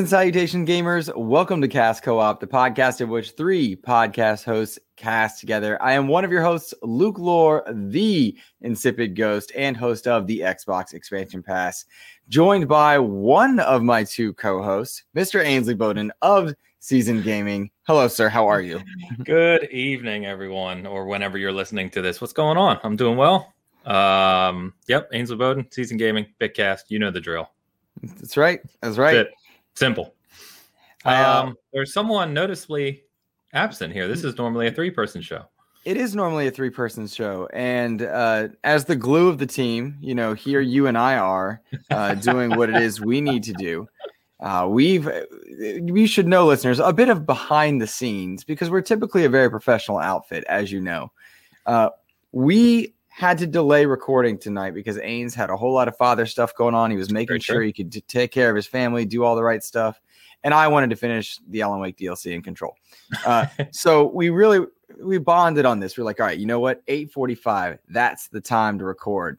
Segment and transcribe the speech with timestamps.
[0.00, 1.14] And salutation, gamers.
[1.14, 5.76] Welcome to Cast Co op, the podcast in which three podcast hosts cast together.
[5.82, 10.40] I am one of your hosts, Luke Lore, the insipid ghost, and host of the
[10.40, 11.84] Xbox Expansion Pass,
[12.30, 15.44] joined by one of my two co hosts, Mr.
[15.44, 17.70] Ainsley Bowden of Season Gaming.
[17.86, 18.30] Hello, sir.
[18.30, 18.80] How are you?
[19.24, 22.22] Good evening, everyone, or whenever you're listening to this.
[22.22, 22.80] What's going on?
[22.84, 23.52] I'm doing well.
[23.84, 26.84] Um, yep, Ainsley Bowden, Season Gaming, Bitcast.
[26.88, 27.50] You know the drill.
[28.02, 28.60] That's right.
[28.80, 29.14] That's right.
[29.14, 29.30] That's
[29.74, 30.14] Simple.
[31.04, 33.04] Um, there's someone noticeably
[33.52, 34.06] absent here.
[34.06, 35.46] This is normally a three person show.
[35.84, 37.48] It is normally a three person show.
[37.52, 41.62] And uh, as the glue of the team, you know, here you and I are
[41.90, 43.88] uh, doing what it is we need to do.
[44.40, 45.10] Uh, we've,
[45.82, 49.50] we should know, listeners, a bit of behind the scenes because we're typically a very
[49.50, 51.10] professional outfit, as you know.
[51.66, 51.90] Uh,
[52.32, 56.54] we had to delay recording tonight because Ains had a whole lot of father stuff
[56.54, 56.90] going on.
[56.90, 57.66] He was making Very sure true.
[57.66, 60.00] he could t- take care of his family, do all the right stuff,
[60.42, 62.76] and I wanted to finish the Alan Wake DLC in control.
[63.26, 64.66] Uh, so we really
[65.04, 65.98] we bonded on this.
[65.98, 66.82] We're like, all right, you know what?
[66.88, 67.78] Eight forty five.
[67.90, 69.36] That's the time to record.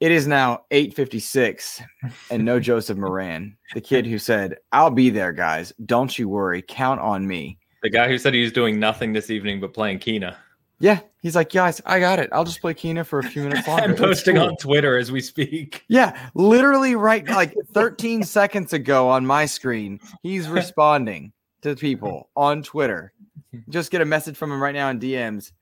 [0.00, 1.80] It is now eight fifty six,
[2.30, 5.72] and no Joseph Moran, the kid who said, "I'll be there, guys.
[5.86, 6.60] Don't you worry.
[6.60, 10.00] Count on me." The guy who said he was doing nothing this evening but playing
[10.00, 10.36] Kena
[10.80, 12.28] Yeah, he's like, guys, I got it.
[12.32, 13.92] I'll just play Kena for a few minutes longer.
[13.92, 15.84] It's posting cool." on Twitter as we speak.
[15.88, 22.62] Yeah, literally right like 13 seconds ago on my screen, he's responding to people on
[22.62, 23.12] Twitter.
[23.68, 25.52] Just get a message from him right now in DMs.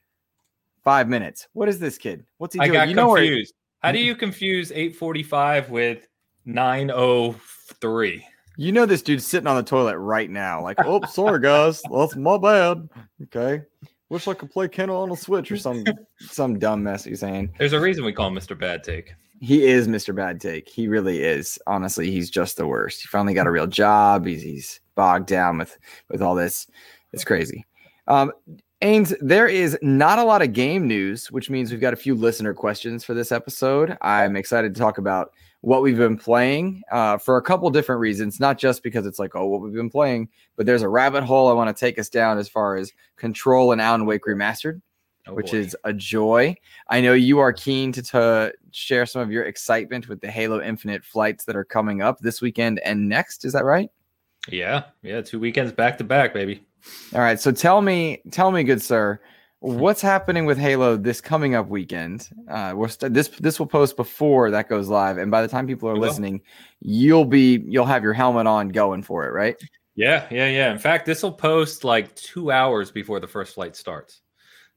[0.83, 1.47] Five minutes.
[1.53, 2.25] What is this kid?
[2.39, 2.71] What's he doing?
[2.71, 3.53] I got you know where confused.
[3.81, 6.09] How do you confuse 845 with
[6.47, 8.25] 903?
[8.61, 10.63] you know this dude's sitting on the toilet right now.
[10.63, 12.91] Like, oh, sorry guys, that's my bad.
[13.23, 13.63] Okay.
[14.11, 15.85] Wish I could play Kendall on a Switch or some
[16.19, 17.55] some dumb mess he's saying.
[17.59, 18.59] There's a reason we call him Mr.
[18.59, 19.15] Bad Take.
[19.41, 20.15] He is Mr.
[20.15, 20.69] Bad Take.
[20.69, 21.59] He really is.
[21.67, 23.01] Honestly, he's just the worst.
[23.01, 24.27] He finally got a real job.
[24.27, 25.79] He's he's bogged down with
[26.11, 26.67] with all this.
[27.13, 27.65] It's crazy.
[28.07, 28.33] Um,
[28.83, 32.15] Ains, there is not a lot of game news, which means we've got a few
[32.15, 33.97] listener questions for this episode.
[34.01, 35.33] I'm excited to talk about
[35.63, 39.37] what we've been playing uh, for a couple different reasons, not just because it's like,
[39.37, 42.09] oh, what we've been playing, but there's a rabbit hole I want to take us
[42.09, 44.81] down as far as Control and Alan Wake Remastered
[45.27, 45.59] Oh, which boy.
[45.59, 46.57] is a joy.
[46.89, 50.63] I know you are keen to, to share some of your excitement with the Halo
[50.63, 53.45] Infinite flights that are coming up this weekend and next.
[53.45, 53.91] Is that right?
[54.49, 56.67] yeah, yeah, two weekends back to back, baby.
[57.15, 57.39] All right.
[57.39, 59.21] So tell me, tell me, good sir,
[59.61, 62.29] what's happening with Halo this coming up weekend?
[62.49, 65.67] Uh, we're st- this this will post before that goes live, and by the time
[65.67, 66.41] people are listening,
[66.81, 69.57] you'll be you'll have your helmet on going for it, right?
[69.95, 70.73] Yeah, yeah, yeah.
[70.73, 74.23] In fact, this will post like two hours before the first flight starts.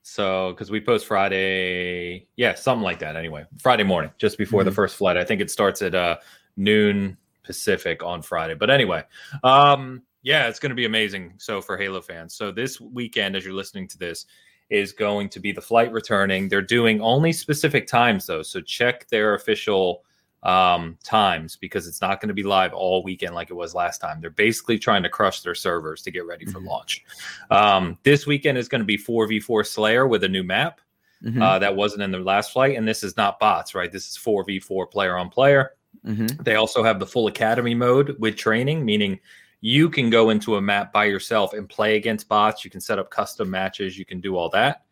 [0.01, 3.15] So, because we post Friday, yeah, something like that.
[3.15, 4.75] Anyway, Friday morning, just before the Mhm.
[4.75, 5.15] first flight.
[5.15, 6.17] I think it starts at uh,
[6.57, 8.53] noon Pacific on Friday.
[8.55, 9.03] But anyway,
[9.45, 11.35] um, yeah, it's going to be amazing.
[11.37, 14.25] So for Halo fans, so this weekend, as you're listening to this,
[14.69, 16.49] is going to be the flight returning.
[16.49, 20.03] They're doing only specific times though, so check their official
[20.43, 23.99] um, times because it's not going to be live all weekend like it was last
[24.01, 24.19] time.
[24.19, 26.65] They're basically trying to crush their servers to get ready for Mhm.
[26.67, 27.05] launch.
[27.49, 30.81] Um, this weekend is going to be 4v4 Slayer with a new map
[31.23, 32.75] Mhm, uh, that wasn't in the last flight.
[32.77, 33.89] And this is not bots, right?
[33.89, 35.71] This is 4v4 player on player.
[36.05, 36.43] mhm.
[36.43, 39.21] They also have the full academy mode with training, meaning
[39.65, 42.65] you can go into a map by yourself and play against bots.
[42.65, 43.97] You can set up custom matches.
[43.97, 44.83] You can do all that.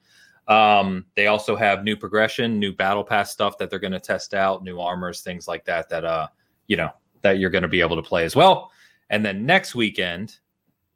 [0.48, 4.34] Um, they also have new progression, new battle pass stuff that they're going to test
[4.34, 5.90] out, new armors, things like that.
[5.90, 6.28] That uh,
[6.68, 6.90] you know,
[7.22, 8.72] that you're going to be able to play as well.
[9.10, 10.38] And then next weekend,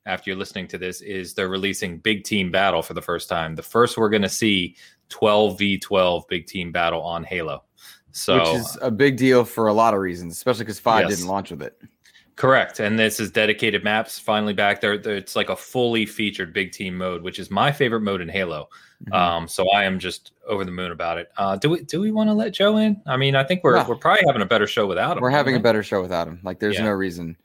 [0.06, 3.56] after you're listening to this, is they're releasing Big Team Battle for the first time.
[3.56, 4.78] The first we're going to see
[5.10, 7.66] 12 v 12 Big Team Battle on Halo.
[8.14, 11.18] So Which is a big deal for a lot of reasons, especially because five Yes.
[11.18, 11.78] didn't launch with it.
[12.36, 12.80] Correct.
[12.82, 14.98] And this is dedicated maps finally back there.
[14.98, 18.28] there- It's like a fully featured big team mode, which is my favorite mode in
[18.28, 18.68] Halo.
[19.06, 19.14] Mhm.
[19.14, 21.30] Um, so I am just over the moon about it.
[21.38, 23.02] Uh, do we do we want to let Joe in?
[23.06, 23.86] I mean, I think we're No.
[23.88, 25.22] we're probably having a better show without him.
[25.22, 26.40] We're having a better show without him.
[26.44, 26.86] Like, there's Yeah.
[26.86, 27.38] no reason,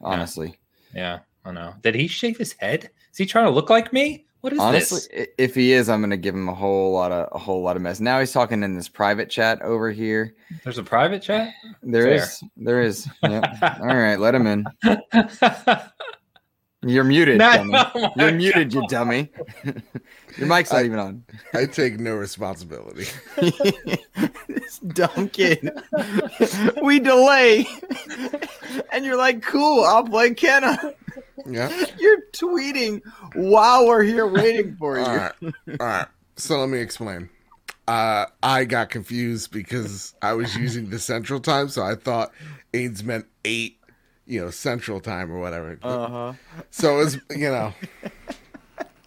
[0.00, 0.58] honestly.
[0.94, 1.00] we?
[1.00, 1.74] Yeah, I know.
[1.82, 2.90] Did he shave his head?
[3.12, 4.26] Is he trying to look like me?
[4.40, 5.28] What is Honestly, this?
[5.36, 7.82] if he is, I'm gonna give him a whole lot of a whole lot of
[7.82, 7.98] mess.
[7.98, 10.34] Now he's talking in this private chat over here.
[10.62, 11.52] There's a private chat.
[11.82, 12.14] There Fair.
[12.14, 13.08] is, there is.
[13.24, 13.44] Yep.
[13.80, 14.64] All right, let him in.
[16.82, 17.72] You're muted, No, dummy.
[17.74, 19.30] oh You're muted, you dummy.
[20.36, 21.24] Your mic's not I- even on.
[21.52, 23.06] I take no responsibility.
[24.48, 25.70] this dumb kid.
[26.82, 27.66] we delay,
[28.92, 30.94] and you're like, "Cool, I'll play Kena."
[31.46, 31.68] Yeah.
[31.98, 33.00] You're tweeting
[33.34, 35.04] while we're here waiting for you.
[35.04, 35.32] All right.
[35.42, 35.52] All
[35.86, 36.06] right.
[36.36, 37.28] So let me explain.
[37.86, 42.32] Uh, I got confused because I was using the central time, so I thought
[42.74, 43.77] AIDS meant eight
[44.28, 45.78] you know Central Time or whatever.
[45.82, 46.32] Uh huh.
[46.70, 47.74] so it's you know.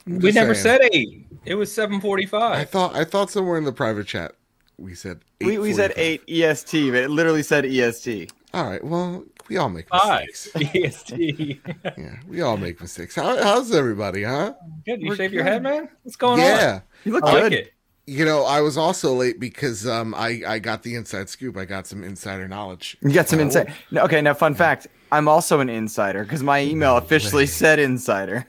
[0.06, 0.80] We never saying.
[0.82, 1.28] said eight.
[1.46, 2.58] It was seven forty-five.
[2.58, 4.34] I thought I thought somewhere in the private chat
[4.82, 8.32] we said We, we said eight EST, but it literally said EST.
[8.54, 8.84] All right.
[8.84, 10.28] Well, we all make Five.
[10.28, 10.76] mistakes.
[10.76, 11.60] EST.
[11.98, 13.16] Yeah, we all make mistakes.
[13.16, 14.54] How, how's everybody, huh?
[14.86, 15.02] Good.
[15.02, 15.90] You We're shave your head, man?
[16.04, 16.46] What's going on?
[16.46, 16.82] yeah.
[17.06, 17.24] You look?
[17.24, 17.44] I good.
[17.44, 17.74] like it.
[18.08, 21.56] You know, I was also late because um I I got the inside scoop.
[21.58, 22.98] I got some insider knowledge.
[23.02, 23.70] You got some Uh, insight.
[23.92, 27.48] No, okay, now fun fact: I'm also an insider because my email officially way.
[27.48, 28.46] said insider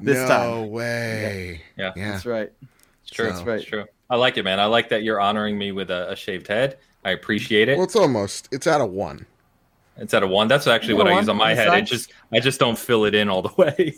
[0.00, 0.50] this no time.
[0.50, 1.60] No way.
[1.76, 1.92] Yeah.
[1.96, 2.12] Yeah.
[2.12, 2.50] That's right.
[3.02, 3.30] It's true.
[3.32, 3.84] So- It's true.
[4.10, 4.60] I like it, man.
[4.60, 6.76] I like that you're honoring me with a, a shaved head.
[7.04, 7.76] I appreciate it.
[7.76, 8.48] Well, it's almost.
[8.52, 9.26] It's out of one.
[9.96, 10.48] It's at a one.
[10.48, 11.78] That's actually Yeah, what I use on my on the head.
[11.78, 13.94] It just I just don't fill it in all the way.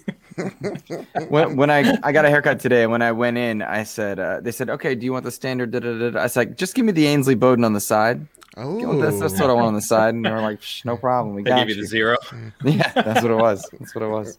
[1.28, 4.40] When, when I, I got a haircut today, when I went in, I said, uh,
[4.40, 5.70] they said, okay, do you want the standard?
[5.70, 6.22] Da, da, da, da.
[6.22, 8.26] I said, like, just give me the Ainsley Bowden on the side.
[8.58, 10.14] Oh, That's, that's what I want on the side.
[10.14, 11.34] And they were like, Shh, no problem.
[11.34, 11.82] We got give you you.
[11.82, 12.16] the zero.
[12.64, 13.68] Yeah, that's what it was.
[13.78, 14.38] That's what it was.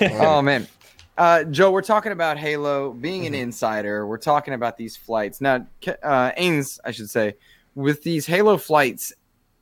[0.20, 0.68] oh man,
[1.16, 4.06] uh, Joe, we're talking about Halo being an insider.
[4.06, 5.66] We're talking about these flights now.
[5.86, 7.34] Uh, Ains, I should say,
[7.74, 9.12] with these Halo flights,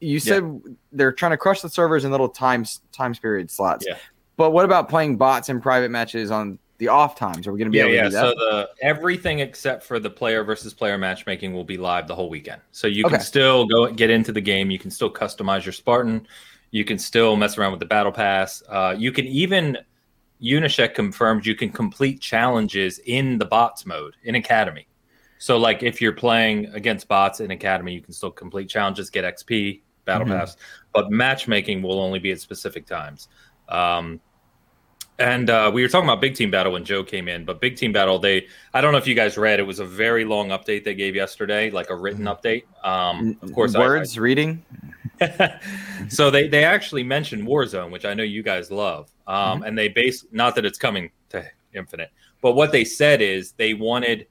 [0.00, 0.60] you said
[0.92, 3.86] they're trying to crush the servers in little times times period slots.
[3.88, 3.96] Yeah.
[4.36, 7.46] But what about playing bots in private matches on the off times?
[7.46, 8.04] Are we going to be Yeah, able to yeah.
[8.04, 8.20] do that?
[8.20, 12.28] So the everything except for the player versus player matchmaking will be live the whole
[12.28, 12.60] weekend.
[12.72, 14.70] So you can still go get into the game.
[14.70, 16.26] You can still customize your Spartan.
[16.70, 18.62] You can still mess around with the battle pass.
[18.68, 19.78] Uh, you can even
[20.42, 24.86] Unyshek confirmed you can complete challenges in the bots mode in Academy.
[25.38, 29.24] So like if you're playing against bots in Academy, you can still complete challenges, get
[29.24, 30.38] XP, battle Mhm.
[30.38, 30.56] pass.
[30.92, 33.28] But matchmaking will only be at specific times.
[33.68, 34.20] Um,
[35.18, 37.76] and uh, we were talking about Big Team Battle when Joe came in, but Big
[37.76, 40.48] Team Battle, they I don't know if you guys read, it was a very long
[40.48, 42.64] update they gave yesterday, like a written update.
[42.84, 44.64] Um, of course, I- words reading.
[46.10, 49.88] So they they actually mentioned Warzone, which I know you guys love, um, and they
[49.88, 51.42] base not that it's coming to
[51.72, 52.10] Infinite,
[52.42, 54.26] but what they said is they wanted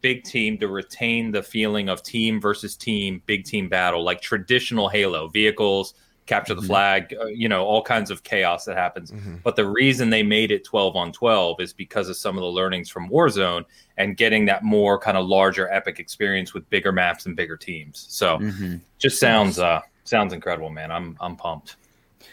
[0.00, 4.88] Big Team to retain the feeling of team versus team, big team battle, like traditional
[4.88, 5.94] Halo vehicles,
[6.28, 6.66] capture the Mhm.
[6.66, 9.10] flag, uh, you know, all kinds of chaos that happens.
[9.10, 9.42] Mhm.
[9.42, 12.50] But the reason they made it 12 on 12 is because of some of the
[12.50, 13.64] learnings from Warzone
[13.96, 18.06] and getting that more kind of larger epic experience with bigger maps and bigger teams.
[18.10, 18.80] So Mhm.
[18.98, 20.92] just sounds uh sounds incredible, man.
[20.92, 21.76] I'm I'm pumped.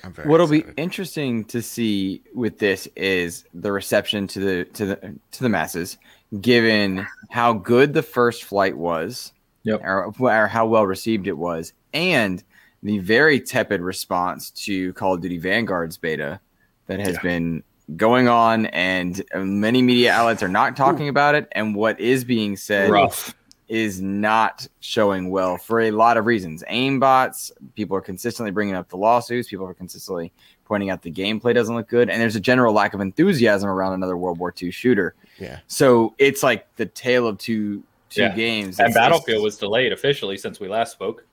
[0.04, 4.96] I'm What'll be interesting to see with this is the reception to the to the
[5.32, 5.98] to the masses,
[6.42, 9.32] given how good the first flight was,
[9.64, 9.82] Yep.
[9.84, 12.44] or, or how well received it was, and
[12.86, 16.40] the very tepid response to Call of Duty Vanguard's beta
[16.88, 17.22] that has Yeah.
[17.22, 17.64] been
[17.98, 22.56] going on, and many media outlets are not talking about it, and what is being
[22.56, 23.34] said Rough.
[23.68, 26.64] is not showing well for a lot of reasons.
[26.70, 29.50] Aimbots, people are consistently bringing up the lawsuits.
[29.50, 30.32] People are consistently
[30.66, 33.94] pointing out the gameplay doesn't look good, and there's a general lack of enthusiasm around
[33.94, 35.16] another World War II shooter.
[35.40, 35.60] Yeah.
[35.68, 38.36] So it's like the tale of two two Yeah.
[38.36, 38.80] games.
[38.80, 41.26] And Battlefield was delayed officially since we last spoke.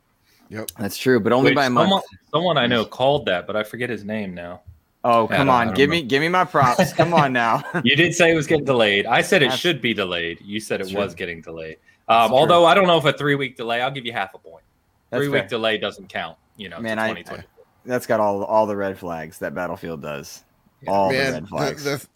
[0.79, 1.87] That's true, but only Which by a month.
[1.89, 4.61] someone, someone I know called that, but I forget his name now.
[5.05, 5.97] oh come on, give know.
[5.97, 6.93] me give me my props.
[6.95, 7.63] come on now.
[7.85, 9.07] You did say it was getting delayed.
[9.07, 10.41] I said it should be delayed.
[10.45, 11.15] You said it was true.
[11.17, 11.77] getting delayed.
[12.09, 12.39] That's Um, true.
[12.39, 14.65] although I don't know if a three week delay, I'll give you half a point.
[15.11, 16.37] That's three week delay doesn't count.
[16.57, 17.45] You know, Man, to I- 2020.
[17.85, 20.43] That's got all all the red flags that Battlefield does.
[20.87, 21.85] All the Man, red the, flags.
[21.85, 22.07] the,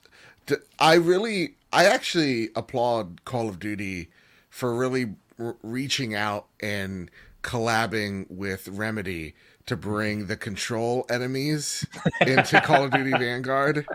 [0.47, 4.09] the, I really, I actually applaud Call of Duty
[4.51, 7.11] for really r- reaching out and
[7.47, 9.35] collabing with Remedy
[9.67, 11.87] to bring the control enemies
[12.21, 13.87] into Call of Duty Vanguard.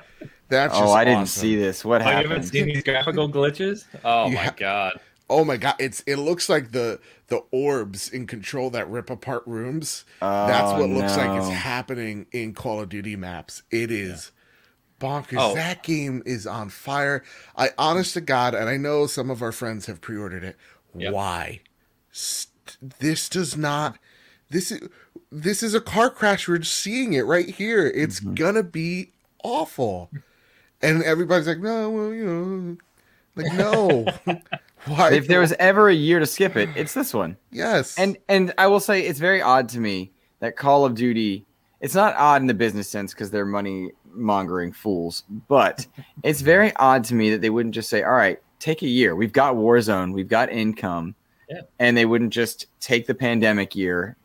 [0.48, 1.84] That's oh, just oh, I didn't see this.
[1.84, 3.86] What Oh, you haven't seen these graphical glitches?
[4.04, 5.00] Oh You my god!
[5.30, 9.44] Oh my god, it's it looks like the the orbs in control that rip apart
[9.46, 10.06] rooms.
[10.20, 13.64] That's Oh, what looks like is happening in Call of Duty maps.
[13.70, 14.32] It is
[15.00, 15.38] bonkers.
[15.40, 15.56] Oh.
[15.56, 17.24] That game is on fire.
[17.58, 20.58] I honest to God, and I know some of our friends have pre-ordered it.
[20.96, 21.14] Yep.
[21.14, 21.62] Why?
[22.12, 22.51] St-
[23.00, 23.98] this does not.
[24.50, 24.88] This is
[25.32, 26.48] this is a car crash.
[26.48, 27.88] We're seeing it right here.
[27.88, 28.34] It's Mm-hmm.
[28.36, 29.12] gonna be
[29.44, 30.10] awful.
[30.82, 32.78] And everybody's like, no, well, you know,
[33.36, 34.06] like no.
[34.88, 35.14] Why?
[35.14, 37.38] If there was ever a year to skip it, it's this one.
[37.52, 41.46] yes, And and I will say it's very odd to me that Call of Duty.
[41.82, 45.86] It's not odd in the business sense because they're money mongering fools, but
[46.24, 49.16] it's very odd to me that they wouldn't just say, "All right, take a year.
[49.16, 51.14] We've got Warzone, we've got income,"
[51.52, 51.62] Yeah.
[51.80, 54.16] and they wouldn't just take the pandemic year,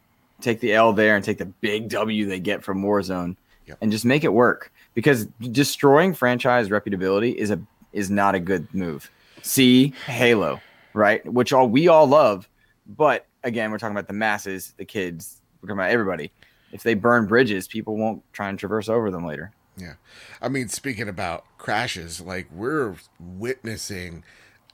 [0.41, 3.79] take the L there, and take the big W they get from Warzone, Yep.
[3.81, 4.71] and just make it work.
[4.95, 7.61] Because destroying franchise reputability is a
[7.93, 9.11] is not a good move.
[9.43, 10.61] See Halo,
[10.95, 11.25] right?
[11.31, 12.49] Which all we all love,
[12.87, 15.39] but again, we're talking about the masses, the kids.
[15.61, 16.31] We're talking about everybody.
[16.73, 19.51] if they burn bridges, people won't try and traverse over them later.
[19.77, 19.95] Yeah.
[20.43, 24.25] I mean, speaking about crashes, like we're witnessing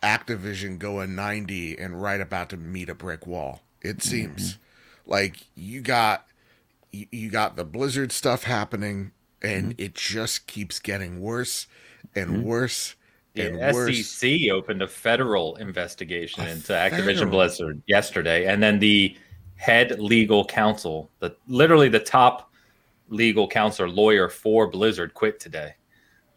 [0.03, 3.63] Activision going 90 and right about to meet a brick wall.
[3.81, 5.11] It seems mm-hmm.
[5.11, 6.27] like you got
[6.91, 9.83] you, you got the Blizzard stuff happening and mm-hmm.
[9.83, 11.67] it just keeps getting worse
[12.15, 12.43] and mm-hmm.
[12.43, 12.97] worse.
[13.35, 14.07] And yeah, worse.
[14.07, 17.01] SEC opened a federal investigation a into federal.
[17.01, 19.17] Activision Blizzard yesterday, and then the
[19.57, 22.53] head legal counsel, the literally the top
[23.09, 25.75] legal counsel lawyer for Blizzard, quit today.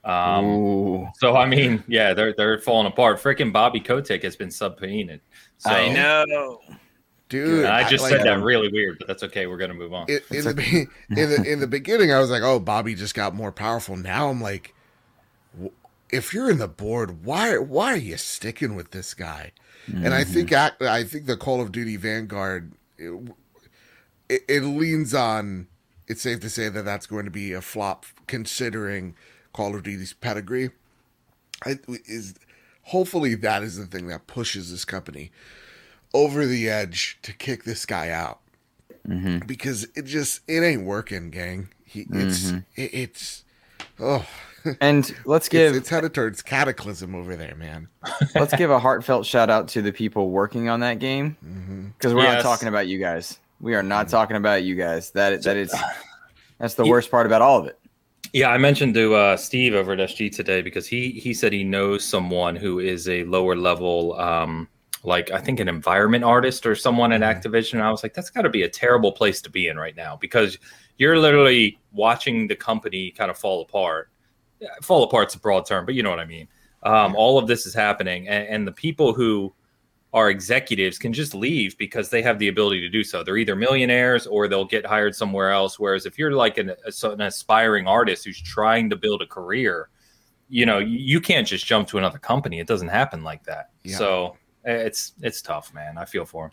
[0.05, 3.21] Um, so I mean, yeah, they're they're falling apart.
[3.21, 5.21] Freaking Bobby Kotick has been subpoenaed.
[5.57, 6.59] So, I know.
[7.27, 9.47] Dude, I just I, said like, that really weird, but that's okay.
[9.47, 10.05] We're gonna move on.
[10.07, 13.33] In, in the in the in the beginning, I was like, "Oh, Bobby just got
[13.33, 14.75] more powerful." Now I'm like,
[16.11, 19.53] if you're in the board, why why are you sticking with this guy?
[19.87, 20.05] Mm-hmm.
[20.05, 20.83] And I think mm-hmm.
[20.83, 23.11] I, I think the Call of Duty Vanguard it,
[24.29, 25.67] it, it leans on.
[26.07, 29.15] It's safe to say that that's going to be a flop, considering
[29.55, 30.71] Call of Duty's pedigree.
[31.65, 32.35] I, is
[32.83, 35.31] hopefully that is the thing that pushes this company
[36.13, 38.41] over the edge to kick this guy out
[39.07, 39.45] mm-hmm.
[39.45, 41.69] because it just it ain't working, gang.
[41.85, 42.57] He, it's mm-hmm.
[42.75, 43.45] it, it's
[43.97, 44.27] oh.
[44.81, 47.87] And let's give it's, it's, headed towards cataclysm over there, man.
[48.35, 51.37] let's give a heartfelt shout out to the people working on that game
[51.97, 52.17] because mm-hmm.
[52.17, 52.43] we're yes.
[52.43, 53.39] not talking about you guys.
[53.61, 54.17] We are not mm-hmm.
[54.17, 55.11] talking about you guys.
[55.11, 55.73] That that is
[56.57, 57.79] that's the worst part about all of it.
[58.33, 61.63] Yeah, I mentioned to uh, Steve over at SG today because he he said he
[61.63, 64.67] knows someone who is a lower level um,
[65.05, 67.39] like I think an environment artist or someone at mm-hmm.
[67.39, 67.73] Activision.
[67.73, 69.95] And I was like, that's got to be a terrible place to be in right
[69.95, 70.57] now because
[70.97, 74.09] you're literally watching the company kind of fall apart.
[74.81, 76.47] Fall apart's a broad term, but you know what I mean.
[76.83, 79.51] Um, all of this is happening, and, and, the people who
[80.15, 83.21] are executives can just leave because they have the ability to do so.
[83.21, 85.77] They're either millionaires or they'll get hired somewhere else.
[85.77, 86.71] Whereas if you're like an,
[87.03, 89.89] an aspiring artist who's trying to build a career,
[90.47, 92.61] you know, you can't just jump to another company.
[92.61, 93.71] It doesn't happen like that.
[93.83, 93.97] Yeah.
[93.97, 95.97] So eh, it's it's tough, man.
[95.97, 96.51] I feel for him.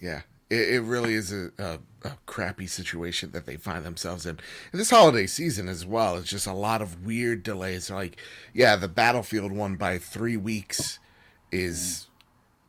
[0.00, 4.40] Yeah, it, it really is a, a, a, crappy situation that they find themselves in.
[4.72, 6.16] And this holiday season as well.
[6.16, 7.90] It's just a lot of weird delays.
[7.90, 8.16] Like,
[8.52, 10.98] yeah, the Battlefield one by three weeks
[11.52, 12.08] is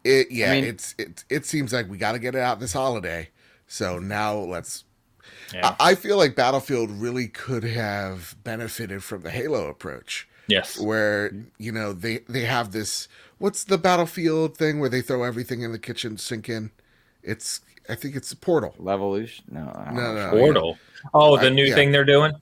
[0.06, 0.32] it.
[0.32, 1.26] Yeah, I mean, it's it.
[1.30, 3.30] It seems like we got to get it out this holiday.
[3.68, 4.84] So now let's.
[5.54, 5.76] Yeah.
[5.80, 10.28] I, I feel like Battlefield really could have benefited from the Halo approach.
[10.48, 13.08] Yes, where you know they they have this
[13.38, 16.72] what's the battlefield thing where they throw everything in the kitchen sink in?
[17.24, 18.76] It's I think it's the Portal.
[18.80, 19.42] Levolution?
[19.52, 20.78] No, no, no, Portal.
[20.78, 21.10] Yeah.
[21.14, 21.76] Oh, the new yeah.
[21.76, 22.34] thing they're doing.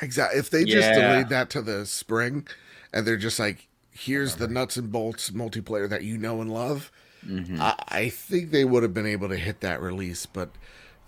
[0.00, 0.38] Exactly.
[0.38, 0.94] If they just yeah.
[0.94, 2.46] delayed that to the spring,
[2.92, 6.90] and they're just like, here's the nuts and bolts multiplayer that you know and love.
[7.28, 7.60] Mm-hmm.
[7.60, 10.50] I, I think they would have been able to hit that release, but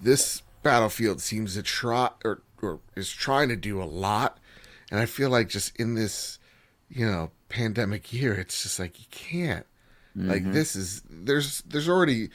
[0.00, 4.39] this Battlefield seems to try or, or is trying to do a lot,
[4.91, 6.39] and I feel like just in this,
[6.91, 9.67] you know, pandemic year, it's just like you can't.
[10.17, 10.29] Mm-hmm.
[10.29, 12.31] Like this is there's there's already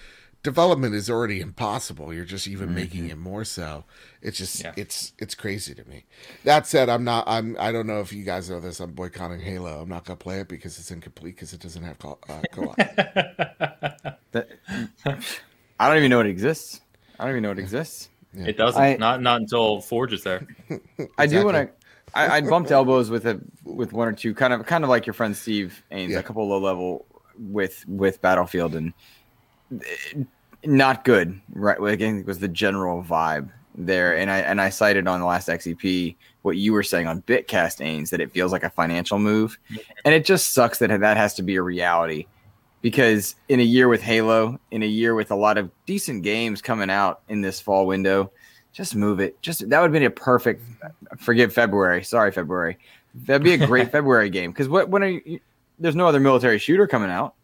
[0.45, 2.13] development is already impossible.
[2.13, 2.75] You're just even mm-hmm.
[2.75, 3.83] making it more so.
[4.21, 4.71] It's just yeah.
[4.77, 6.05] it's it's crazy to me.
[6.45, 8.79] That said, I'm not I'm I don't know if you guys know this.
[8.79, 9.81] I'm boycotting Halo.
[9.81, 12.75] I'm not gonna play it because it's incomplete because it doesn't have co- uh, co-op.
[14.31, 14.47] that,
[15.79, 16.79] I don't even know it exists.
[17.19, 18.09] I don't even know it exists.
[18.33, 18.45] Yeah.
[18.47, 18.81] It doesn't.
[18.81, 20.47] I, not not until Forge is there.
[20.69, 21.07] exactly.
[21.17, 21.69] I do want to.
[22.13, 25.07] I, I bumped elbows with a with one or two, kind of kind of like
[25.07, 26.19] your friend Steve Ains, yeah.
[26.19, 27.05] a couple low level
[27.37, 28.93] with with Battlefield, and
[30.65, 31.39] not good.
[31.53, 35.47] Right, again, was the general vibe there, and I and I cited on the last
[35.47, 39.57] XEP what you were saying on Bitcast Ains that it feels like a financial move,
[40.03, 42.25] and it just sucks that that has to be a reality
[42.81, 46.61] because in a year with Halo, in a year with a lot of decent games
[46.61, 48.31] coming out in this fall window,
[48.73, 49.41] just move it.
[49.41, 50.61] Just that would be a perfect.
[51.17, 52.03] Forgive February.
[52.03, 52.77] Sorry, February.
[53.13, 55.39] That'd be a great February game because what when are you,
[55.79, 57.34] there's no other military shooter coming out.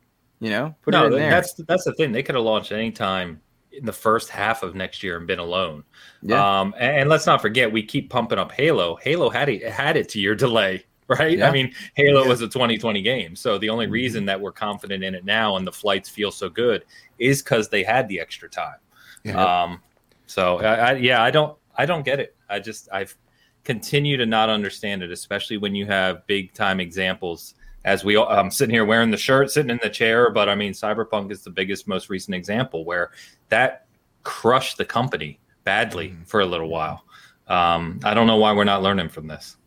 [0.41, 1.29] You know, put no, it in there.
[1.29, 2.11] That's that's the thing.
[2.11, 3.39] They could have launched any time
[3.71, 5.83] in the first half of next year and been alone.
[6.21, 6.61] Yeah.
[6.61, 8.97] Um, and, and, let's not forget, we keep pumping up Halo.
[8.97, 11.37] Halo had it had its year delay, right?
[11.37, 11.47] Yeah.
[11.47, 12.27] I mean, Halo yeah.
[12.27, 13.93] was a 2020 game, so the only mm-hmm.
[13.93, 16.83] reason that we're confident in it now and the flights feel so good
[17.19, 18.79] is because they had the extra time.
[19.23, 19.63] Yeah.
[19.63, 19.81] Um,
[20.25, 22.35] so I, I, yeah, I don't I don't get it.
[22.49, 23.15] I just I've
[23.63, 27.53] continue to not understand it, especially when you have big time examples.
[27.83, 30.73] As we, I'm sitting here wearing the shirt, sitting in the chair, but I mean,
[30.73, 33.11] Cyberpunk is the biggest, most recent example where
[33.49, 33.85] that
[34.23, 36.23] crushed the company badly mm-hmm.
[36.23, 37.03] for a little while.
[37.47, 39.57] Um, I don't know why we're not learning from this.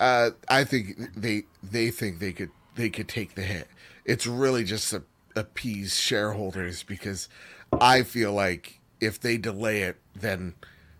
[0.00, 3.68] Uh, I think they they think they could they could take the hit.
[4.04, 5.04] It's really just to
[5.36, 7.28] appease shareholders because
[7.80, 10.54] I feel like if they delay it, then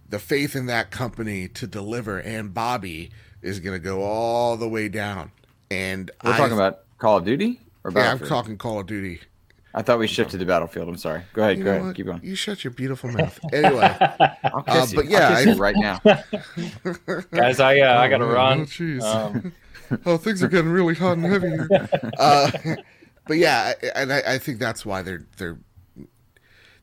[0.09, 3.11] the faith in that company to deliver and Bobby
[3.43, 5.33] is going to go all the way down.
[5.75, 9.21] And We're I- talking about Call of Duty or yeah, I'm talking Call of Duty.
[9.77, 10.89] I thought we shifted to Battlefield.
[10.89, 11.23] I'm sorry.
[11.33, 11.59] Go ahead.
[11.59, 11.83] You go ahead.
[11.85, 11.97] what?
[11.97, 12.21] Keep going.
[12.23, 13.41] You shut your beautiful mouth.
[13.53, 13.97] Anyway,
[14.45, 14.97] I'll kiss Uh, you.
[14.97, 16.01] but I'll yeah, kiss I- you right now.
[17.33, 18.35] Guys, I uh, I gotta Oh, man.
[18.37, 18.61] run.
[18.61, 19.03] Oh, jeez.
[19.03, 19.53] Um,
[20.07, 21.89] oh, things are getting really hot and heavy here.
[22.19, 22.51] Uh,
[23.27, 25.59] but yeah, I- and I, I think that's why they're they're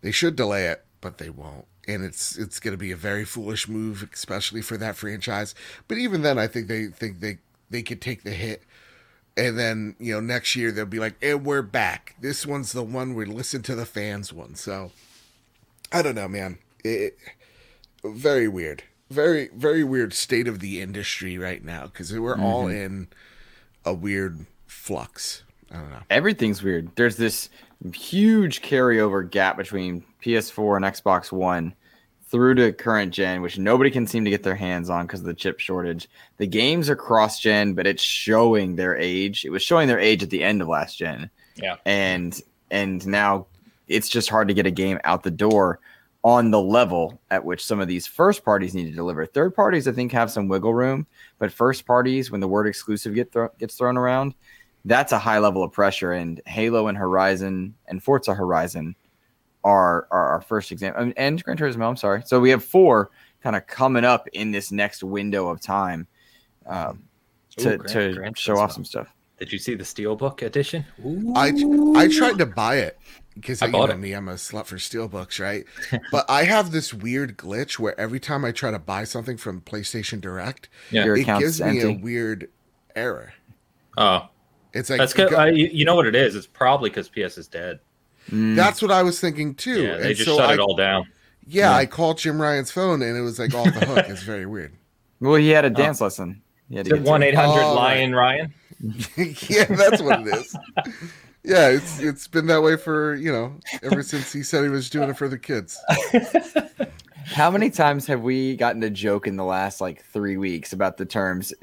[0.02, 1.66] they should delay it, but they won't.
[1.88, 5.56] And it's it's going to be a very foolish move, especially for that franchise.
[5.88, 7.38] But even then, I think they think they
[7.70, 8.64] they could take the hit,
[9.42, 12.16] and then you know next year they'll be like, "And we're back.
[12.22, 14.92] This one's the one we listen to the fans one." So
[15.92, 16.60] I don't know, man.
[16.84, 17.18] It,
[18.04, 22.78] very weird, very very weird state of the industry right now because we're all mm-hmm.
[22.78, 23.08] in
[23.84, 25.44] a weird flux.
[25.72, 26.04] I don't know.
[26.10, 26.92] Everything's weird.
[26.96, 27.50] There's this
[27.94, 31.74] huge carryover gap between PS4 and Xbox One
[32.32, 35.26] through to current gen, which nobody can seem to get their hands on because of
[35.26, 36.10] the chip shortage.
[36.38, 39.44] The games are cross gen, but it's showing their age.
[39.44, 41.30] It was showing their age at the end of last gen.
[41.56, 41.76] Yeah.
[41.86, 42.40] And
[42.72, 43.48] and now
[43.88, 45.80] it's just hard to get a game out the door
[46.24, 49.26] on the level at which some of these first parties need to deliver.
[49.26, 51.08] Third parties, I think, have some wiggle room,
[51.40, 54.36] but first parties, when the word exclusive get thro- gets thrown around,
[54.86, 56.14] that's a high level of pressure.
[56.14, 58.96] And Halo and Horizon and Forza Horizon
[59.64, 61.88] are, are our first example, and, and Gran Turismo.
[61.88, 62.24] I'm sorry.
[62.26, 63.12] So we have four
[63.44, 66.08] kind of coming up in this next window of time
[66.68, 67.04] um,
[67.58, 69.08] to, Ooh, Gran- to Gran show off some stuff.
[69.40, 70.86] Did you see the Steelbook edition?
[71.36, 71.48] I
[72.00, 73.00] I tried to buy it
[73.34, 74.00] because I you bought know it.
[74.00, 75.66] me, I'm a slut for steelbooks, right?
[76.12, 79.62] but I have this weird glitch where every time I try to buy something from
[79.62, 81.06] PlayStation Direct, Yeah.
[81.06, 82.50] Your it account's gives me a weird
[82.96, 83.34] error.
[83.98, 84.28] Oh,
[84.74, 85.32] It's like that's good.
[85.32, 86.36] go- I, you you know what it is?
[86.36, 87.80] It's probably because PS is dead.
[88.30, 88.56] Mm.
[88.56, 89.84] that's what I was thinking too.
[89.84, 91.08] Yeah, they and just so shut I, it all down.
[91.46, 91.76] Yeah, Yeah.
[91.76, 94.06] I called Jim Ryan's phone and it was like off the hook.
[94.08, 94.74] It's very weird.
[95.20, 96.42] well, he had a dance lesson.
[96.70, 98.54] He had to Is it one eight hundred Oh, Lion Ryan?
[99.18, 100.56] yeah, that's what it is.
[101.44, 103.54] Yeah, it's it's been that way for you know
[103.84, 105.80] ever since he said he was doing it for the kids.
[107.26, 110.98] How many times have we gotten a joke in the last like three weeks about
[110.98, 111.54] the terms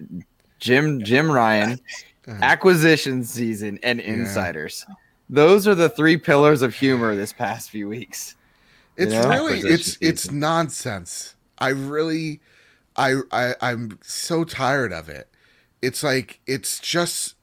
[0.58, 1.78] Jim Jim Ryan,
[2.26, 4.84] acquisition season, and insiders?
[5.30, 8.34] Those are the three pillars of humor this past few weeks.
[8.96, 9.28] It's You know?
[9.28, 10.38] really Acquisition it's it's season.
[10.40, 11.34] nonsense.
[11.58, 12.40] I really
[12.96, 15.28] I I I'm so tired of it.
[15.82, 17.34] It's like it's just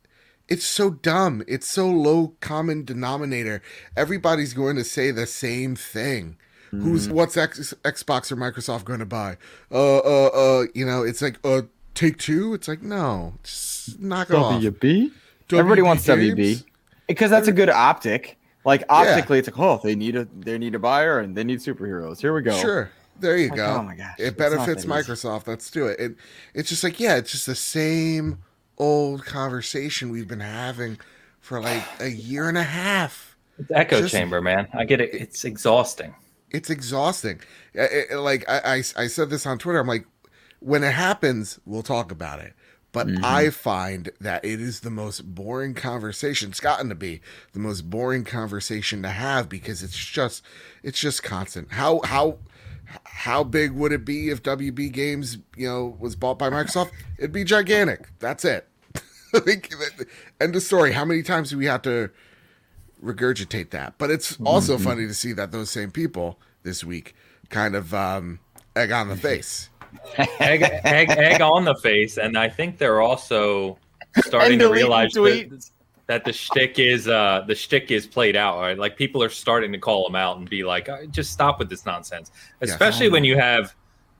[0.47, 1.43] it's so dumb.
[1.47, 3.61] It's so low common denominator.
[3.95, 6.37] Everybody's going to say the same thing.
[6.71, 9.37] Who's what's X, Xbox or Microsoft going to buy?
[9.71, 11.61] Uh uh uh you know, it's like uh
[11.93, 12.53] take two.
[12.53, 14.61] It's like no, just knock it off.
[14.61, 15.11] WB.
[15.53, 16.33] Everybody wants games?
[16.35, 16.63] WB
[17.07, 18.37] because that's a good optic.
[18.65, 21.59] Like optically, it's like oh they need a they need a buyer and they need
[21.59, 22.19] superheroes.
[22.19, 22.57] Here we go.
[22.57, 22.89] Sure.
[23.19, 23.77] There you Like, go.
[23.79, 24.83] oh my gosh, It benefits.
[24.85, 25.47] Microsoft.
[25.47, 25.99] Let's do it.
[26.01, 26.17] And
[26.53, 28.39] it's just like, yeah, it's just the same
[28.77, 30.97] old conversation we've been having
[31.39, 33.37] for like a year and a half.
[33.57, 34.67] It's echo Just- chamber, man.
[34.73, 35.13] I get it.
[35.13, 36.13] It's exhausting.
[36.51, 37.39] It's exhausting.
[37.79, 39.79] I- I- like I, I, I said this on Twitter.
[39.79, 40.05] I'm like,
[40.59, 42.53] when it happens, we'll talk about it.
[42.95, 43.25] But Mm-hmm.
[43.25, 46.49] I find that it is the most boring conversation.
[46.49, 47.19] It's gotten to be
[47.51, 50.41] the most boring conversation to have because it's just,
[50.81, 51.73] it's just constant.
[51.73, 52.37] How how
[53.03, 56.91] how big would it be if WB Games, you know, was bought by Microsoft?
[57.17, 58.07] It'd be gigantic.
[58.19, 58.65] That's it.
[60.39, 60.93] End of story.
[60.93, 62.11] How many times do we have to
[63.03, 63.97] regurgitate that?
[63.97, 67.13] But it's also funny to see that those same people this week
[67.49, 68.39] kind of um,
[68.73, 69.69] egg on the face.
[70.39, 73.77] Egg, egg, egg on the face, and I think they're also
[74.17, 75.69] starting to realize that,
[76.07, 78.59] that the shtick is uh the shtick is played out.
[78.59, 78.77] Right?
[78.77, 81.69] Like people are starting to call them out and be like, "Uh, just stop with
[81.69, 82.31] this nonsense.
[82.61, 83.75] Especially when you have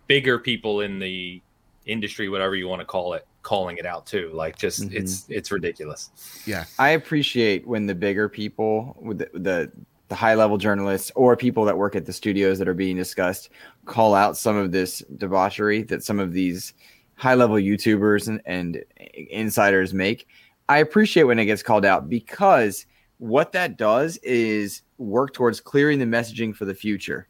[0.08, 1.42] bigger people in the
[1.86, 4.32] industry, whatever you want to call it, calling it out too.
[4.34, 4.94] Like, just Mhm.
[4.94, 6.10] it's it's ridiculous.
[6.46, 6.66] Yeah.
[6.80, 9.72] I appreciate when the bigger people, with the, the
[10.08, 13.50] the high level journalists or people that work at the studios that are being discussed,
[13.86, 16.74] call out some of this debauchery that some of these
[17.16, 18.84] high level YouTubers and, and
[19.30, 20.28] insiders make.
[20.70, 22.86] I appreciate when it gets called out because
[23.18, 27.28] what that does is work towards clearing the messaging for the future.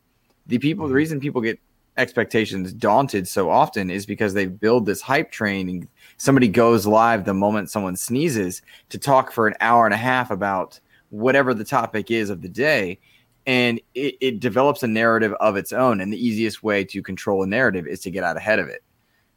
[0.47, 0.95] The people, the mm-hmm.
[0.95, 1.59] reason people get
[1.97, 7.23] expectations daunted so often is because they build this hype train and somebody goes live
[7.23, 10.79] the moment someone sneezes to talk for an hour and a half about
[11.15, 12.99] whatever the topic is of the day
[13.47, 17.43] and it, it develops a narrative of its own and the easiest way to control
[17.43, 18.83] a narrative is to get out ahead of it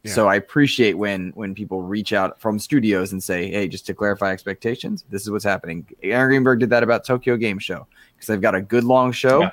[0.03, 0.13] Yeah.
[0.13, 3.93] so i appreciate when when people reach out from studios and say hey just to
[3.93, 8.27] clarify expectations this is what's happening aaron greenberg did that about tokyo game show because
[8.27, 9.51] they've got a good long show Yeah.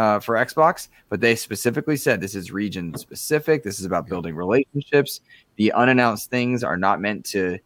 [0.00, 3.62] uh, for Xbox, but they specifically said this is region specific.
[3.62, 5.22] This is about building relationships.
[5.56, 7.58] The unannounced things are not meant to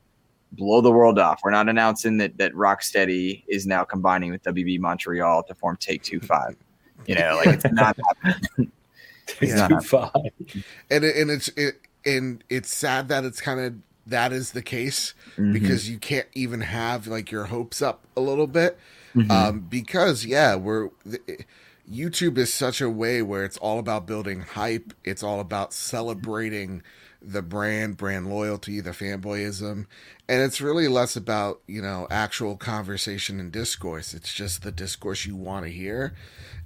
[0.52, 1.40] blow the world off.
[1.44, 6.02] We're not announcing that that Rocksteady is now combining with WB Montreal to form Take
[6.02, 6.56] Two Five.
[7.06, 7.96] You know, like it's not.
[9.40, 10.12] It's not too far.
[10.90, 13.74] and it, and it's it and it's sad that it's kind of
[14.06, 15.52] that is the case Mhm.
[15.52, 18.78] because you can't even have like your hopes up a little bit
[19.14, 19.30] Mhm.
[19.30, 21.20] um because yeah we're the,
[21.90, 26.82] youtube is such a way where it's all about building hype it's all about celebrating
[27.24, 29.86] the brand brand loyalty the fanboyism.
[30.28, 34.14] And it's really less about you know actual conversation and discourse.
[34.14, 36.14] It's just the discourse you want to hear.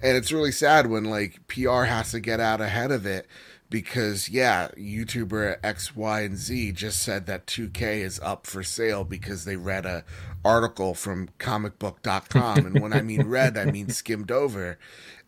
[0.01, 3.27] And it's really sad when like pr has to get out ahead of it
[3.69, 9.03] because yeah youtuber x y and z just said that 2k is up for sale
[9.03, 10.05] because they read a
[10.45, 14.77] article from comicbook.com and when i mean read i mean skimmed over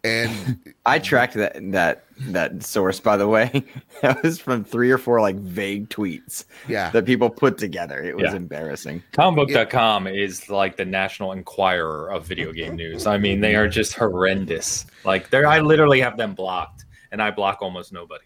[0.04, 3.64] and I tracked that that that source by the way.
[4.02, 8.02] That was from three or four like vague tweets yeah that people put together.
[8.02, 8.38] It was Yeah.
[8.38, 9.04] embarrassing.
[9.12, 13.06] Comicbook.com is like the National Enquirer of video game news.
[13.06, 14.86] I mean, they are just horrendous.
[15.04, 18.24] Like, they're, I literally have them blocked, and I block almost nobody.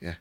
[0.00, 0.14] Yeah.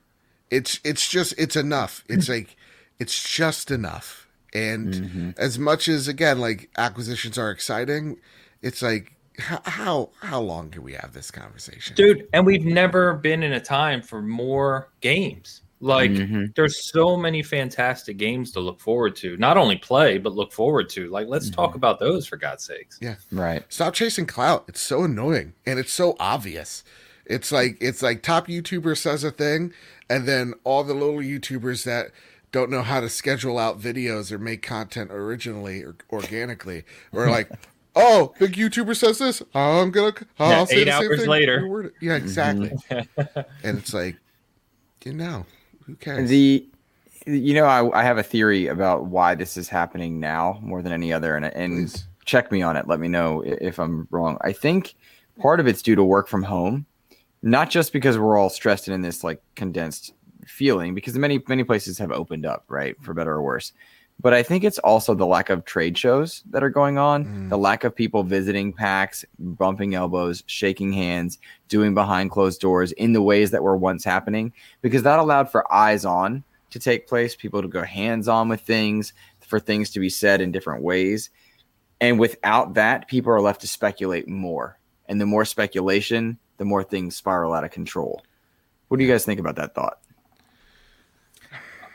[0.49, 2.55] It's it's just it's enough it's like
[2.99, 5.37] it's just enough and Mhm.
[5.37, 8.17] as much as again like acquisitions are exciting
[8.61, 13.13] it's like how how, how long can we have this conversation Dude, and we've never
[13.15, 15.61] been in a time for more games.
[15.79, 16.55] Like, Mhm.
[16.55, 19.35] there's so many fantastic games to look forward to.
[19.35, 21.09] Not only play, but look forward to.
[21.09, 22.97] Like, let's talk about those for God's sakes.
[23.01, 23.15] Yeah.
[23.31, 23.63] Right.
[23.69, 26.83] stop chasing clout it's so annoying and it's so obvious
[27.25, 29.73] it's like it's like top youtuber says a thing
[30.09, 32.11] and then all the little youtubers that
[32.51, 37.49] don't know how to schedule out videos or make content originally or organically or like
[37.95, 41.29] oh big youtuber says this i'm gonna i'll Yeah, say eight the same hours thing,
[41.29, 41.61] later.
[41.61, 41.93] reword it.
[42.01, 42.23] yeah mm-hmm.
[42.25, 42.71] exactly
[43.63, 44.15] and it's like
[45.05, 45.45] you know
[45.85, 46.65] who cares The
[47.25, 50.91] you know I, I have a theory about why this is happening now more than
[50.91, 52.05] any other and and Please.
[52.25, 52.87] check me on it.
[52.87, 54.37] Let me know if I'm wrong.
[54.41, 54.95] I think
[55.39, 56.85] part of it's due to work from home,
[57.41, 60.13] not just because we're all stressed and in this like condensed
[60.45, 63.71] feeling, because many many places have opened up, right, for better or worse.
[64.23, 67.49] But I think it's also the lack of trade shows that are going on, Mm.
[67.49, 73.11] the lack of people visiting packs, bumping elbows, shaking hands, doing behind closed doors in
[73.11, 77.35] the ways that were once happening, because that allowed for eyes on to take place,
[77.35, 81.29] people to go hands on with things, for things to be said in different ways.
[81.99, 84.79] And without that, people are left to speculate more.
[85.09, 88.23] And the more speculation, the more things spiral out of control.
[88.87, 89.99] What do you guys think about that thought?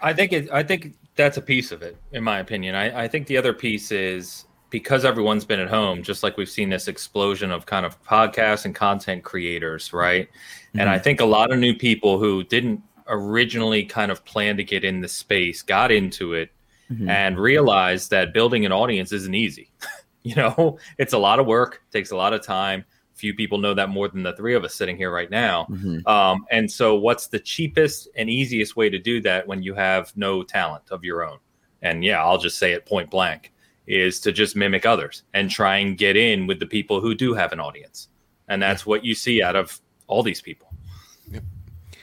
[0.03, 0.51] I think it.
[0.53, 2.75] I think that's a piece of it, in my opinion.
[2.75, 6.49] I, I think the other piece is because everyone's been at home, just like we've
[6.49, 10.29] seen this explosion of kind of podcasts and content creators, right?
[10.75, 14.65] And I think a lot of new people who didn't originally kind of plan to
[14.65, 16.51] get in the space got into it
[16.91, 17.09] Mhm.
[17.09, 19.71] and realized that building an audience isn't easy.
[20.23, 22.85] you know, it's a lot of work, takes a lot of time.
[23.19, 25.67] Few people know that more than the three of us sitting here right now.
[25.71, 26.07] Mhm.
[26.07, 30.17] Um, and so, what's the cheapest and easiest way to do that when you have
[30.17, 31.39] no talent of your own?
[31.83, 33.53] And yeah, I'll just say it point blank
[33.89, 37.35] is to just mimic others and try and get in with the people who do
[37.35, 38.09] have an audience.
[38.49, 40.69] And that's what you see out of all these people.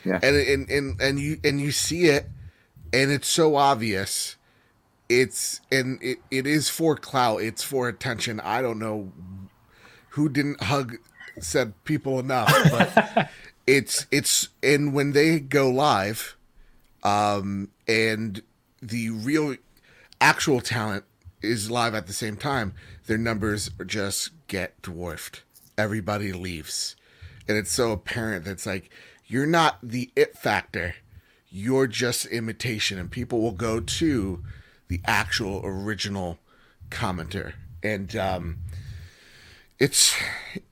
[0.05, 2.27] and and and and you and you see it
[2.93, 4.35] and it's so obvious
[5.09, 9.11] it's and it, it is for clout it's for attention i don't know
[10.15, 10.97] who didn't hug
[11.39, 13.29] said people enough but
[13.67, 16.35] it's it's and when they go live
[17.03, 18.41] um and
[18.81, 19.55] the real
[20.21, 21.03] actual talent
[21.41, 22.73] is live at the same time
[23.05, 25.43] their numbers just get dwarfed.
[25.77, 26.95] Everybody leaves.
[27.47, 28.89] And it's so apparent that it's like
[29.27, 30.95] you're not the it factor.
[31.49, 32.97] You're just imitation.
[32.97, 34.43] And people will go to
[34.87, 36.39] the actual original
[36.89, 37.53] commenter.
[37.83, 38.57] And um
[39.79, 40.15] it's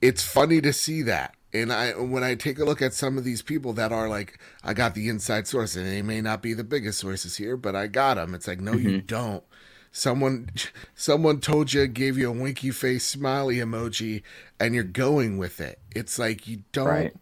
[0.00, 1.34] it's funny to see that.
[1.52, 4.40] And i when i take a look at some of these people that are like
[4.64, 7.76] i got the inside source and they may not be the biggest sources here but
[7.76, 9.06] i got them it's like no you mm-hmm.
[9.06, 9.44] don't.
[9.92, 10.50] Someone
[10.96, 14.22] someone told you gave you a winky face smiley emoji
[14.58, 15.78] and you're going with it.
[15.94, 17.14] It's like you don't Right.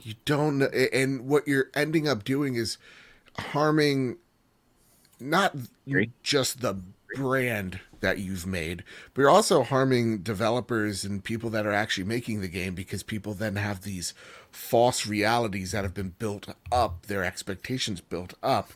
[0.00, 2.78] you don't and what you're ending up doing is
[3.38, 4.16] harming
[5.20, 5.54] not
[6.22, 6.80] just the
[7.14, 8.82] brand that you've made
[9.14, 13.34] but you're also harming developers and people that are actually making the game because people
[13.34, 14.14] then have these
[14.50, 18.72] false realities that have been built up their expectations built up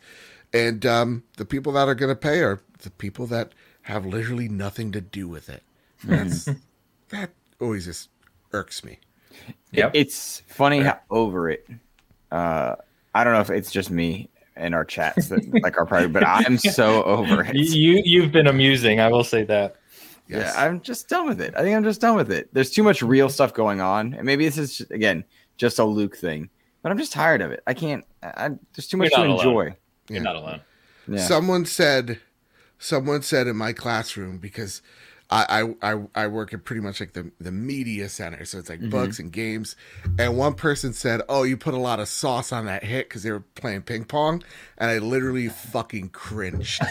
[0.52, 3.52] and um, the people that are going to pay are the people that
[3.82, 5.62] have literally nothing to do with it
[6.04, 6.48] that's
[7.08, 7.30] that
[7.60, 8.08] always just
[8.52, 8.98] irks me
[9.72, 9.92] Yep.
[9.94, 11.66] It's funny how over it.
[12.30, 12.76] Uh,
[13.14, 14.28] I don't know if it's just me
[14.60, 17.54] in our chats that like our private, but I'm so over it.
[17.54, 19.00] You you've been amusing.
[19.00, 19.76] I will say that.
[20.28, 20.52] Yes.
[20.54, 21.54] Yeah, I'm just done with it.
[21.56, 22.48] I think I'm just done with it.
[22.52, 25.24] There's too much real stuff going on, and maybe this is just, again
[25.56, 26.48] just a Luke thing.
[26.82, 27.62] But I'm just tired of it.
[27.66, 28.04] I can't.
[28.22, 29.30] I, I- there's too much to alone.
[29.32, 29.64] enjoy.
[30.08, 30.22] You're Yeah.
[30.22, 30.60] not alone.
[31.08, 31.18] Yeah.
[31.18, 32.20] Someone said,
[32.78, 34.80] someone said in my classroom because
[35.30, 38.80] I I, I, work at pretty much like the, the media center, so it's like
[38.80, 38.90] mm-hmm.
[38.90, 39.76] books and games.
[40.18, 43.22] And one person said, "Oh, you put a lot of sauce on that hit because
[43.22, 44.42] they were playing ping pong,"
[44.76, 46.82] and I literally fucking cringed.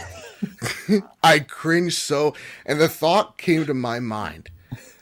[1.23, 2.33] I cringed so,
[2.65, 4.49] and the thought came to my mind: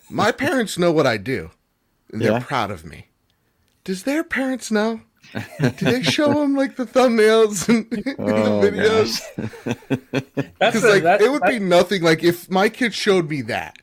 [0.09, 1.51] my parents know what I do,
[2.11, 2.39] and they're Yeah.
[2.39, 3.07] proud of me.
[3.83, 5.01] Does their parents know?
[5.33, 9.21] Do they show them like the thumbnails and, and Oh, the videos?
[10.59, 12.01] Because like that- it would that- be nothing.
[12.01, 13.77] Like if my kid showed me that,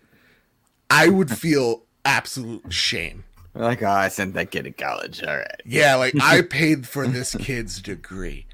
[0.91, 3.25] I would feel absolute shame.
[3.55, 5.23] like, oh, I sent that kid to college.
[5.23, 5.61] All right.
[5.65, 8.47] Yeah, like I paid for this kid's degree,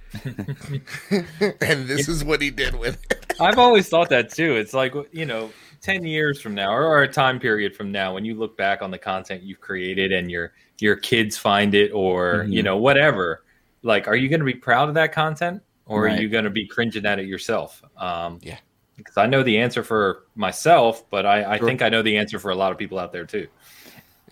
[1.60, 3.34] and this is what he did with it.
[3.40, 4.56] I've always thought that too.
[4.56, 5.50] It's like you know,
[5.80, 8.82] ten years from now, or, or a time period from now, when you look back
[8.82, 12.64] on the content you've created and your your kids find it, or you Mhm.
[12.64, 13.42] know, whatever.
[13.82, 16.18] Like, are you going to be proud of that content, or Right.
[16.18, 17.82] are you going to be cringing at it yourself?
[17.96, 18.58] Um, Yeah.
[18.96, 21.66] Because I know the answer for myself, but I, I Sure.
[21.66, 23.46] think I know the answer for a lot of people out there too.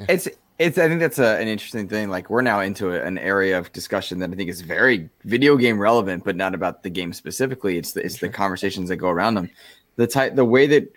[0.08, 0.76] It's it's.
[0.76, 2.10] I think that's a, an interesting thing.
[2.10, 5.56] Like we're now into a, an area of discussion that I think is very video
[5.56, 7.78] game relevant, but not about the game specifically.
[7.78, 9.48] It's the it's the conversations that go around them.
[9.96, 10.92] The type, the way that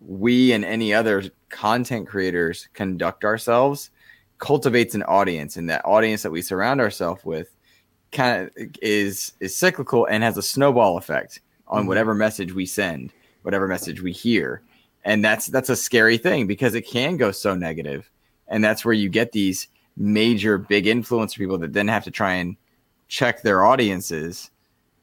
[0.00, 3.90] we and any other content creators conduct ourselves
[4.38, 7.48] cultivates an audience, and that audience that we surround ourselves with
[8.12, 11.88] kind of is is cyclical and has a snowball effect on Mhm.
[11.88, 14.62] whatever message we send, whatever message we hear,
[15.04, 18.10] and that's that's a scary thing because it can go so negative
[18.48, 22.34] and that's where you get these major big influencer people that then have to try
[22.34, 22.56] and
[23.08, 24.50] check their audiences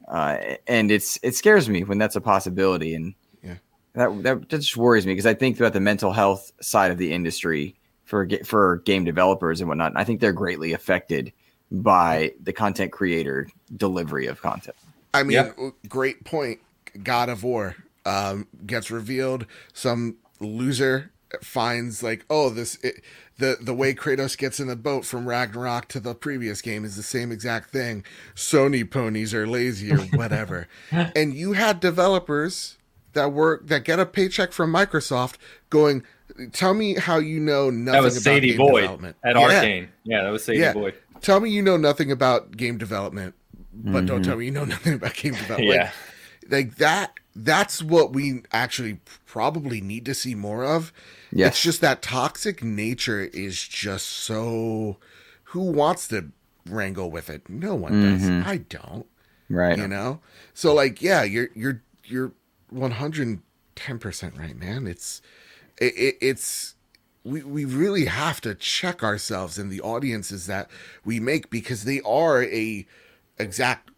[0.08, 3.56] uh, and it's it scares me when that's a possibility and Yeah.
[3.94, 7.12] that that just worries me because i think about the mental health side of the
[7.12, 7.76] industry
[8.14, 11.34] for for game developers and whatnot and i think they're greatly affected
[11.72, 14.76] by the content creator delivery of content
[15.16, 15.58] I mean, Yep.
[15.88, 16.60] great point.
[17.04, 19.46] God of War um, gets revealed.
[19.74, 22.96] Some loser finds like, oh, this it,
[23.38, 26.96] the the way Kratos gets in the boat from Ragnarok to the previous game is
[26.96, 28.04] the same exact thing.
[28.36, 30.68] Sony ponies are lazy or whatever.
[30.92, 32.78] and you had developers
[33.14, 35.36] that work that get a paycheck from Microsoft
[35.70, 36.04] going.
[36.52, 39.16] Tell me how you know nothing That was about Sadie game Boyd development.
[39.24, 39.42] at Yeah.
[39.64, 39.88] Arkane.
[40.04, 40.74] Yeah, that was Sadie Yeah.
[40.74, 40.96] Boyd.
[41.22, 43.36] Tell me you know nothing about game development,
[43.74, 45.70] but don't tell me you know nothing about game development.
[45.70, 45.92] Like, Yeah.
[46.50, 50.92] like that that's what we actually probably need to see more of
[51.32, 51.50] Yes.
[51.54, 54.98] it's just that toxic nature is just so
[55.46, 56.26] who wants to
[56.70, 58.20] wrangle with it no one Mhm.
[58.20, 59.08] does i don't
[59.50, 60.20] right you know
[60.54, 62.34] so like yeah you're you're you're
[62.72, 63.40] 110%
[64.38, 65.22] right man it's
[65.84, 66.76] it, it, it's
[67.24, 70.70] we, we really have to check ourselves and the audiences that
[71.06, 72.86] we make because they are a
[73.38, 73.90] exact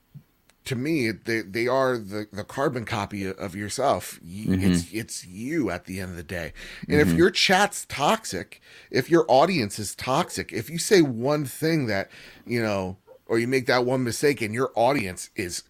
[0.65, 4.19] to me they, they are the, the carbon copy of yourself.
[4.23, 4.71] Y- mm-hmm.
[4.71, 6.53] it's it's you at the end of the day.
[6.87, 7.17] And if mm-hmm.
[7.17, 12.09] your chat's toxic if your audience is toxic if you say one thing that
[12.45, 15.63] you know or you make that one mistake and your audience is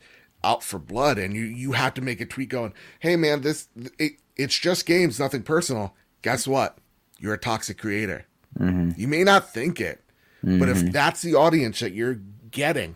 [0.43, 3.67] out for blood and you you have to make a tweet going hey man this
[3.97, 5.95] it, it's just games nothing personal
[6.25, 6.77] guess what
[7.19, 8.25] you're a toxic creator
[8.59, 8.91] mm-hmm.
[8.97, 10.01] you may not think it
[10.43, 10.91] but if mm-hmm.
[10.91, 12.19] that's the audience that you're
[12.51, 12.95] getting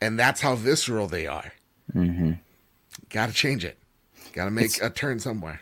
[0.00, 1.52] and that's how visceral they are
[1.94, 2.32] mm-hmm.
[3.10, 3.76] got to change it
[4.32, 5.60] got to make a turn somewhere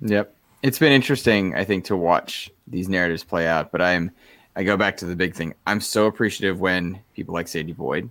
[0.00, 0.34] Yep.
[0.62, 3.70] It's been interesting, I think, to watch these narratives play out.
[3.70, 4.10] But I'm,
[4.56, 5.54] I go back to the big thing.
[5.66, 8.10] I'm so appreciative when people like Sadie Boyd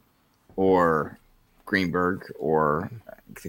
[0.56, 1.18] or
[1.66, 2.90] Greenberg or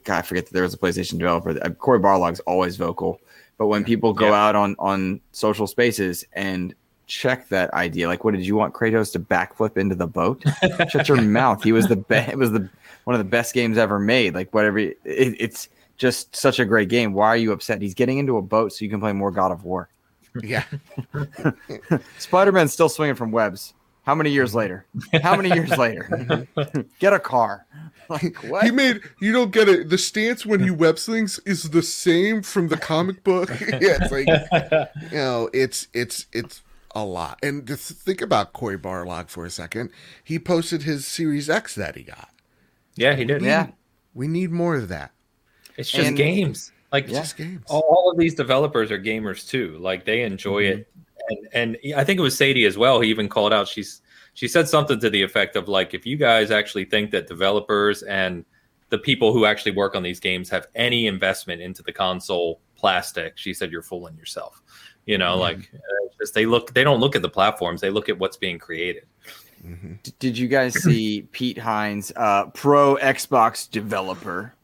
[0.04, 1.54] God, I forget that there was a PlayStation developer.
[1.70, 3.20] Cory Barlog's always vocal.
[3.58, 4.46] But when people go Yeah.
[4.48, 6.74] out on on social spaces and
[7.06, 10.42] check that idea, like, what did you want Kratos to backflip into the boat?
[10.90, 11.62] Shut your mouth.
[11.62, 12.30] He was the best.
[12.30, 12.68] It was the
[13.04, 14.34] one of the best games ever made.
[14.34, 14.78] Like whatever.
[14.78, 17.12] It, it's just such a great game.
[17.12, 17.82] Why are you upset?
[17.82, 19.88] He's getting into a boat so you can play more God of War.
[20.42, 20.62] yeah
[22.18, 23.74] Spider Man's still swinging from webs.
[24.08, 24.86] How many years later?
[25.22, 26.48] How many years later?
[26.98, 27.66] Get a car.
[28.08, 28.64] Like what?
[28.64, 32.40] he made you don't get it the stance when he web slings is the same
[32.40, 34.26] from the comic book yeah it's like
[35.12, 36.62] you know it's it's it's
[36.94, 39.90] a lot and just think about Cory Barlog for a second
[40.24, 42.30] he posted his Series X that he got
[42.96, 43.42] Yeah, he did.
[43.42, 43.66] yeah.
[44.14, 45.12] we need more of that
[45.76, 46.72] It's just And- games.
[46.90, 47.20] Like Yeah.
[47.20, 49.76] just games all, all of these developers are gamers too.
[49.78, 50.78] Like they enjoy mm-hmm.
[50.80, 50.88] it
[51.28, 53.00] and, and I think it was Sadie as well.
[53.00, 53.68] He even called out.
[53.68, 54.02] She's
[54.34, 58.04] she said something to the effect of like, if you guys actually think that developers
[58.04, 58.44] and
[58.88, 63.36] the people who actually work on these games have any investment into the console plastic,
[63.36, 64.62] she said you're fooling yourself.
[65.06, 65.40] You know, mm-hmm.
[65.40, 68.36] like uh, just they look, they don't look at the platforms, they look at what's
[68.36, 69.06] being created.
[69.66, 69.94] Mm-hmm.
[70.20, 74.54] Did you guys see Pete Hines, uh, pro Xbox developer,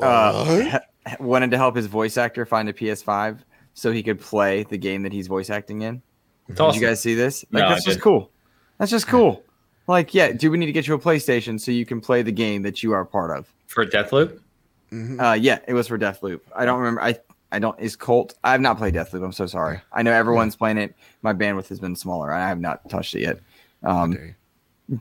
[0.00, 0.78] uh,
[1.20, 3.40] wanted to help his voice actor find a PS5
[3.76, 6.02] so he could play the game that he's voice acting in?
[6.48, 6.80] Did awesome.
[6.80, 7.44] you guys see this?
[7.52, 8.30] Like, no, that's just cool.
[8.78, 9.44] That's just cool.
[9.86, 12.32] Like, yeah, do we need to get you a PlayStation so you can play the
[12.32, 13.52] game that you are part of?
[13.66, 14.40] For Deathloop?
[14.90, 15.20] Mm-hmm.
[15.20, 16.40] Uh, yeah, it was for Deathloop.
[16.54, 17.02] I don't remember.
[17.02, 17.18] I
[17.52, 17.78] I don't.
[17.78, 18.34] Is Colt?
[18.42, 19.24] I have not played Deathloop.
[19.24, 19.80] I'm so sorry.
[19.92, 20.58] I know everyone's yeah.
[20.58, 20.96] playing it.
[21.22, 22.32] My bandwidth has been smaller.
[22.32, 23.40] I have not touched it yet.
[23.82, 24.34] Um,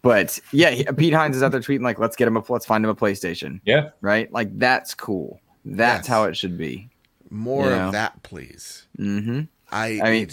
[0.02, 2.66] but yeah, he, Pete Hines is out there tweeting like, "Let's get him a let's
[2.66, 4.32] find him a PlayStation." Yeah, right.
[4.32, 5.40] Like that's cool.
[5.64, 6.08] That's yes.
[6.08, 6.90] how it should be.
[7.36, 7.88] More you know?
[7.88, 8.88] of that, please.
[8.98, 9.42] Mm-hmm.
[9.72, 10.30] I, I mean,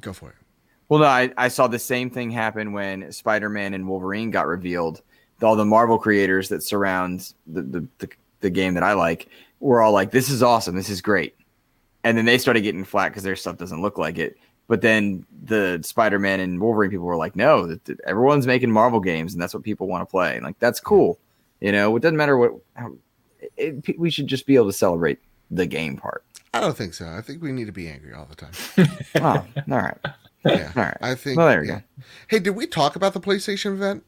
[0.00, 0.36] go for it.
[0.88, 4.46] Well, no, I, I saw the same thing happen when Spider Man and Wolverine got
[4.46, 5.02] revealed.
[5.42, 8.08] All the Marvel creators that surround the, the, the,
[8.40, 9.28] the game that I like
[9.60, 10.76] were all like, this is awesome.
[10.76, 11.34] This is great.
[12.04, 14.38] And then they started getting flat because their stuff doesn't look like it.
[14.68, 18.70] But then the Spider Man and Wolverine people were like, no, that, that everyone's making
[18.70, 20.36] Marvel games and that's what people want to play.
[20.36, 21.18] And like, that's cool.
[21.60, 22.92] You know, it doesn't matter what, how,
[23.56, 25.18] it, we should just be able to celebrate
[25.50, 26.24] the game part.
[26.56, 27.06] I don't think so.
[27.08, 28.52] I think we need to be angry all the time.
[29.16, 29.98] oh, all right.
[30.44, 30.72] Yeah.
[30.76, 30.96] All right.
[31.00, 31.38] I think.
[31.38, 31.80] Well, there we yeah.
[31.80, 32.04] go.
[32.28, 34.04] Hey, did we talk about the PlayStation event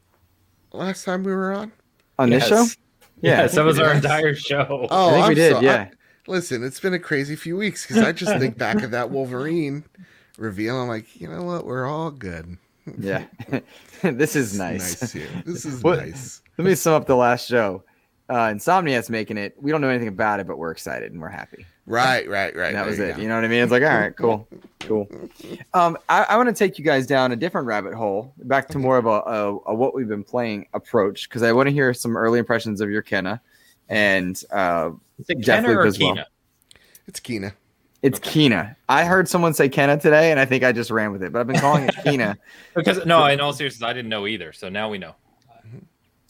[0.73, 1.73] last time we were on?
[2.19, 2.49] On yes.
[2.49, 2.75] this show?
[3.21, 4.87] Yeah, yes, that was our entire show.
[4.93, 5.53] Oh, I think I'm we did.
[5.55, 5.89] So, yeah.
[5.91, 9.11] I, listen, it's been a crazy few weeks because I just think back of that
[9.11, 9.83] Wolverine
[10.37, 10.81] reveal.
[10.81, 11.67] I'm like, you know what?
[11.67, 12.57] We're all good.
[12.97, 13.25] Yeah,
[14.03, 15.03] this is nice.
[15.03, 15.27] nice here.
[15.45, 16.43] This is nice.
[16.59, 17.83] Let me sum up the last show.
[18.29, 19.57] Uh, Insomniac's making it.
[19.61, 21.67] We don't know anything about it, but we're excited and we're happy.
[21.89, 22.69] Right, right, right.
[22.69, 23.17] And that was it.
[23.17, 23.63] You, you, know what I mean?
[23.63, 24.47] It's like, all right, cool,
[24.81, 25.09] cool.
[25.73, 28.79] Um, I, I want to take you guys down a different rabbit hole, back to
[28.79, 31.95] more of a, a, a what we've been playing approach, because I want to hear
[31.95, 33.41] some early impressions of your Kena
[33.89, 36.17] and uh, Is it Jeff Luke as well.
[36.17, 36.25] Kena?
[37.07, 37.53] It's Kena.
[38.03, 38.49] It's okay.
[38.49, 38.77] Kena.
[38.89, 41.41] I heard someone say Kena today, and I think I just ran with it, but
[41.41, 42.37] I've been calling it Kena.
[42.75, 44.53] because no, in all seriousness, I didn't know either.
[44.53, 45.15] So now we know.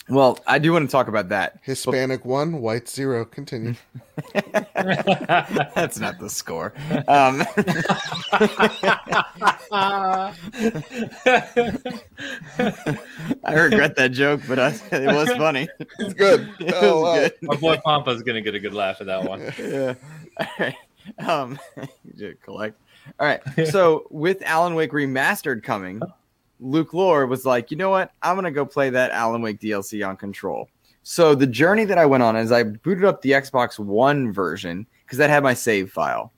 [0.08, 1.58] Well, I do want to talk about that.
[1.62, 2.28] Hispanic but...
[2.28, 3.24] one, white zero.
[3.24, 3.74] Continue.
[4.34, 6.72] That's not the score.
[7.08, 7.42] Um...
[13.44, 15.68] I regret that joke, but I, it was funny.
[15.98, 16.48] It's good.
[16.60, 17.14] It oh, wow.
[17.14, 17.34] good.
[17.42, 19.52] My boy Pampa's gonna get a good laugh at that one.
[19.58, 19.94] Yeah.
[20.40, 20.76] All right.
[21.18, 21.58] Um,
[22.42, 22.78] collect.
[23.18, 23.40] All right.
[23.68, 26.00] So with Alan Wake remastered coming,
[26.60, 28.12] Luke Lore was like, you know what?
[28.22, 30.68] I'm gonna go play that Alan Wake DLC on Control.
[31.02, 34.86] So the journey that I went on is I booted up the Xbox One version
[35.04, 36.32] because that had my save file.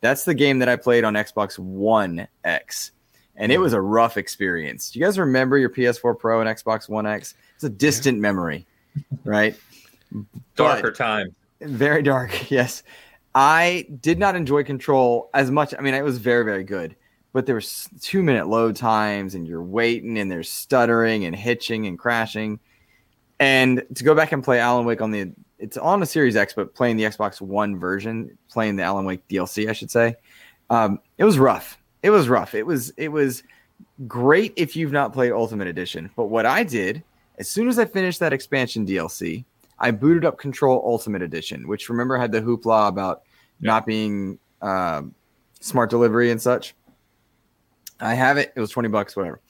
[0.00, 2.92] That's the game that I played on Xbox One X,
[3.36, 3.62] and it hmm.
[3.62, 4.90] was a rough experience.
[4.90, 7.34] Do you guys remember your PS4 Pro and Xbox One X?
[7.54, 8.66] It's a distant memory,
[9.24, 9.56] right?
[10.56, 11.34] Darker but, time.
[11.60, 12.50] Very dark.
[12.50, 12.82] Yes,
[13.34, 15.74] I did not enjoy Control as much.
[15.78, 16.96] I mean, it was very very good
[17.36, 21.86] but there was two minute load times and you're waiting and there's stuttering and hitching
[21.86, 22.58] and crashing.
[23.38, 26.54] And to go back and play Alan Wake on the it's on the Series X,
[26.54, 30.14] but playing the Xbox One version, playing the Alan Wake DLC, I should say,
[30.70, 31.76] um, it was rough.
[32.02, 32.54] It was rough.
[32.54, 33.42] It was it was
[34.08, 36.08] great if you've not played Ultimate Edition.
[36.16, 37.02] But what I did
[37.36, 39.44] as soon as I finished that expansion DLC,
[39.78, 43.24] I booted up Control Ultimate Edition, which remember had the hoopla about
[43.60, 43.66] yeah.
[43.66, 45.02] not being uh,
[45.60, 46.74] smart delivery and such.
[48.00, 48.52] I have it.
[48.54, 49.40] It was 20 bucks, whatever.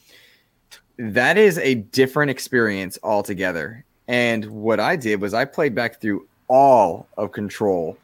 [0.98, 3.84] That is a different experience altogether.
[4.08, 7.98] And what I did was I played back through all of Control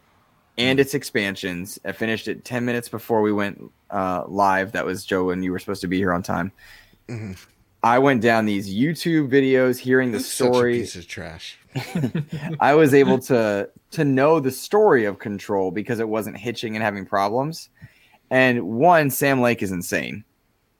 [0.59, 1.79] and its expansions.
[1.85, 4.73] I finished it 10 minutes before we went uh, live.
[4.73, 6.53] That was Joe, and you were supposed to be here on time.
[7.09, 7.33] Mm-hmm.
[7.85, 10.81] I went down these YouTube videos, hearing the That's story.
[10.81, 11.59] piece of trash.
[12.61, 16.83] I was able to to know the story of Control because it wasn't hitching and
[16.83, 17.71] having problems.
[18.31, 20.25] And one, Sam Lake is insane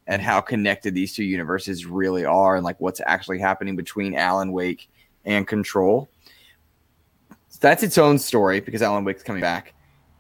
[0.07, 4.53] and how connected these two universes really are and like what's actually happening between Alan
[4.53, 4.91] Wake
[5.25, 6.09] and Control.
[7.49, 9.75] So that's its own story because Alan Wake's coming back.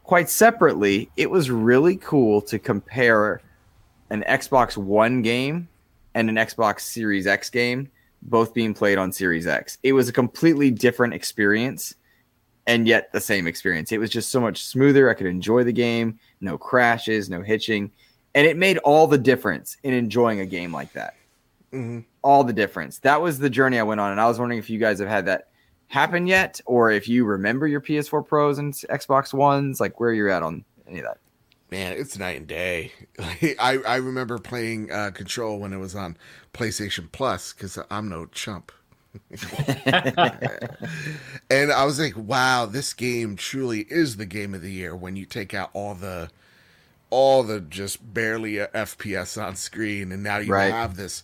[0.04, 3.40] Quite separately, it was really cool to compare
[4.10, 5.68] an Xbox One game
[6.14, 7.90] and an Xbox Series X game,
[8.22, 9.78] both being played on Series X.
[9.82, 11.94] It was a completely different experience
[12.66, 13.90] and yet the same experience.
[13.90, 15.10] It was just so much smoother.
[15.10, 17.90] I could enjoy the game, no crashes, no hitching
[18.34, 21.14] and it made all the difference in enjoying a game like that.
[21.72, 22.00] Mm-hmm.
[22.22, 22.98] All the difference.
[23.00, 25.08] That was the journey I went on, and I was wondering if you guys have
[25.08, 25.48] had that
[25.88, 30.30] happen yet, or if you remember your PS4 Pros and Xbox Ones, like where you're
[30.30, 31.18] at on any of that.
[31.70, 32.92] man, it's night and day.
[33.18, 36.16] I I remember playing uh, Control when it was on
[36.54, 38.72] PlayStation Plus because I'm no chump.
[41.50, 45.16] and I was like, wow, this game truly is the game of the year when
[45.16, 46.30] you take out all the
[47.12, 50.72] all the just barely FPS on screen and now you Right.
[50.72, 51.22] have this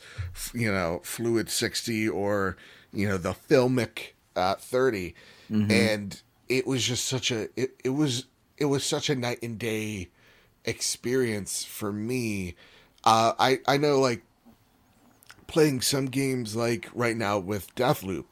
[0.53, 2.59] you know fluid 60 or
[2.93, 5.15] you know the filmic uh, 30
[5.71, 8.27] and it was just such a it, it was
[8.59, 10.09] it was such a night and day
[10.67, 12.55] experience for me
[13.05, 14.23] uh i i know like
[15.47, 18.27] playing some games like right now with Deathloop,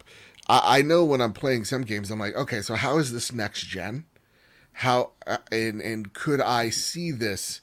[0.48, 3.32] I, I know when I'm playing some games, I'm like, okay, so how is this
[3.32, 4.04] next gen?
[4.76, 7.60] How uh, and and could I see this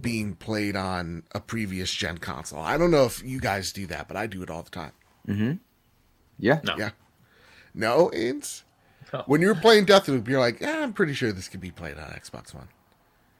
[0.00, 2.60] being played on a previous gen console?
[2.60, 4.92] I don't know if you guys do that, but I do it all the time.
[5.26, 5.52] Mm-hmm.
[6.38, 6.60] Yeah.
[6.62, 6.76] No.
[6.76, 6.90] Yeah.
[7.74, 8.62] No, Ains?
[9.12, 9.24] No.
[9.26, 12.10] When you're playing Deathloop, you're like, yeah, I'm pretty sure this could be played on
[12.10, 12.68] Xbox One.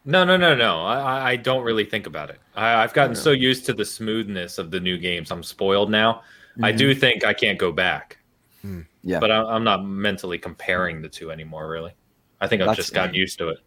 [0.04, 0.84] No, no, no, no.
[0.84, 2.40] I, I- I don't really think about it.
[2.56, 5.30] I, I've gotten so used to the smoothness of the new games.
[5.30, 6.22] I'm spoiled now.
[6.60, 7.00] I do mm-hmm.
[7.00, 8.18] think I can't go back,
[8.60, 8.80] hmm.
[9.02, 9.20] Yeah.
[9.20, 11.70] but I, I'm not mentally comparing the two anymore.
[11.70, 11.92] Really,
[12.42, 13.58] I think I've That's- just gotten used to it.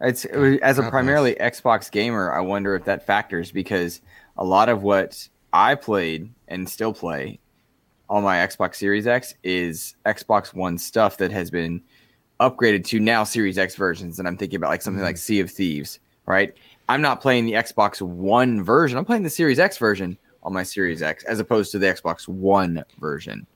[0.00, 4.00] It's as a God primarily Xbox gamer, I wonder if that factors because
[4.36, 7.38] a lot of what I played and still play
[8.10, 11.80] on my Xbox Series X is Xbox One stuff that has been
[12.40, 14.18] upgraded to now Series X versions.
[14.18, 16.52] And I'm thinking about like something like Sea of Thieves, right?
[16.88, 18.98] I'm not playing the Xbox One version.
[18.98, 22.26] I'm playing the Series X version on my Series X as opposed to the Xbox
[22.26, 23.46] One version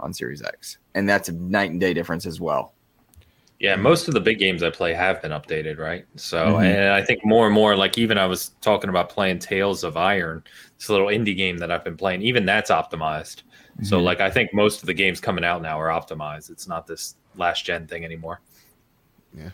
[0.00, 0.78] on Series X.
[0.94, 2.72] And that's a night and day difference as well.
[3.62, 6.04] Yeah, most of the big games I play have been updated, right?
[6.16, 6.64] So, Mhm.
[6.64, 9.96] and I think more and more, like even I was talking about playing Tails of
[9.96, 10.42] Iron,
[10.78, 13.42] this little indie game that I've been playing, even that's optimized.
[13.84, 14.02] So, Mhm.
[14.02, 16.50] like, I think most of the games coming out now are optimized.
[16.50, 18.40] It's not this last gen thing anymore.
[19.32, 19.50] Yeah.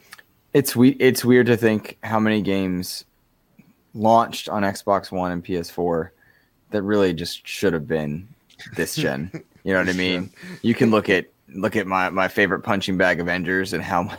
[0.54, 3.04] It's we it's weird to think how many games
[3.92, 6.12] launched on Xbox One and PS4
[6.70, 8.26] that really just should have been
[8.74, 9.30] this gen.
[9.64, 10.30] you know what I mean?
[10.62, 14.10] You can look at look at my my favorite punching bag Avengers and how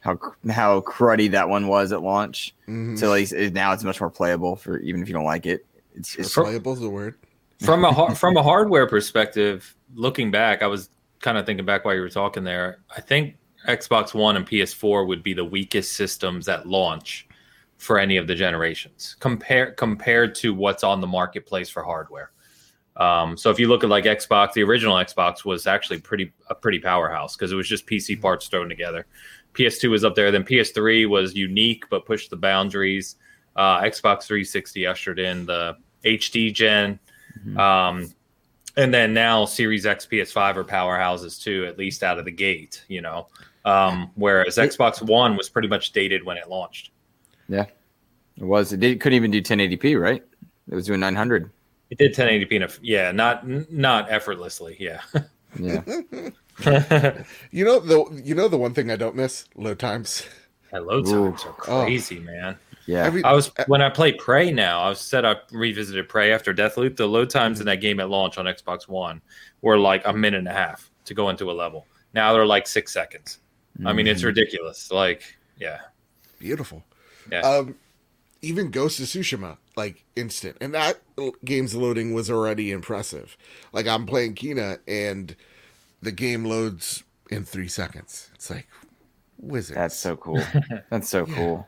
[0.00, 0.18] how
[0.50, 2.54] how cruddy that one was at launch.
[2.68, 2.98] Mhm.
[2.98, 5.46] So at least it- now it's much more playable for even if you don't like
[5.46, 5.66] it.
[5.94, 7.16] It's, it's For- Playable is the word.
[7.64, 10.88] From a from a hardware perspective, looking back, I was
[11.20, 12.78] kind of thinking back while you were talking there.
[12.96, 13.36] I think
[13.68, 17.28] Xbox One and PS4 would be the weakest systems at launch
[17.76, 22.30] for any of the generations compared compared to what's on the marketplace for hardware.
[22.96, 26.54] Um, so if you look at like Xbox, the original Xbox was actually pretty a
[26.54, 29.06] pretty powerhouse because it was just PC parts thrown together.
[29.54, 33.16] PS2 was up there, then PS3 was unique but pushed the boundaries.
[33.56, 36.98] Uh, Xbox 360 ushered in the HD gen,
[37.56, 38.12] um,
[38.76, 42.84] and then now Series X, PS5 are powerhouses too, at least out of the gate.
[42.88, 43.28] You know,
[43.64, 46.90] um, whereas Xbox One was pretty much dated when it launched.
[47.48, 47.66] Yeah,
[48.36, 50.22] it was it did, couldn't even do 1080p, right?
[50.68, 51.50] It was doing 900.
[51.90, 55.00] It did 1080p, in a, yeah, not not effortlessly, yeah.
[55.58, 55.82] Yeah.
[57.50, 60.26] You know the you know the one thing I don't miss load times.
[60.72, 61.30] And load Ooh.
[61.30, 62.56] times are crazy, man.
[62.86, 63.04] Yeah.
[63.04, 64.82] Every I was when I play Prey now.
[64.82, 66.96] I was said I revisited Prey after Deathloop.
[66.96, 69.22] The load times in that game at launch on Xbox One
[69.62, 71.86] were like a minute and a half to go into a level.
[72.14, 73.38] Now they're like six seconds.
[73.84, 74.90] I mean, it's ridiculous.
[74.90, 75.22] Like,
[75.56, 75.78] yeah,
[76.38, 76.84] beautiful.
[77.30, 77.40] yeah.
[77.40, 77.76] Um,
[78.42, 81.00] even Ghost of Tsushima, like instant, and that
[81.44, 83.36] game's loading was already impressive.
[83.72, 85.34] Like I'm playing Kena, and
[86.02, 88.30] the game loads in three seconds.
[88.34, 88.66] It's like
[89.38, 89.76] wizards.
[89.76, 90.42] That's so cool.
[90.90, 91.66] That's so cool.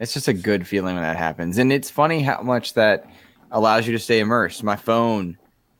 [0.00, 1.58] It's just a good feeling when that happens.
[1.58, 3.08] And it's funny how much that
[3.50, 4.64] allows you to stay immersed.
[4.64, 5.38] My phone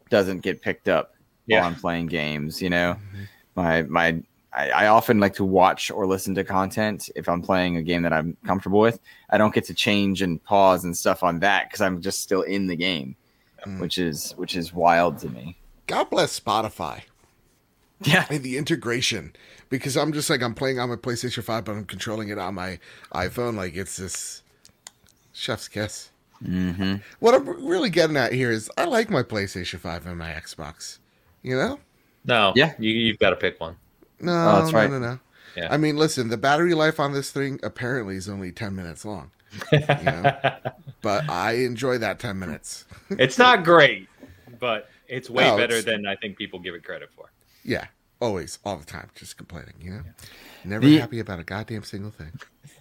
[0.08, 1.14] doesn't get picked up
[1.46, 1.60] Yeah.
[1.60, 2.96] while I'm playing games, you know.
[3.56, 4.22] My my
[4.56, 8.02] I, I often like to watch or listen to content if I'm playing a game
[8.02, 9.00] that I'm comfortable with.
[9.30, 12.42] I don't get to change and pause and stuff on that because I'm just still
[12.42, 13.16] in the game,
[13.66, 13.80] Mm.
[13.80, 15.56] which is which is wild to me.
[15.86, 17.02] God bless Spotify
[18.02, 18.26] Yeah.
[18.30, 19.34] and the integration
[19.70, 22.54] because I'm just like I'm playing on my PlayStation Five, but I'm controlling it on
[22.54, 22.78] my
[23.14, 23.56] iPhone.
[23.56, 24.42] Like it's this
[25.32, 26.10] chef's kiss.
[26.44, 26.96] Mm-hmm.
[27.20, 30.98] What I'm really getting at here is I like my PlayStation Five and my Xbox.
[31.42, 31.80] You know.
[32.24, 32.72] no, Yeah.
[32.78, 33.76] you, you've got to pick one.
[34.24, 34.90] No, Oh, that's no, right.
[34.90, 35.18] no, no.
[35.56, 35.68] Yeah.
[35.72, 39.30] I mean, listen, the battery life on this thing apparently is only 10 minutes long.
[39.72, 40.32] You know?
[41.02, 42.84] but I enjoy that 10 minutes.
[43.10, 44.08] it's not great,
[44.58, 47.30] but it's way No, better it's- than I think people give it credit for.
[47.62, 47.86] Yeah,
[48.20, 50.00] always, all the time, just complaining, you know?
[50.64, 52.32] Never The- happy about a goddamn single thing.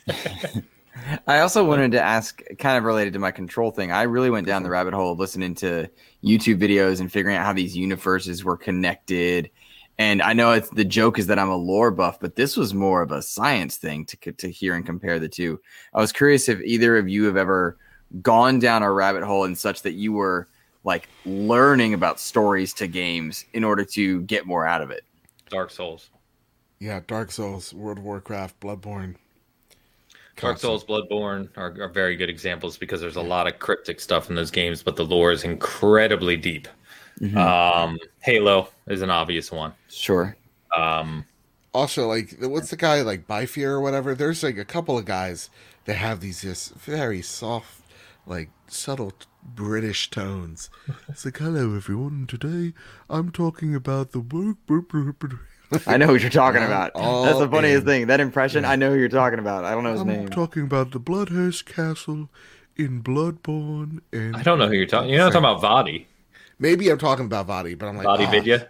[1.28, 3.92] I also wanted to ask, kind of related to my control thing.
[3.92, 5.90] I really went down the rabbit hole of listening to
[6.24, 9.50] YouTube videos and figuring out how these universes were connected
[9.98, 12.74] And I know it's the joke is that I'm a lore buff, but this was
[12.74, 15.60] more of a science thing to to hear and compare the two.
[15.94, 17.78] I was curious if either of you have ever
[18.22, 20.48] gone down a rabbit hole in such that you were
[20.84, 25.04] like learning about stories to games in order to get more out of it.
[25.50, 26.10] Dark Souls.
[26.80, 29.16] Yeah, Dark Souls, World of Warcraft, Bloodborne.
[30.36, 34.30] Dark Souls, Bloodborne are, are, very good examples because there's a lot of cryptic stuff
[34.30, 36.68] in those games, but the lore is incredibly deep.
[37.20, 37.38] Mm-hmm.
[37.38, 39.74] Um, Halo is an obvious one.
[39.90, 40.36] Sure.
[40.76, 41.26] Um,
[41.74, 44.14] also, like, what's the guy like Byfear or whatever?
[44.16, 45.50] There's like a couple of guys
[45.86, 47.82] that have these just very soft,
[48.26, 50.70] like subtle British tones.
[51.10, 52.28] It's like, hello everyone.
[52.28, 52.74] Today
[53.10, 54.58] I'm talking about the work.
[55.88, 56.94] I know who you're talking about.
[56.94, 57.86] That's the funniest in.
[57.86, 58.08] thing.
[58.08, 58.72] That impression, yeah.
[58.72, 59.66] I know who you're talking about.
[59.66, 60.16] I don't know his name.
[60.16, 60.30] I'm name.
[60.30, 62.30] talking about the Bloodhurst Castle
[62.76, 64.02] in Bloodborne.
[64.12, 65.10] And I don't know who you're talking.
[65.10, 66.06] You're not talking about Vaati.
[66.60, 68.70] Maybe I'm talking about Vaati, but I'm like Vaati oh, Vidya.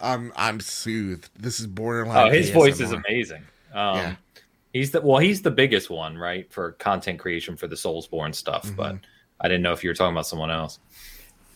[0.00, 1.30] I'm I'm soothed.
[1.38, 2.28] This is borderline.
[2.28, 2.54] Oh, his ASMR.
[2.54, 3.42] voice is amazing.
[3.72, 4.14] Um, yeah.
[4.72, 8.64] He's the well, he's the biggest one, right, for content creation for the Soulsborne stuff.
[8.64, 8.76] Mm-hmm.
[8.76, 8.96] But
[9.40, 10.78] I didn't know if you were talking about someone else.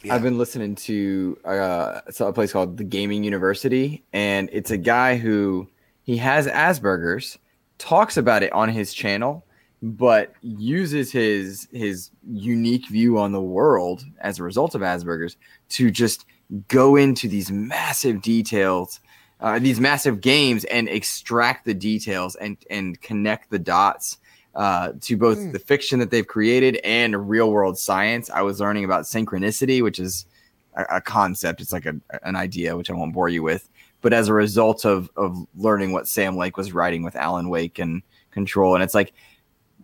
[0.02, 0.14] Yeah.
[0.14, 5.16] I've been listening to uh, a place called the Gaming University, and it's a guy
[5.16, 5.68] who
[6.04, 7.38] he has Asperger's,
[7.78, 9.44] talks about it on his channel,
[9.82, 15.36] but uses his his unique view on the world as a result of Asperger's
[15.70, 16.26] to just
[16.68, 19.00] go into these massive details,
[19.40, 24.18] uh, these massive games, and extract the details and and connect the dots
[24.54, 25.52] uh, to both mm.
[25.52, 28.30] the fiction that they've created and real world science.
[28.30, 30.24] I was learning about synchronicity, which is
[30.74, 31.60] a, a, concept.
[31.60, 33.68] It's like a, an idea, which I won't bore you with.
[34.00, 37.78] But as a result of of learning what Sam Lake was writing with Alan Wake
[37.78, 39.12] and Control, and it's like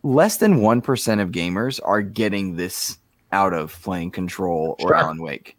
[0.03, 2.99] less than one percent of gamers are getting this
[3.33, 4.95] out of playing Control or sure.
[4.95, 5.57] Alan Wake,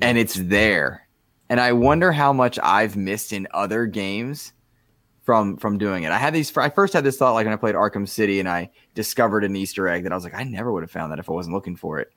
[0.00, 1.06] and it's there.
[1.48, 4.52] And I wonder how much I've missed in other games
[5.24, 6.12] from from doing it.
[6.12, 6.56] I had these.
[6.56, 9.56] I first had this thought like when I played Arkham City and I discovered an
[9.56, 11.54] Easter egg that I was like, I never would have found that if I wasn't
[11.54, 12.12] looking for it.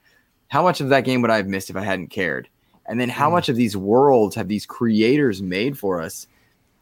[0.50, 2.48] How much of that game would I have missed if I hadn't cared?
[2.86, 3.34] And then how mm.
[3.34, 6.28] much of these worlds have these creators made for us?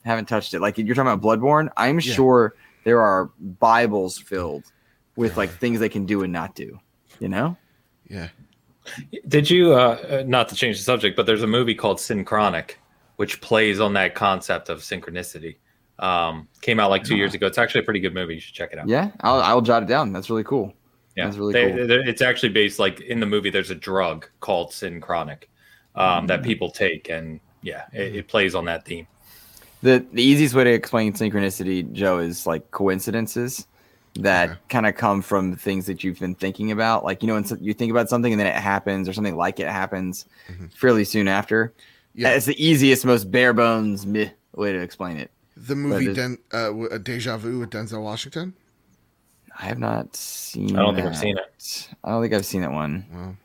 [0.03, 0.62] Haven't touched it.
[0.62, 1.70] Like you're talking about Bloodborne.
[1.78, 2.14] I'm yeah.
[2.14, 2.53] sure
[2.84, 4.66] there are Bibles filled
[5.16, 6.80] with like things they can do and not do.
[7.20, 7.58] You know?
[8.08, 8.30] Yeah.
[9.28, 12.78] Did you uh not to change the subject, but there's a movie called Synchronic,
[13.16, 15.56] which plays on that concept of synchronicity
[15.99, 17.47] um, came out like two years ago.
[17.47, 18.36] It's actually a pretty good movie.
[18.36, 18.88] You should check it out.
[18.88, 20.12] Yeah, I'll, I'll jot it down.
[20.12, 20.74] That's really cool.
[21.16, 22.08] Yeah, that's really they, cool.
[22.08, 23.49] It's actually based like in the movie.
[23.49, 25.49] There's a drug called Synchronic
[25.95, 26.28] um, mm-hmm.
[26.28, 29.08] that people take, and yeah, it, it, plays on that theme.
[29.82, 33.68] The the easiest way to explain synchronicity, Joe, is like coincidences
[34.16, 34.59] that okay.
[34.70, 37.03] kind of come from things that you've been thinking about.
[37.03, 39.59] Like you know, when you think about something and then it happens, or something like
[39.59, 40.68] it happens mm-hmm.
[40.68, 41.74] fairly soon after.
[42.13, 45.32] Yeah, it's the easiest, most bare bones way to explain it.
[45.57, 48.53] The movie Den- uh, Deja Vu with Denzel Washington.
[49.57, 50.76] I have not seen.
[50.76, 51.01] I don't that.
[51.01, 51.89] think I've seen it.
[52.03, 53.05] I don't think I've seen that one.
[53.11, 53.38] Well,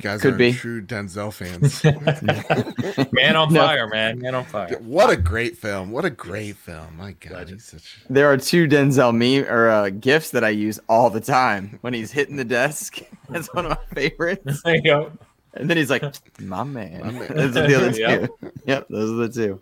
[0.00, 0.52] guys Could are be.
[0.52, 1.84] true Denzel fans.
[3.12, 3.60] man on no.
[3.60, 4.18] fire, man.
[4.18, 4.78] Man on fire.
[4.80, 5.90] What a great film.
[5.90, 6.96] What a great film.
[6.96, 7.48] My God.
[7.48, 7.98] He's such...
[8.08, 11.94] There are two Denzel meme or uh, gifts that I use all the time when
[11.94, 13.00] he's hitting the desk.
[13.28, 14.62] That's one of my favorites.
[14.62, 15.12] There you go.
[15.54, 16.02] And then he's like,
[16.40, 17.00] my man.
[17.00, 17.36] My man.
[17.36, 18.00] those are the other two.
[18.00, 18.30] Yep.
[18.66, 19.60] yep, those are the two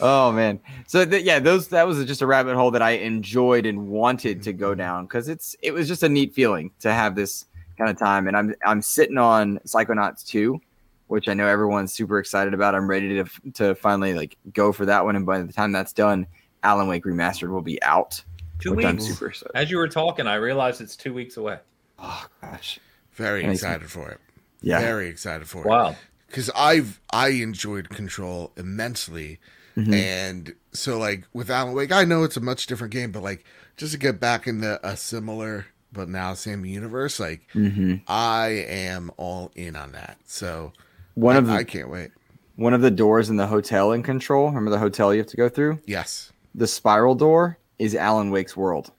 [0.00, 3.64] oh man so th- yeah those that was just a rabbit hole that i enjoyed
[3.66, 7.14] and wanted to go down because it's it was just a neat feeling to have
[7.14, 7.46] this
[7.76, 10.60] kind of time and i'm i'm sitting on psychonauts 2
[11.08, 12.74] which i know everyone's super excited about.
[12.74, 15.92] I'm ready to to finally like go for that one and by the time that's
[15.92, 16.26] done
[16.62, 18.22] alan wake remastered will be out
[18.58, 19.04] two weeks.
[19.04, 21.58] super as you were talking i realized it's two weeks away.
[21.98, 22.78] Oh gosh.
[23.12, 24.20] Very excited for it.
[24.60, 24.80] Yeah.
[24.80, 25.62] Very excited for wow.
[25.62, 25.90] it.
[25.90, 25.96] Wow.
[26.26, 29.38] Because I've I enjoyed Control immensely,
[29.76, 29.94] mm-hmm.
[29.94, 33.44] and so like with Alan Wake, I know it's a much different game, but like
[33.76, 37.96] just to get back into a similar but now same universe, like mm-hmm.
[38.06, 40.18] I am all in on that.
[40.26, 40.72] So
[41.14, 42.10] one I, of the, I can't wait.
[42.56, 44.46] One of the doors in the hotel in Control.
[44.46, 45.80] Remember the hotel you have to go through?
[45.86, 46.32] Yes.
[46.54, 48.92] The spiral door is Alan Wake's world,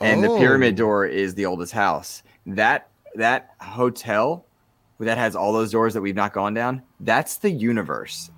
[0.00, 0.32] and oh.
[0.32, 2.22] the pyramid door is the oldest house.
[2.46, 4.44] That that hotel
[4.98, 8.30] that has all those doors that we've not gone down, that's the universe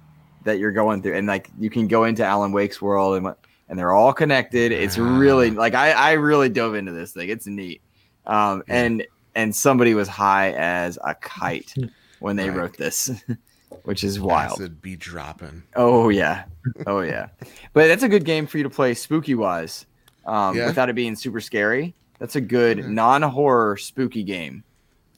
[0.44, 1.14] that you're going through.
[1.14, 3.34] And like you can go into Alan Wake's world and
[3.68, 4.72] and they're all connected.
[4.72, 7.28] It's really like I, I really dove into this thing.
[7.28, 7.82] It's neat.
[8.26, 8.82] Um, yeah.
[8.82, 11.74] and and somebody was high as a kite
[12.20, 12.58] when they right.
[12.58, 13.10] wrote this,
[13.84, 14.52] which is wild.
[14.52, 15.62] Acid be dropping.
[15.76, 16.44] Oh yeah,
[16.86, 17.28] oh yeah.
[17.72, 19.86] but that's a good game for you to play spooky wise,
[20.26, 20.66] um, yeah.
[20.66, 21.94] without it being super scary.
[22.18, 24.64] That's a good non horror spooky game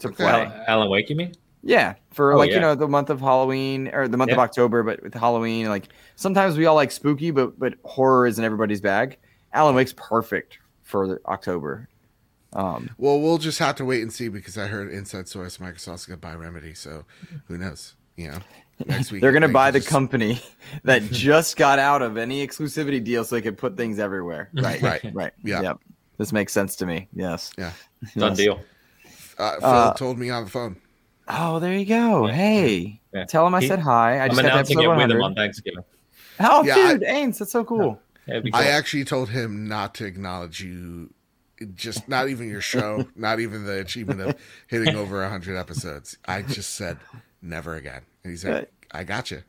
[0.00, 0.16] to okay.
[0.16, 0.64] play.
[0.66, 1.34] Alan Wake, you mean?
[1.62, 4.82] Yeah, for Oh, like you know the month of Halloween or the month of October,
[4.82, 9.18] but with Halloween, like sometimes we all like spooky, but but horror isn't everybody's bag.
[9.52, 11.88] Alan Wake's perfect for the October.
[12.52, 16.06] Um, Well, we'll just have to wait and see because I heard inside source Microsoft's
[16.06, 17.04] gonna buy Remedy, so
[17.46, 17.94] who knows?
[18.16, 18.38] You know,
[18.86, 20.40] next week they're gonna buy the just- company
[20.84, 24.48] that just got out of any exclusivity deal, so they could put things everywhere.
[24.54, 25.10] Right, Right.
[25.14, 25.32] right.
[25.44, 25.60] Yeah.
[25.62, 25.78] Yep.
[26.16, 27.08] This makes sense to me.
[27.12, 27.52] Yes.
[27.58, 27.72] Yeah.
[28.16, 28.36] Done Yes.
[28.38, 28.60] deal.
[29.38, 30.76] Uh, Phil Uh, told me on the phone.
[31.32, 32.26] Oh, there you go.
[32.26, 32.32] Yeah.
[32.34, 33.24] Hey, Yeah.
[33.24, 34.18] tell him I He- said hi.
[34.18, 35.16] I I'm just got announcing episode it with 100.
[35.16, 35.84] him on Thanksgiving.
[36.40, 38.00] Oh, Yeah, I- dude, Ains, that's so cool.
[38.26, 41.12] Yeah, it'd I actually told him not to acknowledge you.
[41.74, 44.34] Just not even your show, not even the achievement of
[44.66, 46.16] hitting over hundred episodes.
[46.26, 46.96] I just said
[47.42, 48.00] never again.
[48.24, 49.42] And he's like, "I got you,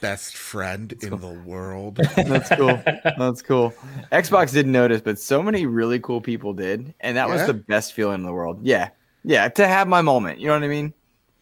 [0.00, 2.80] best friend in the world." That's cool.
[3.18, 3.74] That's cool.
[4.12, 7.92] Xbox didn't notice, but so many really cool people did, and that was the best
[7.92, 8.60] feeling in the world.
[8.62, 8.88] Yeah,
[9.22, 10.38] yeah, to have my moment.
[10.40, 10.94] You know what I mean?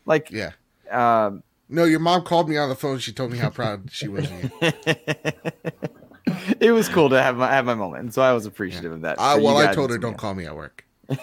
[0.07, 0.51] Like, Yeah.
[0.91, 2.99] um, No, your mom called me on the phone.
[2.99, 4.51] She told me how proud she was of you.
[6.61, 9.01] it was cool to have my have my moment, and so I was appreciative of
[9.03, 9.17] that.
[9.17, 10.85] For well, I told her don't call me at work.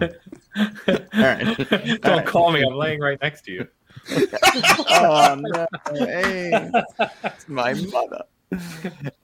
[0.00, 0.08] All
[1.14, 2.00] right.
[2.02, 2.62] Don't call me.
[2.62, 3.68] I'm laying right next to you.
[4.90, 6.84] oh no, Ains.
[7.24, 8.24] It's my mother.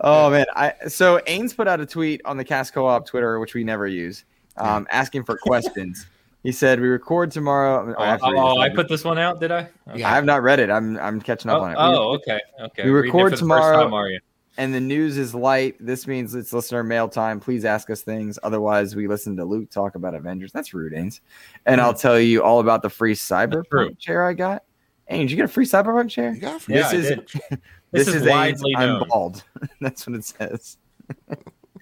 [0.01, 3.55] Oh man, I so Ains put out a tweet on the Cast Co-op Twitter, which
[3.55, 4.25] we never use,
[4.57, 6.07] um, asking for questions.
[6.43, 7.95] He said we record tomorrow.
[7.97, 9.69] Oh, actually, oh, I put this one out, did I?
[9.89, 10.01] Okay.
[10.01, 10.11] Yeah.
[10.11, 10.71] I have not read it.
[10.71, 11.77] I'm I'm catching up Oh, on it.
[11.79, 12.85] oh, okay, okay.
[12.85, 13.85] we record for the first tomorrow.
[13.85, 14.19] time, are you?
[14.59, 15.77] and the news is light.
[15.81, 17.41] This means it's listener mail time.
[17.41, 18.39] Please ask us things.
[18.43, 20.53] Otherwise, we listen to Luke talk about Avengers.
[20.53, 21.21] That's rude, Ains.
[21.67, 21.99] And I'll hmm.
[21.99, 23.37] tell you all about the free true.
[23.37, 24.65] cyberpunk chair I got.
[25.11, 26.33] Ains, you get a free cyberpunk chair?
[26.35, 26.77] You got free.
[26.77, 27.61] Yeah, This I is- did.
[27.93, 28.31] This, This is, is Ains.
[28.31, 29.45] widely I'm bald.
[29.83, 30.79] That's what it says.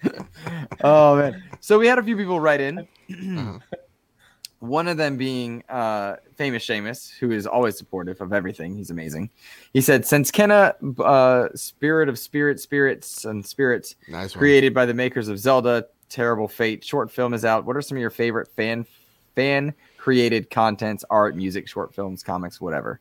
[0.83, 1.41] oh man.
[1.61, 2.79] So we had a few people write in.
[2.79, 3.59] Uh-huh.
[4.61, 8.75] One of them being uh, famous Seamus, who is always supportive of everything.
[8.77, 9.29] He's amazing.
[9.73, 14.93] He said, "Since Kena, uh, Spirit of Spirit, Spirits and Spirits, Nice created by the
[14.93, 17.65] makers of Zelda, Terrible Fate short film is out.
[17.65, 18.85] What are some of your favorite fan
[19.35, 22.99] fan created contents, art, music, short films, comics, whatever?"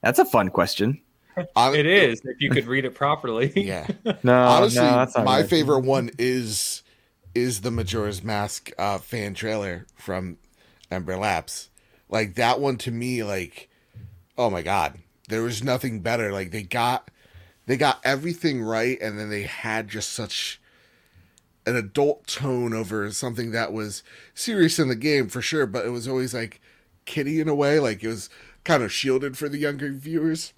[0.00, 0.98] That's a fun question.
[1.54, 3.52] Hon- It is if you could read it properly.
[3.56, 3.86] Yeah.
[4.22, 5.48] No, Honestly, no, that's not my right.
[5.48, 6.82] favorite one is
[7.34, 10.36] is the Majora's Mask uh, fan trailer from
[10.92, 11.70] Ember Labs.
[12.08, 13.68] Like that one to me, like,
[14.36, 16.32] oh my god, there was nothing better.
[16.32, 17.10] Like they got
[17.66, 20.60] they got everything right, and then they had just such
[21.64, 24.02] an adult tone over something that was
[24.34, 26.60] serious in the game for sure, but it was always like
[27.04, 27.78] kiddie in a way.
[27.78, 28.28] Like it was
[28.64, 30.52] kind of shielded for the younger viewers.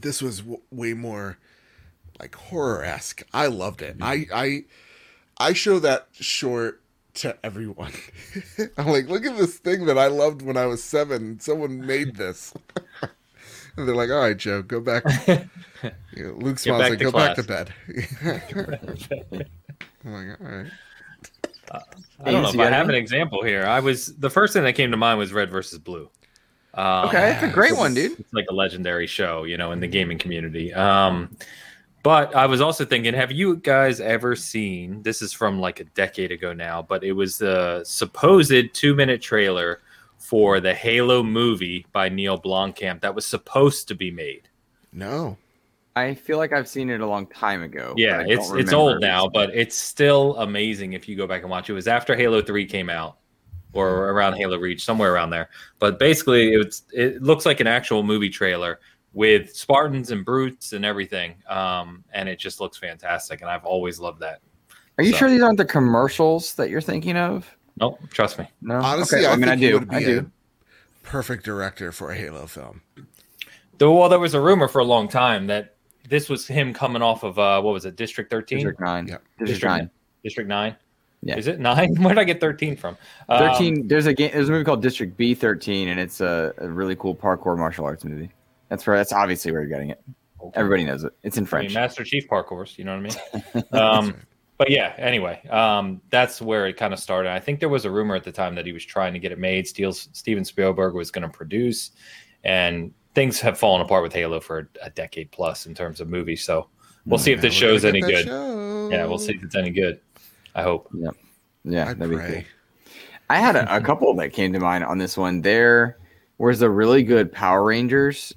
[0.00, 1.38] This was w- way more
[2.20, 3.22] like horror esque.
[3.32, 3.96] I loved it.
[4.00, 4.64] I I
[5.38, 6.79] I show that short
[7.20, 7.92] to everyone.
[8.78, 11.38] I'm like, look at this thing that I loved when I was seven.
[11.40, 12.54] Someone made this.
[13.76, 15.04] and they're like, all right, Joe, go back.
[16.16, 17.74] You know, Luke smiles back like, to go back to bed.
[20.04, 20.70] I'm like, all right.
[22.24, 23.64] I don't know if I have an example here.
[23.64, 26.10] I was the first thing that came to mind was Red versus Blue.
[26.74, 28.18] Um, Okay, it's a great one, dude.
[28.18, 30.72] It's like a legendary show, you know, in the gaming community.
[30.72, 31.36] Um,
[32.02, 35.02] but I was also thinking, have you guys ever seen?
[35.02, 39.80] This is from like a decade ago now, but it was the supposed two-minute trailer
[40.18, 44.48] for the Halo movie by Neil Blomkamp that was supposed to be made.
[44.92, 45.36] No.
[45.96, 47.94] I feel like I've seen it a long time ago.
[47.96, 51.26] Yeah, but I don't it's it's old now, but it's still amazing if you go
[51.26, 51.68] back and watch.
[51.68, 53.18] It was after Halo Three came out,
[53.72, 55.50] or around Halo Reach, somewhere around there.
[55.80, 58.78] But basically, it's it looks like an actual movie trailer
[59.12, 63.40] with Spartans and brutes and everything, um, and it just looks fantastic.
[63.40, 64.40] And I've always loved that.
[64.98, 67.48] Are you So- sure these aren't the commercials that you're thinking of?
[67.78, 68.46] Nope, trust me.
[68.60, 68.76] No.
[68.76, 69.78] Honestly, Okay, I, I mean, think I do.
[69.78, 70.30] would be I a do.
[71.02, 72.82] perfect director for a Halo film.
[73.78, 75.76] Though, well, there was a rumor for a long time that
[76.08, 79.06] this was him coming off of uh, what was it, District Thirteen, District nine.
[79.08, 79.16] Yeah.
[79.38, 79.90] District District nine.
[80.22, 80.76] District Nine.
[81.22, 81.36] Yeah.
[81.36, 81.94] Is it nine?
[82.02, 82.96] Where did I get thirteen from?
[83.28, 83.88] Um, Thirteen.
[83.88, 84.30] there's a game.
[84.32, 87.84] There's a movie called District B thirteen, and it's a, a really cool parkour martial
[87.86, 88.30] arts movie.
[88.70, 88.96] That's where.
[88.96, 90.02] That's obviously where you're getting it.
[90.42, 90.58] okay.
[90.58, 91.12] Everybody knows it.
[91.22, 91.66] It's in I French.
[91.68, 92.78] mean, Master Chief parkours.
[92.78, 93.16] You know what
[93.54, 93.64] I mean?
[93.72, 94.14] Um,
[94.56, 97.30] but yeah, anyway, um, that's where it kind of started.
[97.32, 99.32] I think there was a rumor at the time that he was trying to get
[99.32, 99.66] it made.
[99.66, 101.92] Steel, Steven Spielberg was going to produce,
[102.44, 106.44] and things have fallen apart with Halo for a decade plus in terms of movies.
[106.44, 106.68] So
[107.06, 108.26] we'll see if this we're show's any good.
[108.26, 108.90] show.
[108.92, 109.98] Yeah, we'll see if it's any good.
[110.54, 110.90] I hope.
[111.64, 112.42] yeah, I that'd be cool.
[113.30, 115.40] I had a, a couple that came to mind on this one.
[115.40, 115.96] There
[116.36, 118.34] was a really good Power Rangers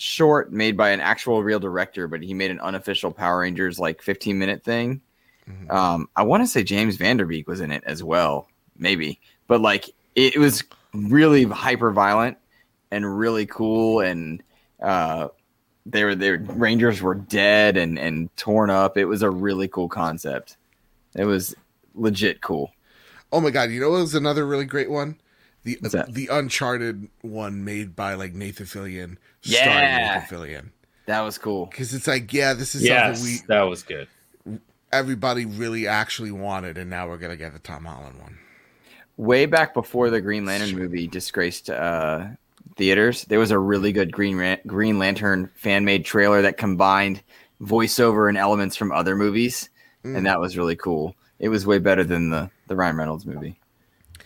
[0.00, 4.02] short made by an actual real director, but he made an unofficial Power Rangers like
[4.02, 5.00] 15 minute thing.
[5.48, 5.70] Mhm.
[5.70, 8.48] Um, I want to say James Van Der Beek was in it as well,
[8.78, 12.36] maybe, but like it, was really hyper violent
[12.90, 14.42] and really cool and
[14.82, 15.28] uh
[15.86, 19.88] they were their rangers were dead and and torn up it was a really cool
[19.88, 20.56] concept
[21.14, 21.54] it was
[21.94, 22.72] legit cool
[23.32, 23.70] Oh my god!
[23.70, 25.16] You know what was another really great one?
[25.64, 29.62] The What's the Uncharted one made by like Nathan Fillion, Yeah.
[29.62, 30.70] starring Nathan Fillion.
[31.06, 34.08] that was cool Because it's like, yeah, this is yes, something we that was good.
[34.92, 38.38] everybody really actually wanted, and now we're gonna get the Tom Holland one.
[39.16, 42.26] way back before the green lantern movie disgraced uh
[42.76, 47.20] theaters there was a really good green Ran- green lantern fan made trailer that combined
[47.60, 49.68] voiceover and elements from other movies
[50.02, 50.16] Mm.
[50.16, 53.58] and that was really cool it was way better than the the ryan reynolds movie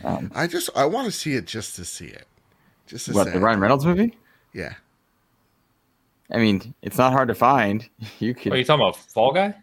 [0.05, 2.27] um, I just I want to see it just to see it,
[2.87, 4.17] just to what say, the ryan reynolds movie
[4.53, 4.75] yeah.
[6.31, 7.87] I mean, it's not hard to find.
[8.19, 9.55] You What, are you talking about Fall Guy?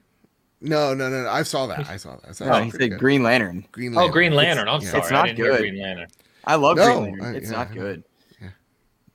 [0.62, 1.30] No, no, no, no.
[1.30, 1.89] I saw that.
[1.89, 2.24] I saw that.
[2.24, 3.00] That's No, he said good.
[3.00, 3.66] Green Lantern.
[3.72, 4.10] Green Lantern.
[4.10, 4.68] Oh, Green It's- Lantern.
[4.68, 4.89] I'm yeah.
[4.89, 5.02] sorry.
[5.02, 5.60] It's not I didn't hear good.
[5.60, 6.08] Green Lantern.
[6.46, 7.26] I love No, Green Lantern.
[7.26, 8.04] I- it's yeah, not I- good.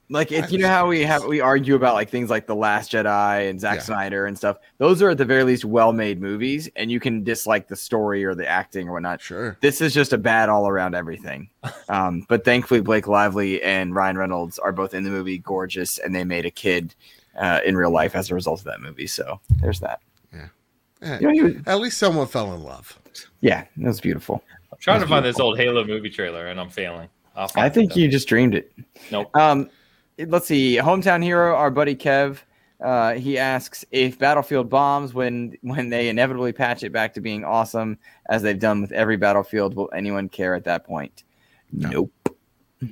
[0.09, 0.17] Yeah.
[0.17, 2.55] Like I if you know how we have we argue about like things like the
[2.55, 3.83] Last Jedi and Zack Yeah.
[3.83, 4.59] Snyder and stuff.
[4.79, 8.35] Those are at the very least well-made movies, and you can dislike the story or
[8.35, 9.21] the acting or whatnot.
[9.21, 9.57] Sure.
[9.61, 11.49] This is just a bad all around everything.
[11.89, 16.15] Um, but thankfully, Blake Lively and Ryan Reynolds are both in the movie, gorgeous, and
[16.15, 16.95] they made a kid
[17.39, 19.07] uh, in real life as a result of that movie.
[19.07, 20.01] So there's that.
[20.33, 22.99] Eh, You know, he was- At least someone fell in love.
[23.41, 24.43] yeah, it was beautiful.
[24.73, 27.09] I'm trying to That's find this old Halo movie trailer, and I'm failing.
[27.37, 28.73] I'll find I it, think you just dreamed it.
[29.13, 29.31] Nope.
[29.37, 29.71] Um,
[30.19, 30.77] let's see.
[30.77, 32.39] Hometown hero, our buddy Kev.
[32.79, 37.45] Uh, he asks if Battlefield bombs when when they inevitably patch it back to being
[37.45, 37.99] awesome,
[38.29, 39.75] as they've done with every Battlefield.
[39.75, 41.25] Will anyone care at that point?
[41.73, 42.11] No.
[42.23, 42.37] Nope.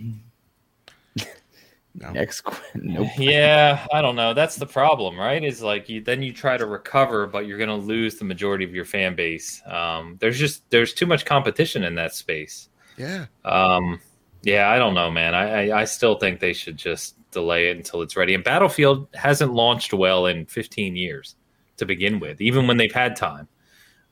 [1.97, 2.11] No.
[2.11, 2.45] Next,
[2.75, 3.07] nope.
[3.17, 4.35] Yeah, I don't know.
[4.35, 5.45] That's the problem, right?
[5.45, 8.65] Is like you then you try to recover, but you're going to lose the majority
[8.65, 9.63] of your fan base.
[9.65, 12.69] Um, there's just there's too much competition in that space.
[12.97, 13.27] Yeah.
[13.45, 14.01] Um,
[14.45, 15.35] yeah, I don't know, man.
[15.35, 18.35] I, I I still think they should just delay it until it's ready.
[18.35, 21.35] And Battlefield hasn't launched well in 15 years
[21.79, 23.49] to begin with, even when they've had time.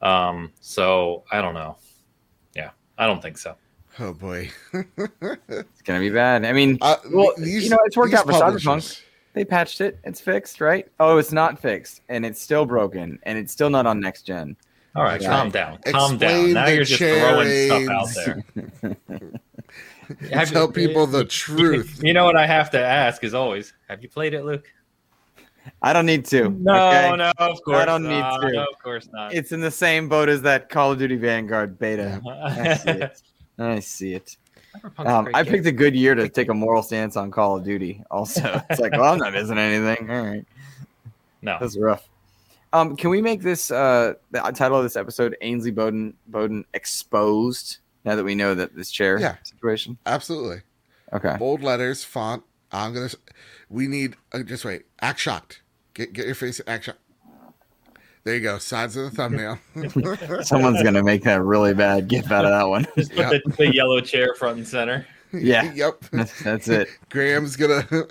[0.01, 1.77] Um, so I don't know.
[2.57, 3.57] Yeah, I don't think so.
[4.01, 4.51] Oh boy.
[4.73, 6.45] It's gonna be bad.
[6.45, 9.01] I mean, Uh, Well, these- you know, it's worked out for Cyberpunk.
[9.35, 9.99] they patched it.
[10.05, 10.89] It's fixed, right?
[10.99, 14.57] Oh, it's not fixed, and it's still broken, and it's still not on next gen.
[14.97, 15.29] All right, Yeah.
[15.29, 15.79] calm down.
[15.87, 16.53] Calm Explain down.
[16.55, 18.09] Now you're just throwing stuff out
[18.83, 18.97] there.
[20.33, 22.01] Have Tell you- people the truth.
[22.03, 24.71] You know what I have to ask is always, have you played it, Luke?
[25.81, 26.51] I don't need to.
[26.51, 27.17] No, okay?
[27.17, 28.51] no, of course I don't need to.
[28.53, 29.33] No, of course not.
[29.33, 32.21] It's in the same boat as that Call of Duty Vanguard beta.
[32.29, 33.23] I see it.
[33.59, 34.37] I see it.
[34.99, 38.03] Um, I picked a good year to take a moral stance on Call of Duty.
[38.11, 40.11] Also, it's like, well, I'm not missing anything.
[40.11, 40.47] All right,
[41.43, 41.59] no.
[41.61, 42.09] that's rough.
[42.73, 47.79] Um, can we make this uh, the title of this episode Ainsley Bowden Bowden exposed?
[48.05, 49.37] Now that we know that this chair Yeah.
[49.45, 49.99] situation.
[50.07, 50.63] Absolutely.
[51.13, 51.37] Okay.
[51.39, 52.43] Bold letters, font.
[52.73, 53.11] I'm gonna.
[53.69, 54.17] We need.
[54.33, 54.83] Uh, just wait.
[55.01, 55.61] Act shocked.
[55.95, 56.61] Get get your face.
[56.67, 56.99] Act shocked.
[58.25, 58.59] There you go.
[58.59, 59.59] Sides of the thumbnail.
[60.45, 62.87] Someone's gonna make that really bad gif out of that one.
[62.97, 63.39] Just put Yeah.
[63.45, 65.07] the, the yellow chair front and center.
[65.35, 65.73] Yeah.
[65.73, 65.99] yep.
[66.13, 66.89] That's, that's it.
[67.09, 67.87] Graham's gonna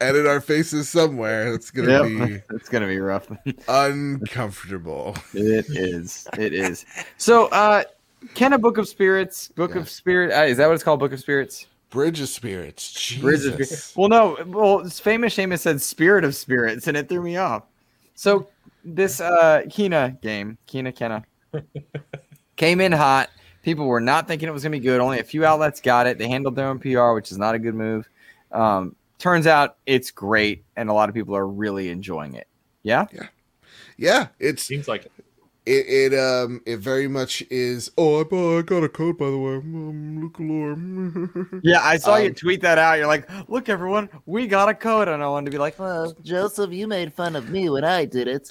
[0.00, 1.54] edit our faces somewhere.
[1.54, 2.42] It's gonna Yep.
[2.50, 3.28] It's gonna be rough.
[3.68, 5.16] uncomfortable.
[5.34, 6.26] It is.
[6.36, 6.84] It is.
[7.16, 7.84] So, uh,
[8.34, 9.80] Kena Book of Spirits, Book Yeah.
[9.80, 11.00] of Spirit, uh, is that what it's called?
[11.00, 11.66] Book of Spirits?
[11.90, 12.92] Bridge of spirits.
[12.92, 13.22] Jesus.
[13.22, 13.96] Bridge of Spirits.
[13.96, 14.36] Well, no.
[14.46, 17.62] Well, famous Seamus said Spirit of Spirits, and it threw me off.
[18.14, 18.48] So,
[18.84, 21.24] this uh, Kena game, Kena Kena,
[22.56, 23.30] came in hot.
[23.62, 25.00] People were not thinking it was going to be good.
[25.00, 26.18] Only a few outlets got it.
[26.18, 28.08] They handled their own PR, which is not a good move.
[28.52, 32.46] Um, turns out it's great, and a lot of people are really enjoying it.
[32.82, 33.06] Yeah.
[33.12, 33.26] Yeah,
[33.96, 35.12] Yeah, It Seems like it.
[35.68, 37.90] It, it um it very much is.
[37.98, 39.54] Oh, I, bought- I got a code by the way.
[39.56, 41.60] Um, Lorm.
[41.64, 42.98] Yeah, I saw you Um, tweet that out.
[42.98, 45.08] You're like, look, everyone, we got a code.
[45.08, 48.04] And I wanted to be like, Well, Joseph, you made fun of me when I
[48.04, 48.50] did it.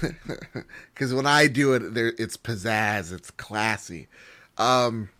[0.94, 4.08] because when I do it, there it's pizzazz, it's classy.
[4.58, 5.10] Um,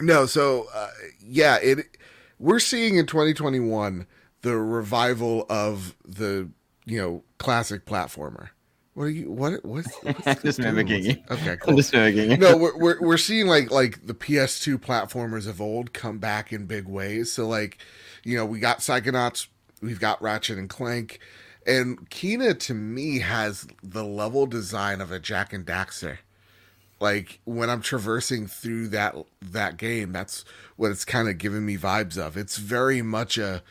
[0.00, 0.90] no, so uh,
[1.24, 1.96] yeah, it
[2.38, 4.06] we're seeing in 2021
[4.42, 6.48] the revival of the
[6.84, 8.50] you know classic platformer.
[8.96, 9.30] What are you?
[9.30, 9.62] What?
[9.62, 11.16] What's, what's just mimicking you.
[11.30, 11.72] Okay, cool.
[11.72, 12.40] I'm just mimicking it.
[12.40, 16.64] no, we're, we're we're seeing like like the PS2 platformers of old come back in
[16.64, 17.30] big ways.
[17.30, 17.76] So like,
[18.24, 19.48] you know, we got Psychonauts,
[19.82, 21.20] we've got Ratchet and Clank,
[21.66, 26.16] and Kena to me has the level design of a Jak and Daxter.
[26.98, 30.42] Like when I'm traversing through that that game, that's
[30.76, 32.38] what it's kind of giving me vibes of.
[32.38, 33.62] It's very much a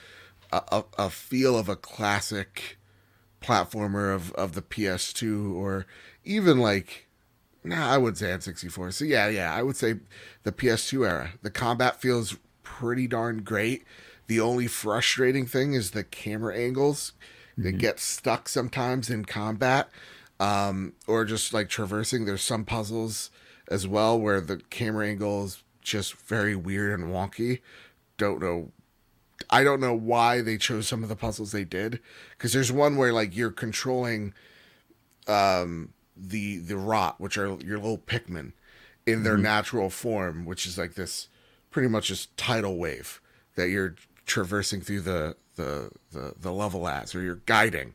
[0.51, 2.77] a, a feel of a classic
[3.45, 5.85] platformer of, of the PS2 or
[6.23, 7.05] even like
[7.65, 8.93] Nah, I would say N64.
[8.93, 9.95] So yeah, yeah, I would say
[10.43, 11.31] the PS2 era.
[11.41, 13.83] The combat feels pretty darn great.
[14.27, 17.13] The only frustrating thing is the camera angles.
[17.57, 19.89] They get stuck sometimes in combat,
[20.39, 22.25] um, or just like traversing.
[22.25, 23.31] There's some puzzles
[23.69, 27.61] as well where the camera angle is just very weird and wonky.
[28.17, 28.71] Don't know
[29.49, 31.99] I don't know why they chose some of the puzzles they did
[32.31, 34.33] because there's one where like you're controlling
[35.27, 38.53] um the the rot which are your little pikmin
[39.05, 41.27] in their natural form which is like this
[41.69, 43.19] pretty much just tidal wave
[43.55, 47.93] that you're traversing through the the the, the level as or you're guiding.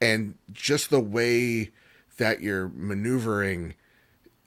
[0.00, 1.70] And just the way
[2.18, 3.74] that you're maneuvering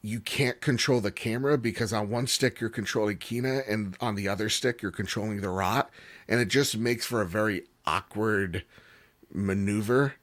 [0.03, 4.27] you can't control the camera because on one stick you're controlling Kena and on the
[4.27, 5.89] other stick you're controlling the rot
[6.27, 8.63] and it just makes for a very awkward
[9.31, 10.15] maneuver.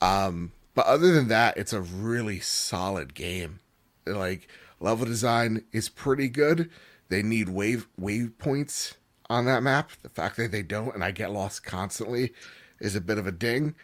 [0.00, 3.60] Um but other than that it's a really solid game.
[4.06, 4.48] Like
[4.80, 6.70] level design is pretty good.
[7.08, 8.96] They need wave wave points
[9.28, 9.90] on that map.
[10.02, 12.32] The fact that they don't and I get lost constantly
[12.80, 13.74] is a bit of a ding.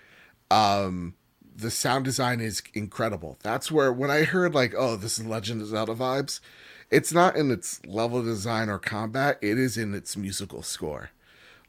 [0.50, 1.14] Um
[1.54, 3.38] the sound design is incredible.
[3.42, 6.40] That's where when I heard like, oh, this is Legend of Zelda vibes,
[6.90, 11.10] it's not in its level design or combat, it is in its musical score.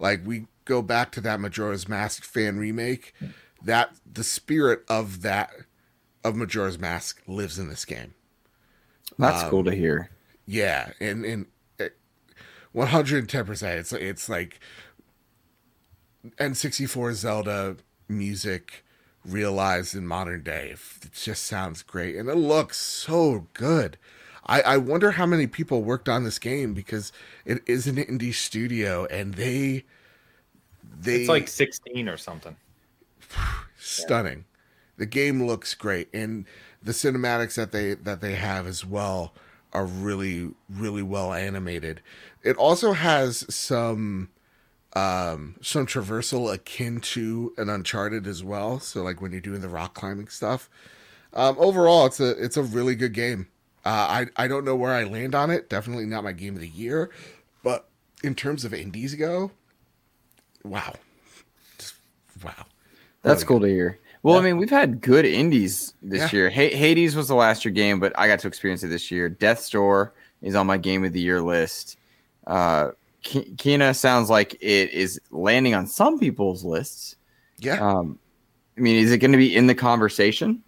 [0.04, 3.14] Like we go back to that Majora's Mask fan remake,
[3.64, 5.52] that the spirit of that
[6.26, 8.14] of Majora's Mask lives in this game.
[9.18, 10.10] That's um, cool to hear.
[10.46, 11.46] Yeah, and and
[11.80, 11.86] uh,
[12.74, 13.80] one hundred and ten percent.
[13.80, 14.60] It's it's like
[16.38, 17.78] N sixty four Zelda
[18.10, 18.84] music
[19.26, 20.72] realized in modern day.
[20.74, 23.98] It just sounds great, and it looks so good.
[24.46, 27.12] I, I wonder how many people worked on this game because
[27.46, 29.86] it is an indie studio, and they
[31.00, 32.56] they It's like 16 or something.
[33.78, 34.46] stunning.
[34.98, 36.46] The game looks great, and
[36.82, 39.34] the cinematics that they that they have as well
[39.72, 42.02] are really really well animated.
[42.44, 44.30] It also has some
[44.94, 48.80] um some traversal akin to an Uncharted as well.
[48.80, 50.70] So like when you're doing the rock climbing stuff.
[51.36, 53.48] Um, overall, it's a it's a really good game.
[53.86, 55.70] Uh, I I don't know where I land on it.
[55.70, 57.10] Definitely not my game of the year,
[57.64, 57.90] but
[58.24, 59.52] in terms of indies go,
[60.64, 60.94] wow,
[61.78, 61.96] Just-
[62.44, 62.66] wow.
[63.24, 64.00] That's cool to hear.
[64.22, 66.38] Well, I mean, we've had good indies this Yeah.
[66.38, 66.50] year.
[66.50, 69.28] Ha- Hades was the last year game, but I got to experience it this year.
[69.30, 71.98] Death Store is on my game of the year list.
[72.48, 72.92] Uh,
[73.24, 77.16] Kena sounds like it is landing on some people's lists.
[77.60, 77.80] Yeah.
[77.86, 78.20] Um,
[78.78, 80.64] I mean, is it going to be in the conversation?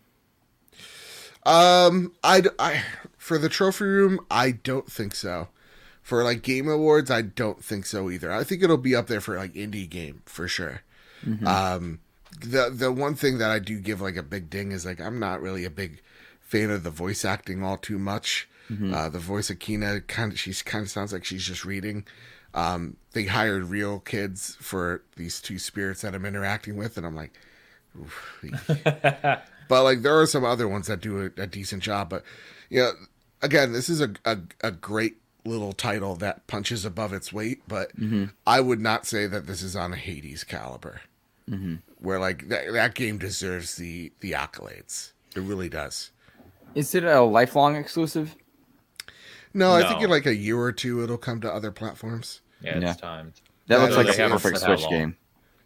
[1.45, 2.81] Um, I, I
[3.25, 5.47] for the trophy room, I don't think so.
[6.03, 8.31] For like game awards, I don't think so either.
[8.31, 10.81] I think it'll be up there for like indie game for sure.
[11.47, 12.01] Um,
[12.39, 15.17] the the one thing that I do give like a big ding is like I'm
[15.19, 16.01] not really a big
[16.39, 18.47] fan of the voice acting all too much.
[18.93, 22.05] Uh, the voice of Kena kind of she's kind of sounds like she's just reading.
[22.53, 27.15] Um, they hired real kids for these two spirits that I'm interacting with, and I'm
[27.15, 27.33] like,
[29.67, 32.09] but like there are some other ones that do a, a decent job.
[32.09, 32.23] But
[32.69, 32.91] you know,
[33.45, 37.61] again, this is a, a a great little title that punches above its weight.
[37.67, 38.25] But mm-hmm.
[38.45, 41.01] I would not say that this is on a Hades caliber,
[41.49, 41.75] mm-hmm.
[41.99, 45.11] where like that that game deserves the the accolades.
[45.35, 46.11] It really does.
[46.73, 48.35] Is it a lifelong exclusive?
[49.53, 52.41] No, I think in like a year or two it'll come to other platforms.
[52.61, 52.91] Yeah, Yeah.
[52.91, 53.33] it's timed.
[53.67, 55.15] That Yeah, looks like a haven't perfect Switch game.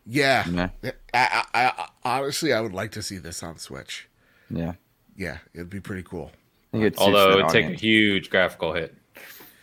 [0.05, 0.91] Yeah, Yeah.
[1.13, 4.07] I, I, I, honestly, I would like to see this on Switch.
[4.49, 4.73] Yeah.
[5.15, 6.32] Yeah, it'd be pretty cool.
[6.74, 8.95] I it Although it'd take a huge graphical hit.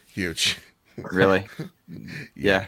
[0.07, 0.59] Huge.
[0.97, 1.47] really,
[2.35, 2.67] yeah.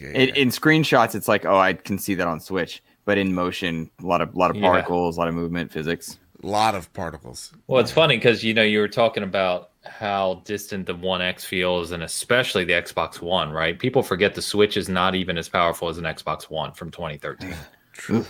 [0.00, 0.34] Yeah, In, yeah.
[0.34, 4.06] in screenshots, it's like, oh, I can see that on Switch, but in motion, a
[4.06, 4.62] lot of lot of Yeah.
[4.62, 6.18] particles, a lot of movement, physics.
[6.42, 7.52] a lot of particles.
[7.68, 11.44] Well, it's funny because you know you were talking about how distant the One X
[11.44, 13.78] feels, and especially the Xbox One, right?
[13.78, 17.54] People forget the Switch is not even as powerful as an Xbox One from 2013.
[17.92, 18.26] True.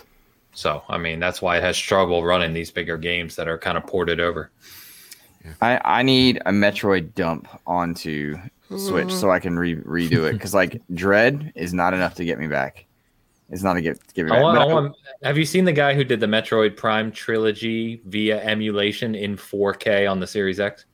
[0.53, 3.77] So, I mean, that's why it has struggle running these bigger games that are kind
[3.77, 4.49] of ported over.
[5.61, 8.37] I, I need a Metroid dump onto
[8.77, 12.39] Switch so I can re- redo it because like Dread is not enough to get
[12.39, 12.85] me back.
[13.51, 14.43] It's not to get to get me I back.
[14.43, 18.01] want, I I- want, have you seen the guy who did the Metroid Prime trilogy
[18.05, 20.85] via emulation in 4K on the Series X?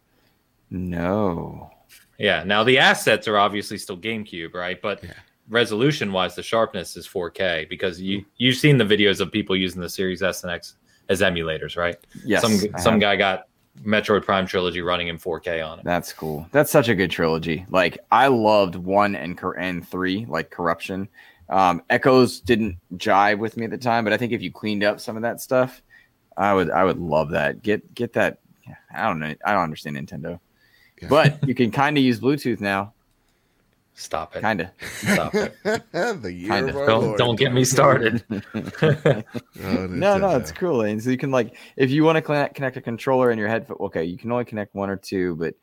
[0.70, 1.70] no.
[2.18, 2.44] Yeah.
[2.44, 4.80] Now the assets are obviously still GameCube, right?
[4.80, 5.14] But Yeah.
[5.50, 8.30] resolution wise, the sharpness is 4K because you mm-hmm.
[8.38, 10.76] you've seen the videos of people using the Series S and X
[11.10, 11.96] as emulators, right?
[12.24, 13.02] Yes, some I some have.
[13.02, 13.48] guy got
[13.84, 15.86] Metroid Prime trilogy running in 4K on it.
[15.86, 16.48] That's cool.
[16.52, 17.66] That's such a good trilogy.
[17.70, 21.08] Like I loved one and and three, like Corruption.
[21.50, 24.84] Um, Echoes didn't jive with me at the time, but I think if you cleaned
[24.84, 25.82] up some of that stuff,
[26.38, 27.62] I would I would love that.
[27.62, 28.40] Get get that.
[28.94, 29.34] I don't know.
[29.46, 30.40] I don't understand Nintendo,
[31.02, 31.08] Yeah.
[31.10, 32.94] but you can kind of use Bluetooth now.
[34.02, 34.42] Stop it.
[34.42, 34.68] Kind of.
[34.98, 35.56] Stop it.
[35.64, 36.70] the year Kinda.
[36.72, 37.18] of our Don't Lord.
[37.20, 38.24] don't get me started.
[39.64, 40.82] Oh, no, no, it's cool.
[40.82, 43.48] And so you can like, if you want to connect, connect a controller in your
[43.48, 45.54] headphone, okay, you can only connect one or two, but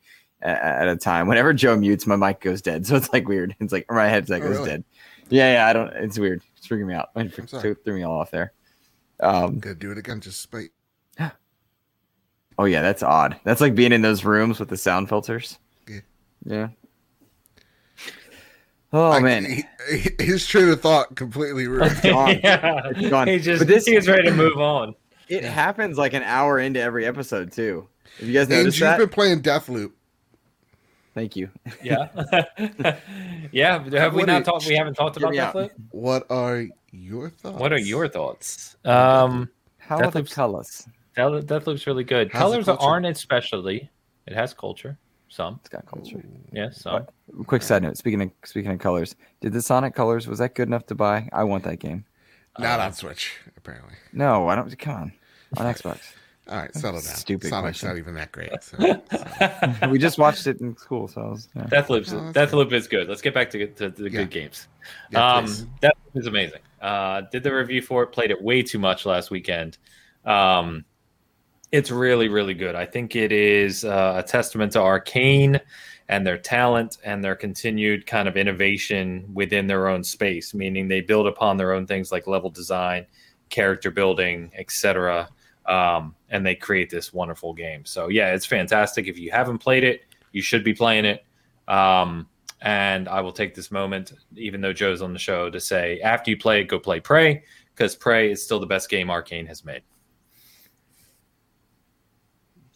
[0.41, 1.27] at, at a time.
[1.27, 3.55] Whenever Joe mutes, my mic goes dead, so it's like weird.
[3.59, 4.69] It's like my headset Oh, goes really?
[4.69, 4.83] dead.
[5.29, 5.89] Yeah, yeah, I don't.
[5.95, 6.41] It's weird.
[6.57, 7.09] It's freaking me out.
[7.17, 7.61] It I'm sorry.
[7.61, 8.53] threw, threw me all off there.
[9.19, 10.69] Um, Gonna do it again, just spite.
[12.57, 13.37] oh yeah, that's odd.
[13.43, 15.59] That's like being in those rooms with the sound filters.
[15.87, 15.99] Yeah.
[16.45, 16.67] Yeah.
[18.91, 22.01] Oh I- man, he- he- his train of thought completely ruined.
[22.01, 22.39] gone.
[22.43, 22.81] yeah.
[22.95, 23.27] It's gone.
[23.27, 24.95] He just But this- he was ready to move on.
[25.27, 27.87] it happens like an hour into every episode too.
[28.19, 28.97] Have you guys and noticed you've that?
[28.97, 29.91] been playing Deathloop.
[31.13, 31.49] Thank you.
[31.83, 32.07] Yeah.
[33.51, 33.83] yeah.
[33.91, 37.59] Have we What not talked we haven't talked about me that What are your thoughts?
[37.59, 38.75] What are your thoughts?
[38.85, 40.87] Um How are the colors?
[41.15, 42.31] Death, Deathloop's really good.
[42.31, 43.89] How's Colors aren't its specialty.
[44.25, 44.97] It has culture.
[45.29, 45.59] Some.
[45.61, 46.23] It's got culture.
[46.51, 47.05] Yeah, some.
[47.45, 47.97] Quick side note.
[47.97, 51.29] Speaking of speaking of colors, did the Sonic colors was that good enough to buy?
[51.31, 52.05] I want that game.
[52.57, 53.93] Not Uh, on Switch, apparently.
[54.11, 54.77] No, I don't.
[54.79, 55.13] Come on,
[55.57, 55.99] on Xbox.
[56.49, 57.15] All right, settle down.
[57.15, 57.89] Stupid Sonic's question.
[57.89, 58.51] not even that great.
[58.63, 59.87] So.
[59.89, 61.47] we just watched it in school, so I was.
[61.55, 61.63] Yeah.
[61.65, 63.07] Deathloop's Oh, that's Deathloop is good.
[63.07, 64.09] Let's get back to, to, the Yeah.
[64.09, 64.67] good games.
[65.11, 65.67] Yeah, um, please.
[65.83, 66.61] Deathloop is amazing.
[66.81, 68.07] Uh, did the review for it.
[68.07, 69.77] Played it way too much last weekend.
[70.25, 70.85] Um,
[71.71, 72.75] it's really really good.
[72.75, 75.59] I think it is uh, a testament to Arkane
[76.07, 80.53] and their talent and their continued kind of innovation within their own space.
[80.53, 83.05] Meaning they build upon their own things like level design,
[83.49, 85.29] character building, etc.
[85.67, 87.85] Um, and they create this wonderful game.
[87.85, 89.07] So yeah, it's fantastic.
[89.07, 90.01] If you haven't played it,
[90.31, 91.23] you should be playing it.
[91.67, 92.27] Um,
[92.61, 96.31] and I will take this moment, even though Joe's on the show, to say after
[96.31, 97.43] you play it, go play Prey,
[97.73, 99.81] because Prey is still the best game Arkane has made.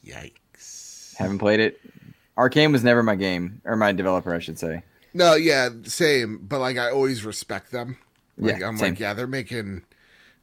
[0.05, 1.15] Yikes.
[1.17, 1.79] Haven't played it.
[2.37, 4.83] Arkane was never my game or my developer, I should say.
[5.13, 6.39] No, yeah, same.
[6.39, 7.97] But like, I always respect them.
[8.37, 8.93] Like, Yeah, I'm same.
[8.93, 9.83] like, yeah, they're making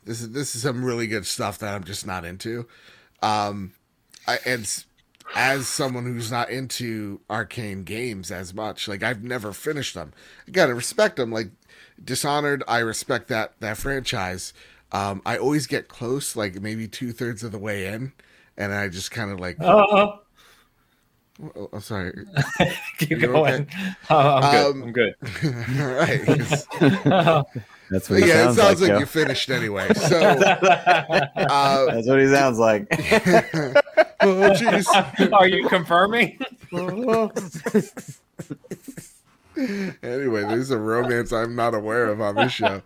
[0.05, 2.67] this is this is some really good stuff that I'm just not into.
[3.23, 3.73] Um,
[4.27, 4.85] I and
[5.35, 10.13] as someone who's not into Arkane games as much, like I've never finished them.
[10.47, 11.31] I gotta respect them.
[11.33, 11.51] Like
[12.03, 14.53] Dishonored, I respect that that franchise.
[14.93, 18.13] Um, I always get close, like maybe two thirds of the way in,
[18.57, 20.19] and I just kind of like, Oh,
[21.57, 22.13] oh, I'm sorry.
[22.99, 23.67] keep You going.
[24.11, 24.67] Oh, I'm good.
[24.67, 25.15] Um, I'm good.
[25.81, 26.25] All right.
[26.27, 26.67] 'cause-
[27.91, 28.99] That's what he yeah, sounds, it sounds like, Joe.
[29.01, 29.93] you finished anyway.
[29.95, 32.87] So, uh, That's what he sounds like.
[34.21, 35.33] oh jeez.
[35.33, 36.39] Are you confirming?
[39.57, 42.83] Anyway, there's a romance I'm not aware of on this show.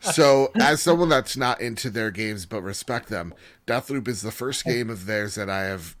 [0.00, 3.34] So, as someone that's not into their games but respect them,
[3.66, 5.96] Deathloop is the first game of theirs that I have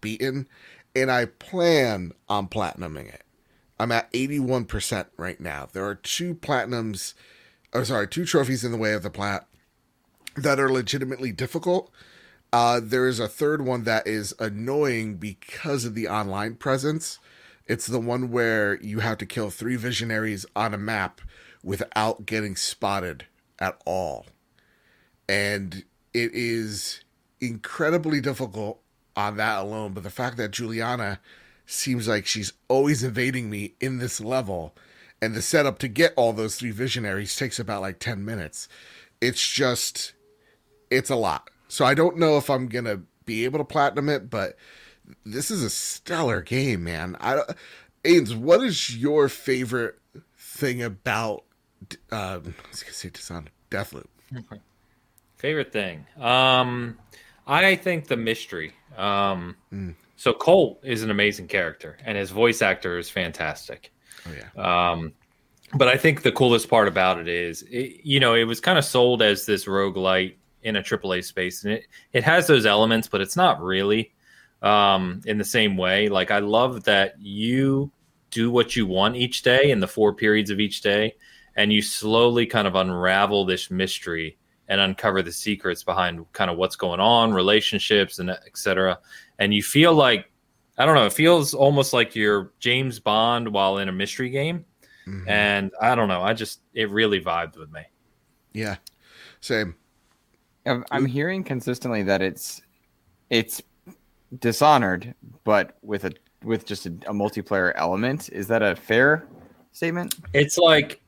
[0.00, 0.48] beaten,
[0.94, 3.22] and I plan on platinuming it.
[3.78, 5.68] I'm at 81% right now.
[5.72, 7.14] There are two platinums,
[7.72, 9.46] or sorry, two trophies in the way of the plat
[10.36, 11.90] that are legitimately difficult.
[12.52, 17.18] Uh, there is a third one that is annoying because of the online presence.
[17.66, 21.20] It's the one where you have to kill three visionaries on a map
[21.62, 23.26] without getting spotted
[23.58, 24.26] at all.
[25.28, 27.00] And it is
[27.40, 28.80] incredibly difficult
[29.16, 29.92] on that alone.
[29.92, 31.20] But the fact that Julianna
[31.66, 34.74] seems like she's always evading me in this level,
[35.22, 38.68] and the setup to get all those three visionaries takes about like 10 minutes.
[39.20, 40.12] It's just,
[40.90, 41.48] it's a lot.
[41.68, 44.56] So I don't know if I'm going to be able to platinum it, but
[45.24, 47.16] this is a stellar game, man.
[47.20, 47.50] I don't,
[48.04, 49.98] Ains, what is your favorite
[50.38, 51.44] thing about
[52.10, 54.06] um, I was gonna say Dishonored, Deathloop?
[55.36, 56.06] Favorite thing.
[56.18, 56.98] Um,
[57.46, 58.72] I think the mystery.
[58.96, 59.94] Um, Mm.
[60.16, 63.92] so Colt is an amazing character, and his voice actor is fantastic.
[64.26, 65.12] Oh yeah, Um,
[65.74, 68.78] but I think the coolest part about it is, it, you know, it was kind
[68.78, 73.08] of sold as this roguelite in a AAA space, and it it has those elements,
[73.08, 74.13] but it's not really
[74.64, 76.08] um, in the same way.
[76.08, 77.92] Like I love that you
[78.30, 81.14] do what you want each day in the four periods of each day,
[81.54, 84.36] and you slowly kind of unravel this mystery
[84.68, 88.98] and uncover the secrets behind kind of what's going on, relationships, and et cetera.
[89.38, 90.30] And you feel like
[90.78, 91.06] I don't know.
[91.06, 94.64] It feels almost like you're James Bond while in a mystery game,
[95.06, 95.28] Mhm.
[95.28, 96.22] and I don't know.
[96.22, 97.82] I just it really vibed with me.
[98.54, 98.76] yeah,
[99.40, 99.76] same.
[100.66, 102.62] I'm I'm hearing consistently that it's
[103.30, 103.62] it's
[104.38, 105.14] Dishonored,
[105.44, 106.12] but with a
[106.42, 108.28] with just a, a multiplayer element.
[108.30, 109.26] Is that a fair
[109.72, 110.16] statement?
[110.32, 111.02] It's like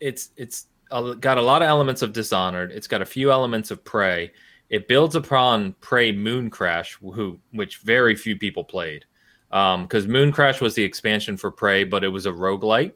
[0.00, 2.72] it's it's got a lot of elements of Dishonored.
[2.72, 4.32] It's got a few elements of Prey.
[4.70, 9.04] It builds upon Prey Mooncrash, who which very few people played,
[9.50, 12.92] because Mooncrash was the expansion for Prey, but it was a roguelite.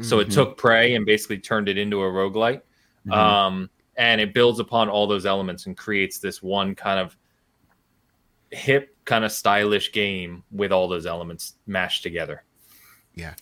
[0.00, 0.34] So it Mhm.
[0.34, 2.62] took Prey and basically turned it into a roguelite.
[3.06, 3.12] Mhm.
[3.12, 7.16] Um, and it builds upon all those elements and creates this one kind of
[8.50, 12.44] hip, kind of stylish game with all those elements mashed together.
[13.14, 13.34] Yeah.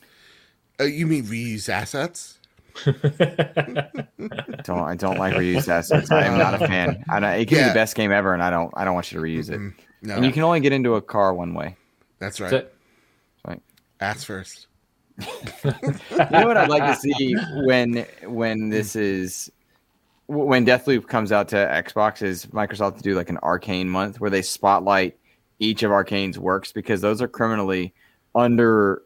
[0.80, 2.38] Uh, you mean reuse assets?
[2.84, 6.10] don't I don't like reused assets.
[6.10, 7.04] I am not a fan.
[7.10, 9.12] I don't, it can be the best game ever, and I don't I don't want
[9.12, 9.58] you to reuse it.
[9.58, 11.76] Mm, No, And you can only get into a car one way.
[12.18, 12.70] that's right.
[13.46, 13.60] Right.
[14.00, 14.66] Ass first.
[15.64, 17.34] You know what I'd like to see
[17.64, 19.50] when when this is
[20.26, 24.30] when Deathloop comes out to Xbox is Microsoft to do like an Arkane month where
[24.30, 25.18] they spotlight
[25.60, 27.94] each of Arkane's works because those are criminally
[28.34, 29.02] under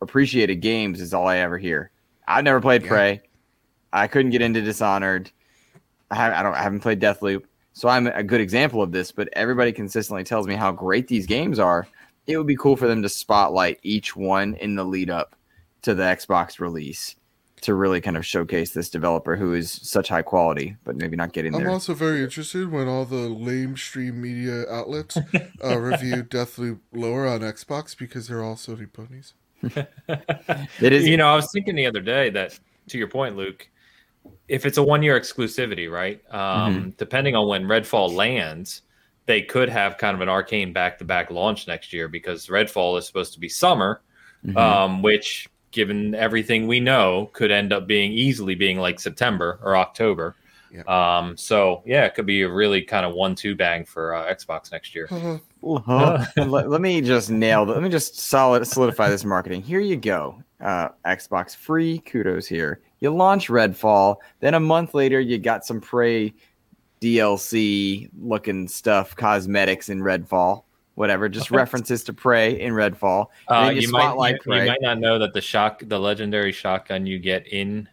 [0.00, 1.90] appreciated games is all I ever hear.
[2.26, 2.88] I've never played Yeah.
[2.88, 3.22] Prey.
[3.92, 5.30] I couldn't get into Dishonored.
[6.10, 7.42] I, I don't I haven't played Deathloop.
[7.72, 11.26] So I'm a good example of this, but everybody consistently tells me how great these
[11.26, 11.86] games are.
[12.26, 15.36] It would be cool for them to spotlight each one in the lead up
[15.82, 17.14] to the Xbox release
[17.62, 21.32] to really kind of showcase this developer who is such high quality, but maybe not
[21.32, 21.70] getting I'm there.
[21.70, 27.40] also very interested when all the lame stream media outlets uh, review Deathloop lower on
[27.40, 29.34] Xbox because they're all Sony ponies.
[30.80, 33.68] It is, you know, I was thinking the other day that, to your point, Luke,
[34.46, 36.22] if it's a one year exclusivity, right?
[36.32, 38.82] Um, Depending on when Redfall lands,
[39.26, 42.98] they could have kind of an Arkane back to back launch next year because Redfall
[42.98, 44.00] is supposed to be summer,
[44.46, 44.56] Mhm.
[44.56, 49.76] um, which, given everything we know, could end up being easily being like September or
[49.76, 50.34] October.
[50.70, 50.82] Yeah.
[50.82, 54.32] Um, so yeah, it could be a really kind of one two bang for uh,
[54.32, 55.08] Xbox next year.
[55.10, 56.26] Uh-huh.
[56.36, 57.72] let, let me just nail that.
[57.72, 59.62] Let me just solid solidify this marketing.
[59.62, 60.42] Here you go.
[60.60, 62.80] Uh, Xbox free kudos here.
[63.00, 66.34] You launch Redfall, then a month later you got some Prey
[67.00, 70.64] DLC looking stuff, cosmetics in Redfall,
[70.98, 73.26] whatever, just references to Prey in Redfall.
[73.46, 74.62] Uh, you, you, might, you, Prey.
[74.62, 77.88] you might not know that the shock, the legendary shotgun you get in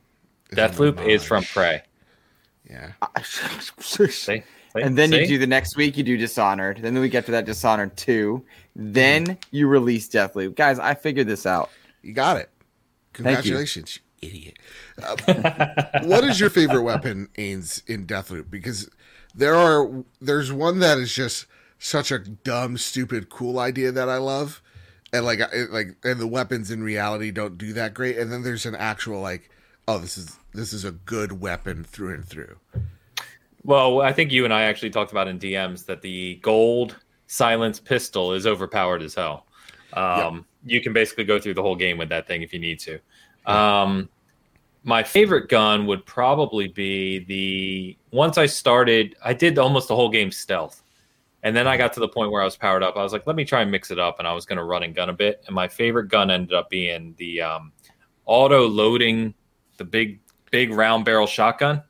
[0.49, 1.53] It's Deathloop is from homage.
[1.53, 1.81] Prey.
[2.67, 2.91] Yeah.
[3.21, 4.07] See?
[4.07, 4.43] See?
[4.73, 6.79] And then you do the next week, you do Dishonored.
[6.81, 8.43] Then the week after that, Dishonored 2.
[8.75, 10.55] Then you release Deathloop.
[10.55, 11.69] Guys, I figured this out.
[12.01, 12.49] You got it.
[13.13, 13.53] Thank you.
[13.53, 14.57] Congratulations, you idiot.
[15.01, 18.49] Uh, what is your favorite weapon, Ains, in Deathloop?
[18.49, 18.89] Because
[19.33, 21.45] there are there's one that is just
[21.79, 24.61] such a dumb, stupid, cool idea that I love,
[25.13, 28.17] and like I- like and the weapons in reality don't do that great.
[28.17, 29.49] And then there's an actual like,
[29.87, 32.57] oh, this is this is a good weapon through and through.
[33.63, 36.97] Well, I think you and I actually talked about in DMs that the gold
[37.27, 39.47] silence pistol is overpowered as hell.
[39.93, 42.79] Um, You can basically go through the whole game with that thing if you need
[42.81, 42.99] to.
[43.45, 44.09] Um,
[44.83, 50.09] my favorite gun would probably be the once I started, I did almost the whole
[50.09, 50.83] game stealth.
[51.45, 52.97] And then I got to the point where I was powered up.
[52.97, 54.19] I was like, let me try and mix it up.
[54.19, 55.41] And I was going to run and gun a bit.
[55.47, 57.71] And my favorite gun ended up being the um,
[58.25, 59.33] auto loading,
[59.77, 60.19] the big,
[60.51, 61.81] big round barrel shotgun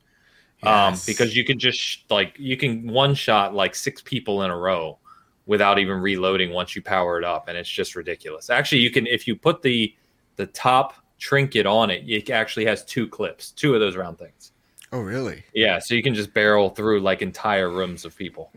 [0.64, 4.52] um, because you can just sh- like you can one shot like six people in
[4.52, 4.98] a row
[5.46, 8.50] without even reloading once you power it up, and it's just ridiculous.
[8.50, 9.94] Actually, you can if you put the
[10.36, 14.52] the top trinket on it, it actually has two clips, two of those round things.
[14.96, 15.44] Oh, really?
[15.54, 18.52] Yeah, so you can just barrel through like entire rooms of people.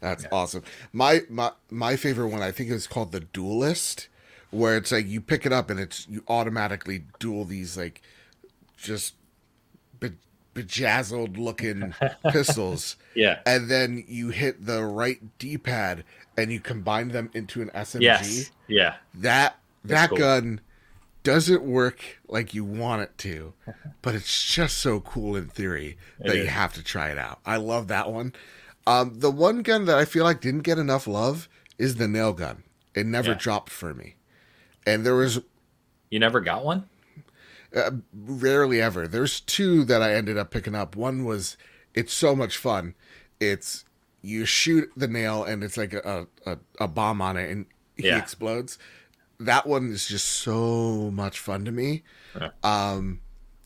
[0.00, 0.64] That's awesome.
[0.92, 4.08] My my my favorite one, I think, is called the Duelist,
[4.50, 8.02] where it's like you pick it up and it's you automatically duel these like
[8.76, 9.14] just
[10.00, 10.10] be,
[10.54, 11.94] bejazzled looking
[12.30, 13.40] pistols, Yeah.
[13.46, 16.04] and then you hit the right D pad
[16.36, 18.00] and you combine them into an SMG.
[18.02, 18.50] Yes.
[18.66, 18.94] Yeah.
[19.14, 20.18] That that cool.
[20.18, 20.60] gun
[21.22, 23.52] doesn't work like you want it to,
[24.02, 27.40] but it's just so cool in theory that you have to try it out.
[27.44, 28.32] I love that one.
[28.86, 31.48] Um, the one gun that I feel like didn't get enough love
[31.78, 32.62] is the nail gun.
[32.94, 33.38] It never Yeah.
[33.38, 34.16] dropped for me,
[34.86, 35.40] and there was
[36.10, 36.88] You never got one?
[37.76, 39.06] uh, rarely ever.
[39.06, 40.96] There's two that I ended up picking up.
[40.96, 41.56] One was
[41.94, 42.94] it's so much fun.
[43.38, 43.84] It's
[44.22, 47.66] you shoot the nail and it's like a a, a bomb on it and
[47.96, 48.18] he Yeah.
[48.18, 48.76] explodes.
[49.40, 52.02] That one is just so much fun to me.
[52.38, 52.50] Yeah.
[52.62, 53.20] Um,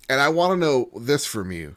[0.08, 1.76] and I want to know this from you,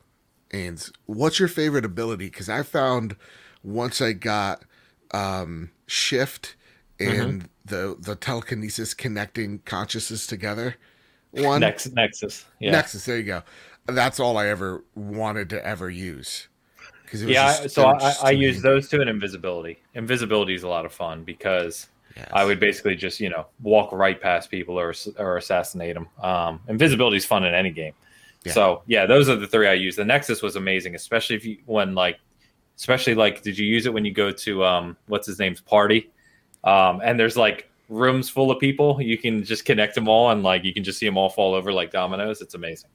[0.52, 0.92] Ains.
[1.06, 2.26] What's your favorite ability?
[2.26, 3.16] Because I found
[3.64, 4.64] once I got
[5.12, 6.56] um, shift
[7.00, 10.76] and the the telekinesis connecting consciousness together.
[11.32, 12.46] One Nex- Nexus.
[12.60, 12.72] Yeah.
[12.72, 13.06] Nexus.
[13.06, 13.44] There you go.
[13.86, 16.48] That's all I ever wanted to ever use.
[17.04, 19.80] Because yeah, I- so I, I use those two and invisibility.
[19.94, 21.88] Invisibility is a lot of fun because
[22.32, 26.08] I would basically just you know walk right past people or or assassinate them.
[26.22, 27.94] Um, invisibility is fun in any game.
[28.46, 28.54] Yeah.
[28.54, 29.96] So yeah, those are the three I use.
[29.96, 32.20] The Nexus was amazing, especially if you when like,
[32.78, 36.10] especially like, did you use it when you go to um what's his name's party?
[36.64, 39.02] Um, and there's like rooms full of people.
[39.02, 41.54] You can just connect them all, and like you can just see them all fall
[41.54, 42.42] over like dominoes.
[42.42, 42.90] It's amazing.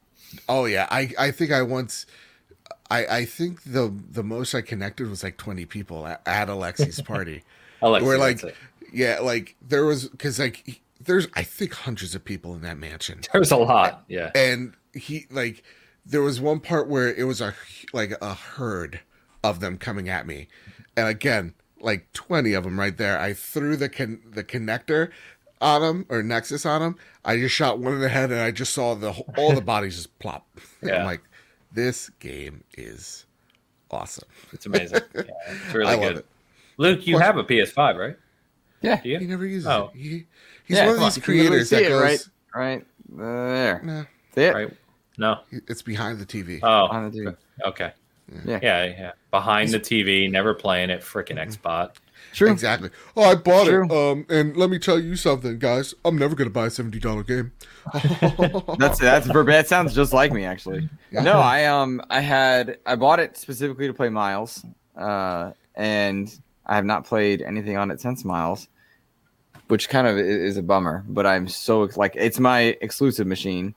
[0.48, 2.06] Oh yeah, I I think I once.
[2.90, 7.00] I, I think the the most I connected was like twenty people at, at Alexi's
[7.00, 7.42] party.
[7.82, 8.54] Alexi, We're like-.
[8.92, 13.20] Yeah, like there was because like there's I think hundreds of people in that mansion,
[13.32, 14.04] there's a lot.
[14.08, 15.62] Yeah, and he like
[16.04, 17.54] there was one part where it was a
[17.92, 19.00] like a herd
[19.42, 20.48] of them coming at me,
[20.96, 23.18] and again like twenty of them right there.
[23.18, 25.10] I threw the con- the connector
[25.60, 26.96] on him or Nexus on him.
[27.24, 29.96] I just shot one in the head, and I just saw the all the bodies
[29.96, 30.46] just plop.
[30.82, 30.96] Yeah.
[30.98, 31.22] I'm like,
[31.72, 33.24] this game is
[33.90, 34.28] awesome.
[34.52, 35.00] it's amazing.
[35.14, 36.24] Yeah, it's really I good.
[36.76, 38.16] Luke, you have a PS5, right?
[38.82, 38.96] Yeah.
[38.96, 39.90] He never uses Oh.
[39.94, 39.98] it.
[39.98, 40.08] He,
[40.66, 42.20] he's Yeah, one of come on, these you can literally creators that it, goes, right?
[42.54, 43.80] Right there.
[43.82, 44.04] nah,
[44.34, 44.54] See it?
[44.54, 44.76] Right?
[45.18, 45.38] No.
[45.50, 46.60] it's behind the TV.
[46.62, 47.36] Oh, On the TV.
[47.66, 47.92] okay.
[48.46, 48.58] Yeah.
[48.62, 49.12] Yeah, yeah.
[49.30, 51.02] Behind the TV, never playing it.
[51.02, 51.90] Freaking Xbot.
[52.32, 52.50] True.
[52.50, 52.88] Exactly.
[53.14, 53.84] Oh, I bought True.
[53.84, 53.90] it.
[53.92, 55.92] Um, and let me tell you something, guys.
[56.04, 57.52] I'm never gonna buy a seventy dollar game.
[57.92, 59.26] That's that's.
[59.28, 60.88] That sounds just like me, actually.
[61.10, 64.64] No, I um I had I bought it specifically to play Miles,
[64.96, 66.34] uh, and
[66.64, 68.68] I have not played anything on it since Miles,
[69.72, 71.02] which kind of is a bummer.
[71.08, 73.74] But I'm so like it's my exclusive machine,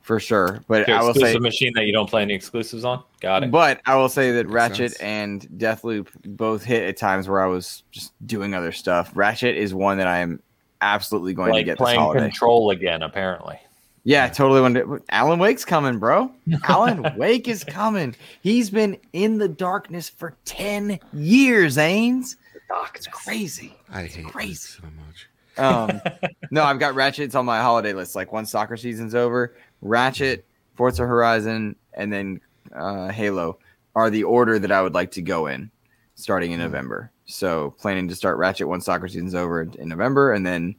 [0.00, 0.64] for sure.
[0.66, 3.02] But Your I will exclusive say, machine that you don't play any exclusives on.
[3.20, 3.50] Got it.
[3.50, 5.00] but I will say that Makes Ratchet sense.
[5.02, 9.10] and Deathloop both hit at times where I was just doing other stuff.
[9.14, 10.40] Ratchet is one that I am
[10.80, 12.20] absolutely going to get playing holiday.
[12.22, 13.58] Control again, apparently.
[14.04, 14.62] Yeah, totally.
[14.62, 16.32] When Alan Wake's coming, bro.
[16.66, 18.16] Alan Wake is coming.
[18.42, 22.36] He's been in the darkness for ten years, Ains.
[22.94, 23.74] It's crazy.
[23.90, 24.54] I hate crazy.
[24.80, 25.28] so much.
[25.58, 26.00] Um,
[26.50, 27.24] no, I've got Ratchet.
[27.24, 28.14] It's on my holiday list.
[28.14, 30.44] Like once soccer season's over, Ratchet,
[30.74, 32.40] Forza Horizon, and then
[32.74, 33.58] uh, Halo
[33.94, 35.70] are the order that I would like to go in,
[36.14, 37.10] starting in November.
[37.26, 40.76] So planning to start Ratchet once soccer season's over in November, and then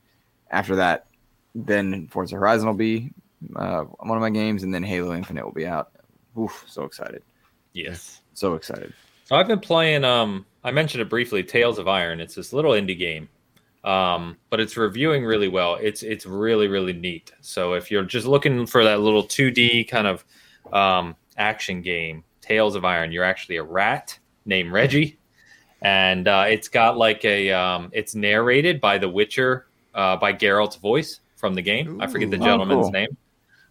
[0.50, 1.08] after that,
[1.56, 3.12] then Forza Horizon will be
[3.56, 5.92] uh, one of my games, and then Halo Infinite will be out.
[6.40, 7.24] Oof, so excited,
[7.74, 8.22] Yes.
[8.34, 8.94] so excited.
[9.26, 10.04] So I've been playing.
[10.06, 11.44] Um, I mentioned it briefly.
[11.44, 12.20] Tails of Iron.
[12.20, 13.30] It's this little indie game,
[13.84, 15.76] um, but it's reviewing really well.
[15.76, 17.32] It's it's really really neat.
[17.42, 20.24] So if you're just looking for that little 2D kind of
[20.74, 25.18] um, action game, Tails of Iron, you're actually a rat named Redgi,
[25.82, 27.52] and uh, it's got like a.
[27.52, 29.66] Um, it's narrated by The Witcher,
[29.96, 32.00] uh, by Geralt's voice from the game.
[32.02, 32.42] I forget the Ooh.
[32.42, 32.92] Oh, gentleman's cool.
[32.92, 33.18] name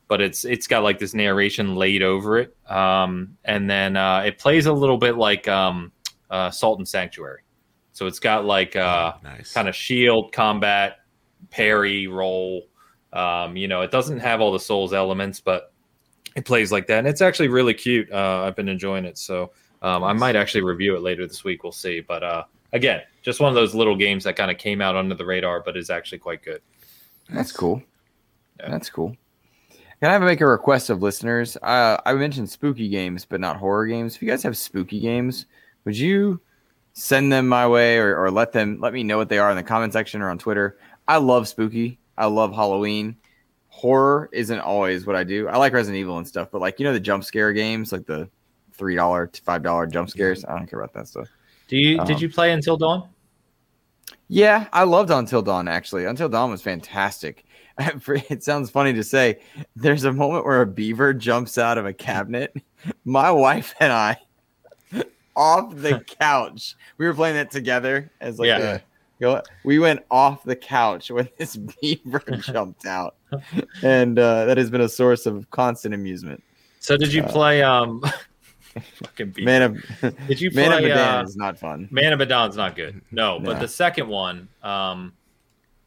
[0.09, 4.39] but it's it's got like this narration laid over it um, and then uh, it
[4.39, 5.93] plays a little bit like um,
[6.31, 7.43] uh, salt and sanctuary
[7.93, 9.53] so it's got like uh, nice.
[9.53, 10.99] kind of shield combat
[11.51, 12.69] parry roll
[13.13, 15.73] um, you know it doesn't have all the souls elements but
[16.37, 19.51] it plays like that and it's actually really cute uh, i've been enjoying it so
[19.83, 23.41] um, i might actually review it later this week we'll see but uh, again just
[23.41, 25.91] one of those little games that kind of came out under the radar but is
[25.91, 26.63] actually quite good
[27.33, 27.83] That's cool.
[28.59, 28.71] Yeah.
[28.71, 29.17] That's cool.
[30.01, 31.57] Can I make a request of listeners?
[31.63, 34.17] Uh, I mentioned spooky games, but not horror games.
[34.17, 35.47] If you guys have spooky games,
[35.85, 36.41] would you
[36.93, 39.57] send them my way or, or let them let me know what they are in
[39.57, 40.79] the comment section or on Twitter?
[41.09, 41.99] I love spooky.
[42.17, 43.17] I love Halloween.
[43.69, 45.49] Horror isn't always what I do.
[45.49, 48.07] I like Resident Evil and stuff, but like you know the jump scare games, like
[48.07, 48.29] the
[48.73, 50.45] three dollar to five dollar jump scares.
[50.45, 51.29] I don't care about that stuff.
[51.69, 53.09] do you Um, did you play until dawn
[54.29, 56.05] Yeah, I loved Until Dawn actually.
[56.05, 57.45] Until Dawn was fantastic.
[58.29, 59.41] It sounds funny to say.
[59.75, 62.55] There's a moment where a beaver jumps out of a cabinet.
[63.05, 64.19] My wife and I,
[65.37, 68.59] off the couch, we were playing it together as like Yeah.
[68.59, 68.81] a-
[69.21, 73.17] go- we went off the couch when this beaver jumped out,
[73.83, 76.43] and uh, that has been a source of constant amusement.
[76.81, 78.03] So did you Uh, play um
[78.95, 79.45] fucking beat.
[79.45, 81.89] Man of did you Man of play Medan uh, is not fun.
[81.91, 83.01] Man of Medan's not good.
[83.11, 83.59] No, but No.
[83.61, 85.13] the second one, um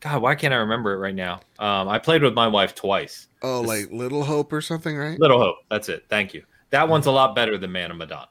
[0.02, 1.40] God, why can't I remember it right now?
[1.60, 3.28] Um I played with my wife twice.
[3.41, 5.18] oh, like Little Hope or something, right?
[5.20, 5.57] Little Hope.
[5.72, 6.06] That's it.
[6.10, 6.44] Thank you.
[6.72, 8.26] That one's a lot better than Man of Medan.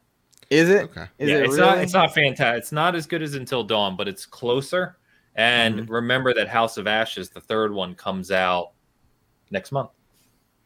[0.50, 0.84] Is it?
[0.84, 1.06] Okay.
[1.18, 1.60] Is yeah, it it's really?
[1.60, 2.58] not it's not fantastic.
[2.62, 4.96] It's not as good as Until Dawn, but it's closer.
[5.34, 5.92] And Mm-hmm.
[5.92, 8.72] remember that House of Ashes, the third one, comes out
[9.50, 9.90] next month.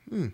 [0.08, 0.28] Hmm.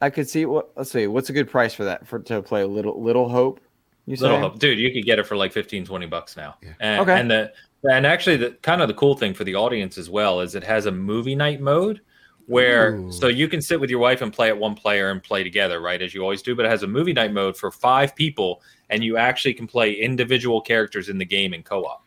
[0.00, 0.70] I could see what.
[0.76, 1.06] Let's see.
[1.06, 2.06] What's a good price for that?
[2.06, 3.60] For to play a Little Little Hope.
[4.06, 4.40] You Little say?
[4.40, 6.56] Hope, dude, you could get it for like 15, 20 bucks now.
[6.62, 6.72] Yeah.
[6.80, 7.20] And, Okay.
[7.20, 7.52] and the
[7.90, 10.64] and actually, the kind of the cool thing for the audience as well is it
[10.64, 12.00] has a movie night mode
[12.48, 13.12] where Ooh.
[13.12, 15.80] so you can sit with your wife and play at one player and play together,
[15.80, 16.56] right, as you always do.
[16.56, 19.92] But it has a movie night mode for five people, and you actually can play
[19.92, 22.02] individual characters in the game in co-op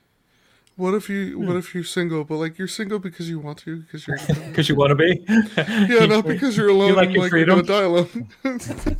[0.75, 1.37] What if you?
[1.37, 1.47] Hmm.
[1.47, 2.23] What if you're single?
[2.23, 4.17] But like you're single because you want to, because you're.
[4.47, 5.23] because you want to be.
[5.93, 6.89] yeah, not because you're alone.
[6.89, 8.27] You like and your like you're gonna freedom?
[8.43, 8.97] die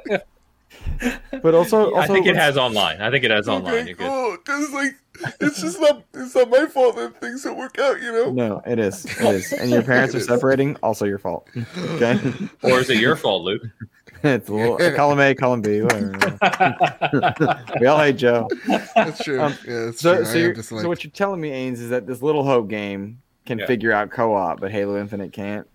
[0.00, 0.20] alone.
[1.42, 3.00] But also, I think it has online.
[3.00, 3.86] I think it has online.
[3.86, 4.06] You're good.
[4.08, 4.94] Oh, because like
[5.40, 8.00] it's just not it's not my fault that things don't work out.
[8.02, 8.32] You know.
[8.32, 9.04] No, it is.
[9.04, 9.52] It is.
[9.52, 10.26] And your parents are It is.
[10.26, 10.76] separating.
[10.82, 11.48] Also your fault.
[11.76, 12.18] Okay.
[12.62, 13.62] Or is it your fault, Luke?
[14.24, 15.82] it's a little column A, column B.
[15.82, 15.88] We
[17.86, 18.48] all hate Joe.
[18.96, 19.40] That's true.
[19.40, 20.24] Um, yeah, that's So, true.
[20.24, 22.42] so, I am you're, just so what you're telling me, Ains, is that this Little
[22.44, 23.66] Hope game can Yeah.
[23.66, 25.66] figure out co-op, but Halo Infinite can't.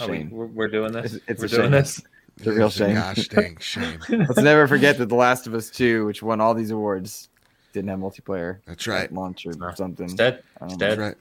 [0.00, 0.30] Are we, Shame.
[0.30, 1.14] we're, we're doing this.
[1.14, 1.70] It's- it's we're doing shame.
[1.72, 2.00] this.
[2.38, 2.94] It's a real shame.
[2.94, 4.00] Gosh dang shame.
[4.08, 7.28] Let's never forget that The Last of Us 2, which won all these awards,
[7.72, 8.58] didn't have multiplayer.
[8.66, 9.04] That's right.
[9.04, 9.72] at launch or No.
[9.74, 10.04] something.
[10.04, 10.72] Instead, I don't know.
[10.74, 11.16] Instead- That's right.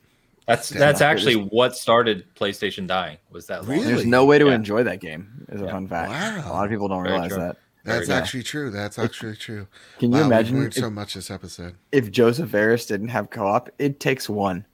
[0.48, 0.80] that's Yeah.
[0.80, 3.18] that's actually what started PlayStation dying.
[3.32, 3.78] Was that Really?
[3.78, 3.88] launch.
[3.88, 4.56] There's no way to Yeah.
[4.56, 5.46] enjoy that game.
[5.50, 5.72] Is a Yeah.
[5.72, 6.10] fun fact.
[6.12, 6.52] Wow.
[6.52, 7.40] A lot of people don't Very realize true.
[7.42, 7.58] that.
[7.84, 8.14] That's we go.
[8.16, 8.70] actually true.
[8.70, 9.68] That's actually true.
[10.00, 11.76] Can you Wow, we've imagine learned if, so much this episode?
[11.92, 13.70] if Josef Fares didn't have co-op?
[13.80, 14.66] It takes one.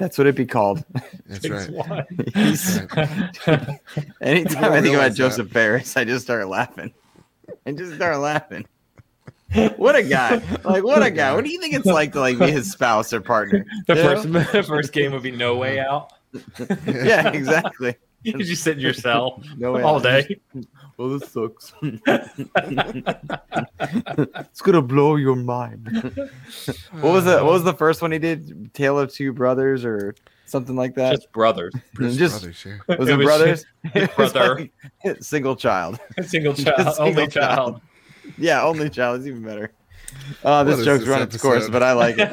[0.00, 0.82] That's what it'd be called.
[1.26, 2.06] That's Takes right.
[2.34, 3.78] He's, Right.
[4.20, 5.14] anytime don't I think about that.
[5.14, 6.92] Josef Fares, I just start laughing.
[7.66, 8.66] I just start laughing.
[9.76, 10.40] What a guy!
[10.64, 11.34] Like what a guy!
[11.34, 13.66] What do you think it's like to like be his spouse or partner?
[13.88, 14.22] The You know?
[14.22, 16.12] first the first game would be No Way Out.
[16.86, 17.96] yeah, exactly.
[18.22, 20.02] You could just sit in your cell No way all out.
[20.04, 20.38] day.
[21.00, 21.72] Well, this sucks.
[24.42, 25.88] it's gonna blow your mind.
[27.00, 28.74] what was the What was uh, the first one he did?
[28.74, 30.14] Tale of Two Brothers or
[30.44, 31.14] something like that?
[31.14, 31.72] Just brothers.
[31.94, 32.96] Bruce just- Brothers, yeah.
[32.98, 33.64] was it it, was brothers?
[33.94, 34.68] It was brother.
[35.02, 35.98] like single child.
[36.22, 36.76] Single child.
[36.94, 37.30] single Only child.
[37.30, 37.80] child.
[38.36, 39.72] Yeah, only child is even better.
[40.44, 42.30] Uh, this What is joke's this run its course, but I like it.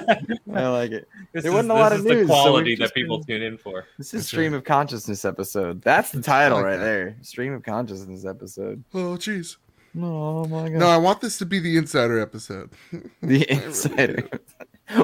[0.53, 1.07] I like it.
[1.33, 3.17] This There is, wasn't a lot of is news, the so quality we've that people
[3.19, 3.85] been- tune in for.
[3.97, 4.57] This is That's stream right.
[4.59, 5.81] of consciousness episode.
[5.81, 6.83] That's the title like right that.
[6.83, 7.15] there.
[7.21, 8.83] Stream of consciousness episode.
[8.93, 9.57] Oh, jeez.
[9.99, 10.77] Oh my god.
[10.79, 12.69] No, I want this to be the insider episode.
[13.21, 14.27] The insider.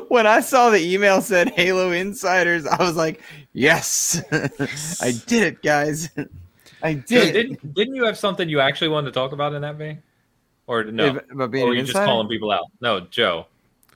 [0.07, 3.21] when I saw the email said Halo Insiders, I was like,
[3.51, 4.23] yes,
[5.01, 6.09] I did it, guys.
[6.81, 7.27] I did.
[7.27, 7.33] it.
[7.33, 10.01] didn't didn't you have something you actually wanted to talk about in that vein?
[10.67, 11.17] Or no?
[11.17, 12.65] If- About being or an were you just calling people out?
[12.81, 13.47] No, Joe.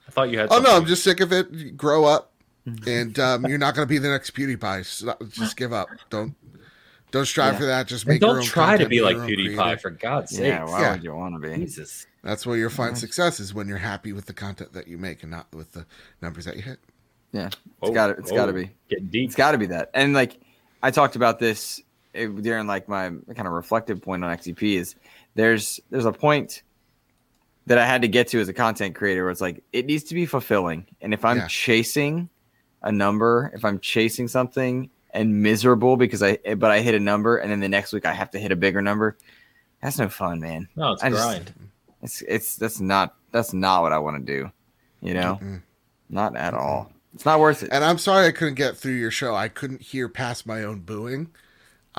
[0.06, 0.48] I thought you had.
[0.50, 0.76] Oh no.
[0.76, 1.50] I'm just sick of it.
[1.50, 2.32] You Grow up,
[2.86, 4.84] and um, you're not going to be the next PewDiePie.
[4.84, 5.88] So just give up.
[6.10, 6.34] Don't
[7.10, 7.58] don't strive Yeah.
[7.60, 7.86] for that.
[7.86, 8.20] Just make.
[8.20, 9.78] your don't own try to be be like your own PewDiePie creator.
[9.78, 10.46] for God's sake.
[10.46, 10.92] Yeah, why Yeah.
[10.92, 11.56] would you want to be?
[11.56, 12.06] Jesus.
[12.22, 15.22] That's where you'll find success is when you're happy with the content that you make
[15.22, 15.86] and not with the
[16.20, 16.78] numbers that you hit.
[17.32, 17.50] Yeah,
[17.80, 18.70] Whoa, gotta- it's gotta be.
[18.90, 19.26] getting deep.
[19.28, 19.90] it's got to be that.
[19.94, 20.38] And like,
[20.82, 21.80] I talked about this
[22.14, 24.94] eh, during like my kind of reflective point on XCP is
[25.38, 26.62] there's there's a point
[27.66, 30.04] that I had to get to as a content creator where it's like it needs
[30.04, 30.86] to be fulfilling.
[31.00, 31.46] And if I'm Yeah.
[31.48, 32.28] chasing
[32.82, 37.36] a number, if I'm chasing something and miserable because I but I hit a number
[37.38, 39.16] and then the next week I have to hit a bigger number,
[39.80, 40.68] that's no fun, man.
[40.76, 41.52] No, it's I just- grind.
[42.02, 44.50] It's it's that's not that's not what I want to do.
[45.00, 45.62] You know, Mm-mm.
[46.08, 46.90] not at all.
[47.14, 47.70] It's not worth it.
[47.72, 49.34] And I'm sorry I couldn't get through your show.
[49.34, 51.28] I couldn't hear past my own booing.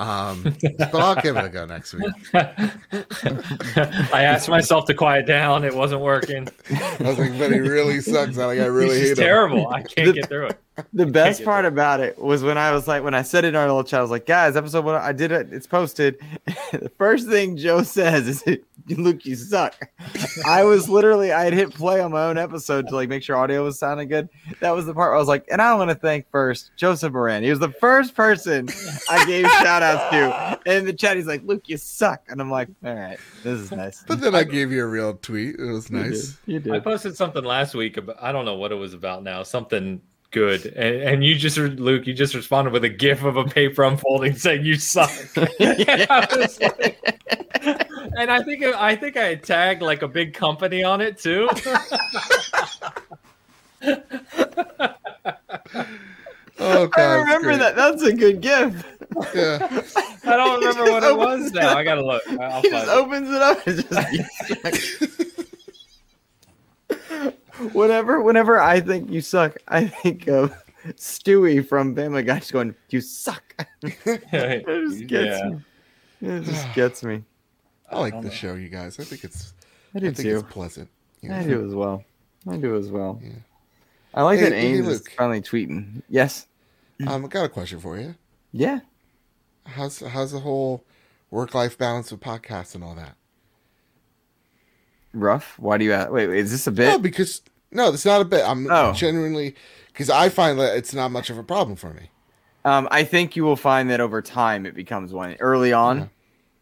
[0.00, 2.10] Um, but I'll give it a go next week.
[2.32, 5.62] I asked myself to quiet down.
[5.62, 6.48] It wasn't working.
[6.70, 8.38] I was like, but he really sucks.
[8.38, 9.26] I Like, I really He's hate just him.
[9.26, 9.68] terrible.
[9.68, 10.60] I can't get through it.
[10.92, 13.48] The best get part about it was when I was like, when I said it
[13.48, 15.52] in our little chat, I was like, guys, episode one, I did it.
[15.52, 16.18] It's posted.
[16.72, 18.44] the first thing Joe says is,
[18.88, 19.90] Luke, you suck.
[20.46, 23.36] I was literally, I had hit play on my own episode to like make sure
[23.36, 24.28] audio was sounding good.
[24.60, 27.12] That was the part where I was like, and I want to thank first Joseph
[27.12, 27.42] Moran.
[27.42, 28.68] He was the first person
[29.08, 30.60] I gave shout outs to.
[30.66, 32.22] And in the chat, he's like, Luke, you suck.
[32.28, 34.02] And I'm like, all right, this is nice.
[34.06, 35.56] But then I gave you a real tweet.
[35.58, 36.38] It was nice.
[36.46, 36.66] You did.
[36.66, 39.42] You I posted something last week about I don't know what it was about now,
[39.42, 40.00] something
[40.30, 40.66] good.
[40.66, 44.36] And, and you just Luke, you just responded with a gif of a paper unfolding
[44.36, 45.10] saying you suck.
[45.36, 46.98] I was like-
[48.16, 51.48] and I think I think I tagged like a big company on it too.
[56.62, 57.00] Oh, God.
[57.00, 57.74] I remember that.
[57.74, 58.84] That's a good gift.
[59.34, 59.66] Yeah.
[60.26, 61.74] I don't remember what it was opens now.
[61.74, 62.22] I gotta look.
[62.38, 62.90] I'll he just it.
[62.90, 65.29] opens it up and just
[67.72, 70.52] whenever whenever I think you suck, I think of
[70.92, 75.48] Stewie from Family Guy just going, "You suck." it just gets yeah.
[75.48, 75.60] me.
[76.22, 77.22] It just gets me.
[77.90, 78.34] I like don't the know.
[78.34, 78.98] show, you guys.
[79.00, 79.54] I think it's,
[79.94, 80.38] I I do think too.
[80.38, 80.88] it's pleasant.
[81.22, 82.04] you I do as well.
[82.48, 83.20] I do as well.
[83.22, 83.32] Yeah.
[84.14, 86.02] I like Hey, that hey, Ames is finally tweeting.
[86.08, 86.46] Yes.
[87.06, 88.14] Um, I got a question for you.
[88.52, 88.80] Yeah.
[89.66, 90.84] How's how's the whole
[91.30, 93.14] work life balance with podcasts and all that?
[95.12, 95.58] Rough.
[95.58, 96.10] Why do you ask?
[96.10, 96.88] Wait, wait, is this a bit?
[96.88, 97.42] No, because
[97.72, 98.44] no, it's not a bit.
[98.46, 98.92] I'm Oh.
[98.92, 99.54] genuinely
[99.88, 102.10] because I find that it's not much of a problem for me.
[102.64, 106.06] Um, I think you will find that over time it becomes one early on, Yeah.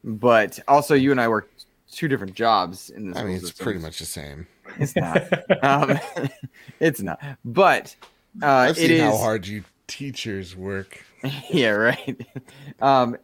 [0.04, 1.50] but also you and I work
[1.90, 3.18] two different jobs in this.
[3.18, 3.64] I mean, it's system.
[3.64, 4.46] pretty much the same.
[4.78, 5.24] It's not.
[5.64, 5.98] um,
[6.80, 7.20] it's not.
[7.44, 7.96] But
[8.42, 11.02] uh, I've it seen how is- hard you teachers work.
[11.50, 12.26] yeah, right.
[12.80, 13.16] Um,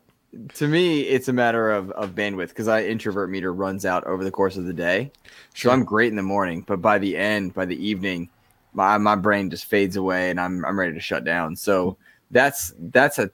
[0.55, 4.25] to me, it's a matter of, of bandwidth because I introvert meter runs out over
[4.25, 5.11] the course of the day.
[5.55, 8.29] So I'm great in the morning, but by the end, by the evening,
[8.73, 11.57] my my brain just fades away and I'm I'm ready to shut down.
[11.57, 11.97] So
[12.31, 13.31] that's that's a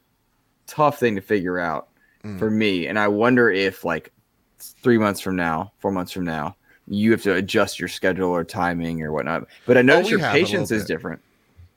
[0.66, 1.88] tough thing to figure out
[2.24, 2.38] Mm.
[2.38, 2.86] for me.
[2.86, 4.12] And I wonder if like
[4.58, 6.54] three months from now, four months from now,
[6.86, 9.46] you have to adjust your schedule or timing or whatnot.
[9.64, 11.22] But I notice we your have a little patience is different.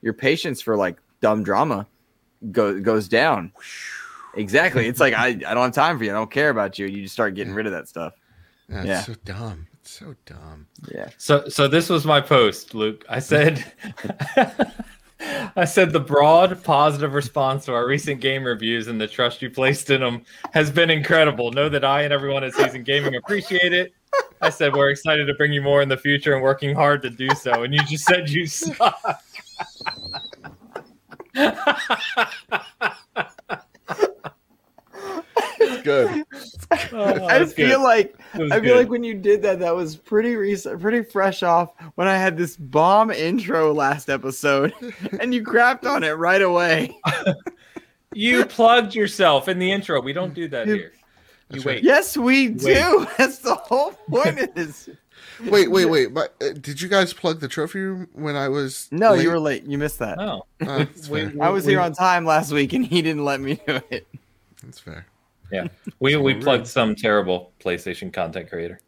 [0.02, 1.88] Your patience for like dumb drama
[2.52, 3.54] go, goes down.
[4.36, 4.88] Exactly.
[4.88, 6.12] It's like I, I don't have time for you.
[6.12, 6.88] I don't care about you.
[6.88, 8.14] You just start getting rid of that stuff.
[8.70, 9.02] That's Yeah.
[9.02, 9.68] so dumb.
[9.82, 10.68] It's so dumb.
[10.94, 11.10] Yeah.
[11.18, 13.06] So so this was my post, Luke.
[13.10, 13.64] I said
[15.56, 19.50] I said the broad positive response to our recent game reviews and the trust you
[19.50, 20.24] placed in them
[20.54, 21.52] has been incredible.
[21.52, 23.94] Know that I and everyone at Seasoned Gaming appreciate it.
[24.42, 27.10] I said we're excited to bring you more in the future and working hard to
[27.10, 27.64] do so.
[27.64, 29.22] And you just said you suck.
[35.84, 36.24] Good.
[36.92, 37.84] Oh, I feel good.
[37.84, 38.78] like I feel good.
[38.78, 42.36] like when you did that, that was pretty recent, pretty fresh off when I had
[42.38, 44.74] this bomb intro last episode,
[45.20, 46.98] and you crapped on it right away.
[48.14, 50.02] you plugged yourself in the intro.
[50.02, 50.92] We don't do that You- here.
[51.50, 51.74] You That's wait.
[51.76, 51.84] right.
[51.84, 53.08] Yes, we do.
[53.18, 54.90] That's the whole point of this.
[55.46, 56.14] Wait, wait, wait.
[56.14, 58.88] But uh, did you guys plug the trophy room when I was?
[58.92, 59.24] No, late?
[59.24, 59.64] you were late.
[59.66, 60.18] You missed that.
[60.18, 60.46] No.
[60.62, 63.40] Oh, that's We- I was we- here on time last week, and he didn't let
[63.42, 64.08] me do it.
[64.64, 65.06] That's fair.
[65.54, 65.68] Yeah,
[66.00, 66.44] we we rude.
[66.44, 68.80] plugged some terrible PlayStation content creator.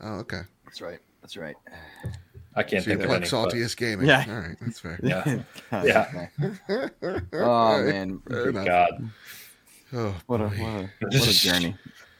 [0.00, 0.42] Oh, okay.
[0.64, 0.98] That's right.
[1.20, 1.56] That's right.
[2.56, 3.30] I can't So think of plug any.
[3.30, 4.06] but- saltiest gaming.
[4.06, 4.24] Yeah.
[4.28, 4.98] All right, that's fair.
[5.02, 5.42] Yeah.
[5.84, 6.26] Yeah.
[6.42, 7.20] okay.
[7.34, 8.52] Oh man, Fair.
[8.52, 9.10] God.
[9.92, 11.76] Oh, what a what a what a journey.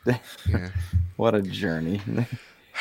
[0.07, 0.69] Yeah.
[1.17, 2.01] What a journey.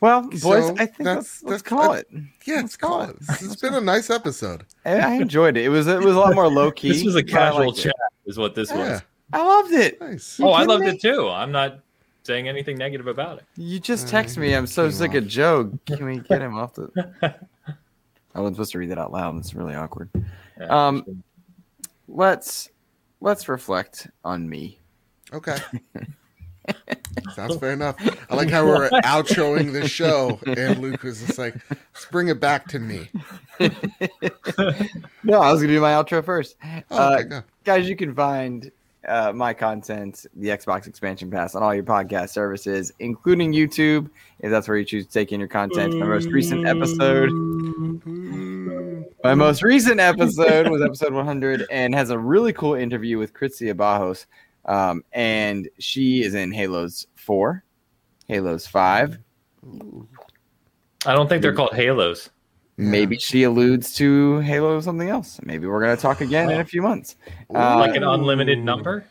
[0.00, 2.08] Well, boys, So, I think that's- let's, let's that's- call uh, it.
[2.44, 3.16] yeah, Let's it's call called.
[3.40, 4.64] It's been a nice episode.
[4.84, 5.64] I, I enjoyed it.
[5.64, 6.88] It was it was a lot more low key.
[6.88, 7.94] This was a casual chat,
[8.26, 9.02] is what this Yeah, was.
[9.32, 10.00] I loved it.
[10.00, 10.38] nice.
[10.42, 10.90] Oh, I loved me?
[10.90, 11.28] it too.
[11.28, 11.80] I'm not
[12.24, 13.44] saying anything negative about it.
[13.56, 14.54] You just Uh, text me.
[14.54, 15.16] I'm so sick off.
[15.16, 15.78] of Joe.
[15.86, 16.90] Can we get him off the?
[18.34, 19.36] I wasn't supposed to read that out loud.
[19.38, 20.08] It's really awkward.
[20.60, 20.86] Yeah.
[20.88, 21.22] Um,
[22.08, 22.68] Let's
[23.20, 24.78] let's reflect on me.
[25.32, 25.56] Okay.
[27.34, 27.96] Sounds fair enough.
[28.30, 32.38] I like how we're outroing the show, and Luke was just like, "Let's bring it
[32.38, 33.08] back to me."
[35.24, 36.56] No, I was gonna do my outro first.
[36.90, 37.42] Oh, okay, Uh, go.
[37.64, 38.70] guys, you can find
[39.06, 44.08] uh, my content, the Xbox Expansion Pass, on all your podcast services, including YouTube,
[44.40, 45.98] if that's where you choose to take in your content.
[45.98, 47.30] My most recent episode,
[49.24, 53.74] my most recent episode was episode 100, and has a really cool interview with Krizia
[53.74, 54.26] Bajos,
[54.66, 57.62] um, and she is in Halos 4,
[58.28, 59.18] Halos 5.
[61.04, 62.30] I don't think they're called Halos.
[62.90, 65.40] Maybe she alludes to Halo something else.
[65.42, 67.16] Maybe we're gonna talk again in a few months.
[67.54, 69.04] Uh, like an unlimited number.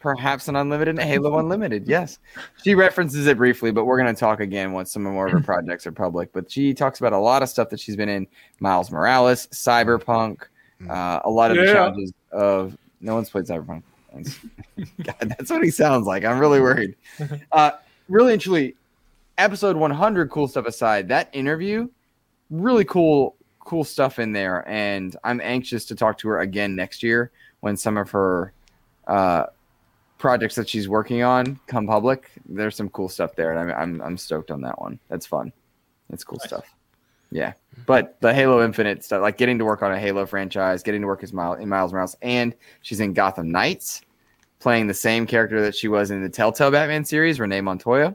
[0.00, 1.88] perhaps an unlimited Halo Unlimited.
[1.88, 2.18] Yes,
[2.62, 5.40] she references it briefly, but we're going to talk again once some more of her
[5.52, 6.32] projects are public.
[6.32, 8.26] But she talks about a lot of stuff that she's been in:
[8.60, 10.42] Miles Morales, Cyberpunk,
[10.88, 12.76] uh, a lot of the challenges of.
[13.00, 13.82] No one's played Cyberpunk.
[14.14, 14.38] That's-
[15.02, 16.24] God, that's what he sounds like.
[16.24, 16.94] I'm really worried.
[17.52, 17.72] Uh,
[18.08, 18.74] really and truly,
[19.38, 21.88] episode 100, cool stuff aside, that interview,
[22.50, 27.02] really cool, cool stuff in there, and I'm anxious to talk to her again next
[27.02, 28.52] year when some of her
[29.06, 29.46] uh,
[30.18, 32.30] projects that she's working on come public.
[32.48, 34.98] There's some cool stuff there, and I'm I'm, I'm stoked on that one.
[35.08, 35.52] That's fun.
[36.10, 36.48] That's cool Nice.
[36.48, 36.74] stuff.
[37.32, 37.54] Yeah,
[37.86, 41.06] but the Halo Infinite stuff, like getting to work on a Halo franchise, getting to
[41.08, 44.02] work as Miles in Miles Morales, and she's in Gotham Knights,
[44.60, 48.14] playing the same character that she was in the Telltale Batman series, Renee Montoya.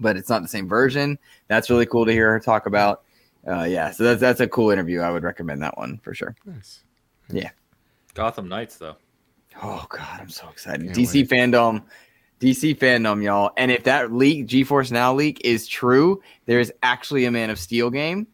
[0.00, 1.18] But it's not the same version.
[1.46, 3.04] That's really cool to hear her talk about.
[3.46, 5.00] Uh, yeah, so that's that's a cool interview.
[5.00, 6.34] I would recommend that one for sure.
[6.44, 6.84] Nice.
[7.30, 7.50] Yeah.
[8.14, 8.96] Gotham Knights, though.
[9.62, 10.84] Oh god, I'm so excited.
[10.86, 11.28] Can't DC wait.
[11.28, 11.82] fandom,
[12.40, 13.50] DC fandom, y'all.
[13.56, 17.58] And if that leak, GeForce Now leak, is true, there is actually a Man of
[17.58, 18.26] Steel game.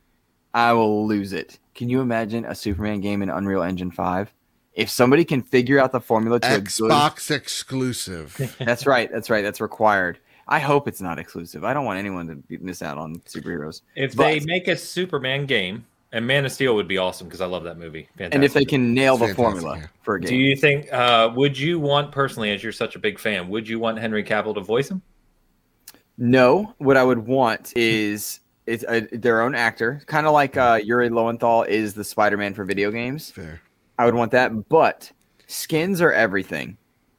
[0.55, 1.59] I will lose it.
[1.75, 4.33] Can you imagine a Superman game in Unreal Engine Five?
[4.73, 8.55] If somebody can figure out the formula to a good, Xbox exclusive.
[8.59, 10.19] that's right, that's right, that's required.
[10.49, 11.65] I hope it's not exclusive.
[11.65, 13.83] I don't want anyone to miss out on superheroes.
[13.97, 17.41] If But- they make a Superman game, and Man of Steel would be awesome because
[17.41, 18.09] I love that movie.
[18.17, 18.35] Fantastic.
[18.35, 19.87] And if they can nail the Fantastic, formula yeah.
[20.03, 20.91] for a game, do you think?
[20.93, 24.23] Uh, would you want personally, as you're such a big fan, would you want Henry
[24.23, 25.03] Cavill to voice him?
[26.17, 30.81] No, what I would want is it's a, their own actor, kind of like uh,
[30.83, 33.31] Yuri Lowenthal is the Spider-Man for video games.
[33.31, 33.61] Fair.
[33.99, 35.11] I would want that, but
[35.47, 36.79] skins are everything.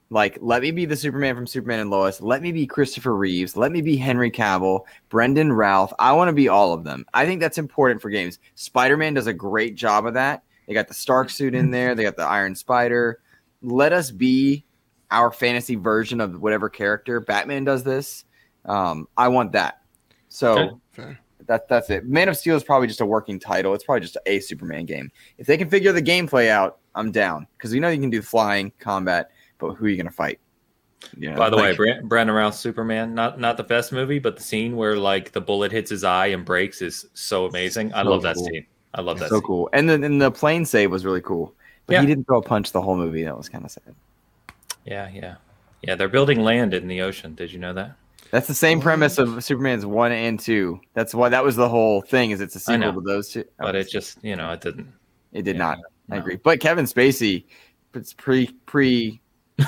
[0.10, 2.22] Like, let me be the Superman from Superman and Lois.
[2.22, 3.58] Let me be Christopher Reeves.
[3.58, 5.94] Let me be Henry Cavill, Brandon Routh.
[6.00, 7.06] I want to be all of them.
[7.14, 8.40] I think that's important for games.
[8.56, 10.44] Spider Man does a great job of that.
[10.66, 11.94] They got the Stark suit in there.
[11.94, 13.20] They got the Iron Spider.
[13.62, 14.64] let us be
[15.12, 18.26] our fantasy version of whatever character Batman does this.
[18.66, 19.82] Um, I want that.
[20.30, 20.72] So Okay.
[20.92, 21.20] Fair.
[21.48, 22.06] that that's it.
[22.06, 23.74] Man of Steel is probably just a working title.
[23.74, 25.10] It's probably just a Superman game.
[25.38, 28.22] If they can figure the gameplay out, I'm down because you know you can do
[28.22, 30.40] flying combat, but who are you going to fight?
[31.18, 34.18] You know, By the way, like- Brand- Brandon Routh Superman, not not the best movie,
[34.20, 37.94] but the scene where like the bullet hits his eye and breaks is so amazing.
[37.94, 38.66] I So love that scene.
[38.94, 39.44] I love that so scene.
[39.44, 39.70] cool.
[39.74, 41.54] And then and the plane save was really cool.
[41.86, 42.02] But Yeah.
[42.02, 43.24] he didn't throw a punch the whole movie.
[43.24, 43.94] That was kind of sad.
[44.86, 45.36] Yeah, yeah,
[45.84, 45.96] yeah.
[45.96, 47.36] They're building land in the ocean.
[47.36, 47.96] Did you know that?
[48.32, 50.82] That's the same premise of Superman's one and two.
[50.96, 52.32] That's why that was the whole thing.
[52.32, 53.46] Is it's a sequel to those two?
[53.60, 54.92] But it just you know it didn't.
[55.32, 55.78] it did yeah, not.
[56.10, 56.22] I no.
[56.22, 56.38] agree.
[56.38, 57.46] But Kevin Spacey,
[57.94, 59.22] it's pre pre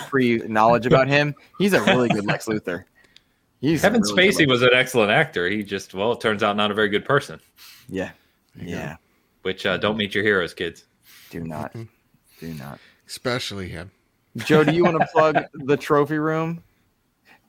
[0.07, 1.35] pre knowledge about him.
[1.57, 2.83] He's a really good Lex Luthor.
[3.61, 5.49] He's Kevin really Spacey was an excellent actor.
[5.49, 7.39] He just well, it turns out not a very good person.
[7.89, 8.11] Yeah,
[8.55, 8.71] There go.
[8.71, 8.95] yeah.
[9.41, 10.85] Which uh, don't meet your heroes, kids.
[11.29, 11.73] Do not,
[12.39, 12.79] do not.
[13.07, 13.91] Especially him.
[14.37, 16.63] Joe, do you want to plug the trophy room?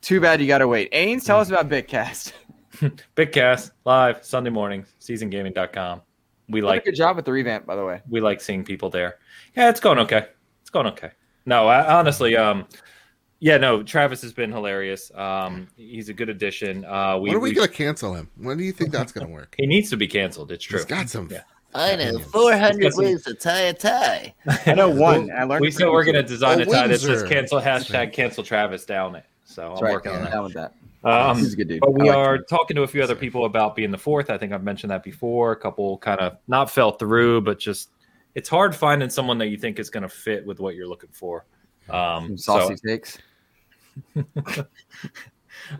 [0.01, 0.91] Too bad you got to wait.
[0.93, 2.33] Ains, tell us about Bitcast.
[3.15, 6.01] Big cast live Sunday mornings, seasonedgaming.com.
[6.49, 8.01] We Did a like good job with the revamp, by the way.
[8.09, 9.19] we like seeing people there.
[9.57, 10.27] Yeah, it's going okay.
[10.62, 11.11] It's going okay.
[11.47, 12.67] No, I, honestly, um,
[13.39, 15.11] yeah, no, Travis has been hilarious.
[15.15, 16.85] Um, he's a good addition.
[16.85, 18.29] Uh, we, when are we, we- gonna cancel him?
[18.37, 19.55] When do you think that's gonna work?
[19.59, 20.53] he needs to be canceled.
[20.53, 20.79] It's true.
[20.79, 21.29] He's got some.
[21.31, 21.43] Yeah.
[21.75, 24.35] I know 400 Discussing- ways to tie a tie.
[24.67, 25.31] I know one.
[25.31, 25.62] I learned.
[25.62, 29.15] we said we're gonna design Oh, a tie that says cancel hashtag cancel Travis down
[29.15, 29.25] it.
[29.45, 29.93] So That's I'm right.
[29.95, 30.43] working on that.
[30.43, 30.75] with that.
[31.03, 31.81] Um, He's a good dude.
[31.81, 32.45] But we like are him.
[32.51, 34.29] talking to a few other people about being the fourth.
[34.31, 35.53] I think I've mentioned that before.
[35.53, 37.89] A couple kind of not fell through, but just
[38.35, 41.11] it's hard finding someone that you think is going to fit with what you're looking
[41.12, 41.44] for.
[41.89, 43.19] Um, Some so, saucy takes.
[44.16, 44.23] uh,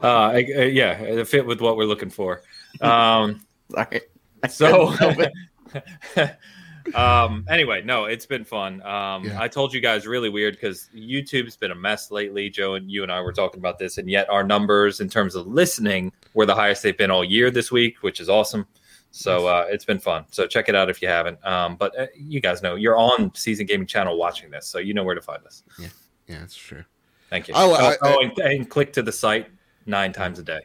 [0.03, 2.43] I- I- yeah, it fit with what we're looking for.
[2.81, 3.41] Um,
[3.71, 4.01] Sorry.
[4.49, 4.93] so,
[6.95, 8.83] um, anyway, no, it's been fun.
[8.83, 9.41] Um, Yeah.
[9.41, 12.51] I told you guys really weird because YouTube's been a mess lately.
[12.51, 15.35] Joe and you and I were talking about this, and yet our numbers in terms
[15.37, 18.67] of listening were the highest they've been all year this week, which is awesome.
[19.13, 20.25] So uh, it's been fun.
[20.31, 21.45] So check it out if you haven't.
[21.45, 24.95] Um, but uh, you guys know you're on Seasoned Gaming Channel watching this, so you
[24.95, 25.65] know where to find us.
[25.79, 25.89] Yeah,
[26.29, 26.85] yeah, that's true.
[27.29, 27.55] Thank you.
[27.57, 29.49] Oh, I- oh, and, and click to the site
[29.87, 30.61] nine times a day,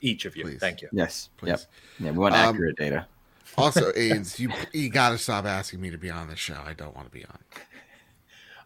[0.00, 0.44] each of you.
[0.44, 0.60] Please.
[0.60, 0.88] Thank you.
[0.92, 1.30] Yes.
[1.36, 1.48] Please.
[1.50, 1.60] Yep.
[2.00, 3.06] Yeah, we want Um, accurate data.
[3.56, 6.60] Also, Ains, you you gotta stop asking me to be on this show.
[6.64, 7.38] I don't want to be on.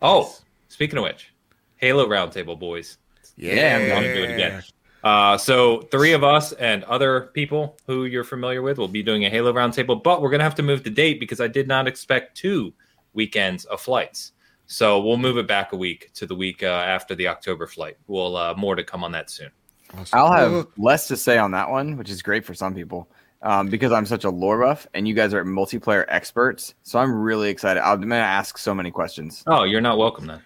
[0.02, 0.36] Oh,
[0.68, 1.32] speaking of which,
[1.76, 2.98] Halo Roundtable boys.
[3.36, 4.62] Yeah, I'm gonna do it again.
[5.04, 9.24] Uh, so three of us and other people who you're familiar with will be doing
[9.24, 11.88] a Halo Roundtable, but we're gonna have to move the date because I did not
[11.88, 12.72] expect two
[13.14, 14.32] weekends of flights.
[14.66, 17.96] So we'll move it back a week to the week uh, after the October flight.
[18.06, 19.50] We'll uh, more to come on that soon.
[19.94, 20.18] Awesome.
[20.18, 23.08] I'll have less to say on that one, which is great for some people,
[23.42, 26.74] um, because I'm such a lore buff, and you guys are multiplayer experts.
[26.84, 27.82] So I'm really excited.
[27.86, 29.42] I'm gonna ask so many questions.
[29.46, 30.40] Oh, you're not welcome then.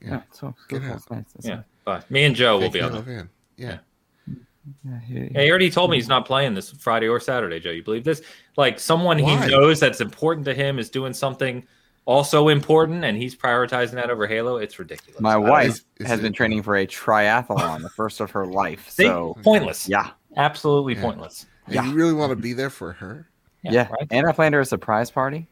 [0.00, 0.20] Yeah.
[0.30, 0.92] so Get so out.
[0.92, 1.24] that's nice.
[1.34, 1.64] That's Yeah, nice.
[1.84, 2.02] bye.
[2.10, 2.92] Me and Joe will be on.
[3.02, 3.26] Halo
[3.56, 3.78] Yeah.
[4.84, 7.70] Yeah, he- Yeah, he already told me he's not playing this Friday or Saturday, Joe.
[7.70, 8.22] You believe this?
[8.56, 9.44] Like someone Why?
[9.44, 11.66] he knows that's important to him is doing something
[12.06, 14.56] also important, and he's prioritizing that over Halo.
[14.56, 15.20] It's ridiculous.
[15.20, 18.30] My I wife Is- is has it- been training for a triathlon, the first of
[18.32, 18.88] her life.
[18.90, 19.04] See?
[19.04, 19.88] So pointless.
[19.88, 21.02] yeah, absolutely Yeah.
[21.02, 21.46] pointless.
[21.66, 21.86] And Yeah.
[21.86, 23.28] you really want to be there for her?
[23.62, 23.88] yeah.
[23.90, 24.06] right?
[24.10, 25.46] And I planned her a surprise party.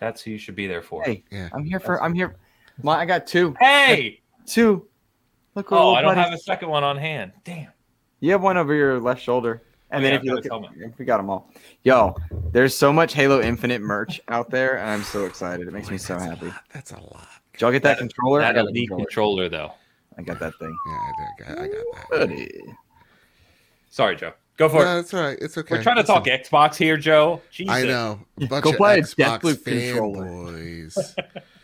[0.00, 1.02] That's who you should be there for.
[1.02, 1.48] Hey, Yeah.
[1.52, 2.02] I'm here for.
[2.02, 2.36] I'm here.
[2.82, 3.54] My, I got two.
[3.60, 4.20] Hey!
[4.46, 4.86] Two.
[5.54, 6.20] Look, Oh, I don't buddy.
[6.20, 7.32] have a second one on hand.
[7.44, 7.72] Damn.
[8.20, 9.62] You have one over your left shoulder.
[9.90, 11.50] And Oh, then yeah, if you look at, his we got them all.
[11.82, 12.14] Yo,
[12.52, 15.66] there's so much Halo Infinite merch out there, and I'm so excited.
[15.66, 16.52] It makes oh me so That's a happy.
[16.74, 17.26] That's a lot.
[17.52, 18.42] Did y'all get that, That- controller?
[18.42, 19.04] I That got the elite controller.
[19.06, 19.72] controller, though.
[20.18, 20.76] I got that thing.
[20.86, 22.10] Yeah, I, did, I got I got that.
[22.10, 22.60] Buddy.
[23.88, 24.32] Sorry, Joe.
[24.58, 24.84] Go for it.
[24.86, 25.38] No, it's all right.
[25.40, 25.76] It's okay.
[25.76, 26.24] We're trying to Listen, talk
[26.72, 27.40] Xbox here, Joe.
[27.50, 27.72] Jesus.
[27.74, 28.18] I know.
[28.40, 31.42] A bunch Go play a Xbox Deathloop controller.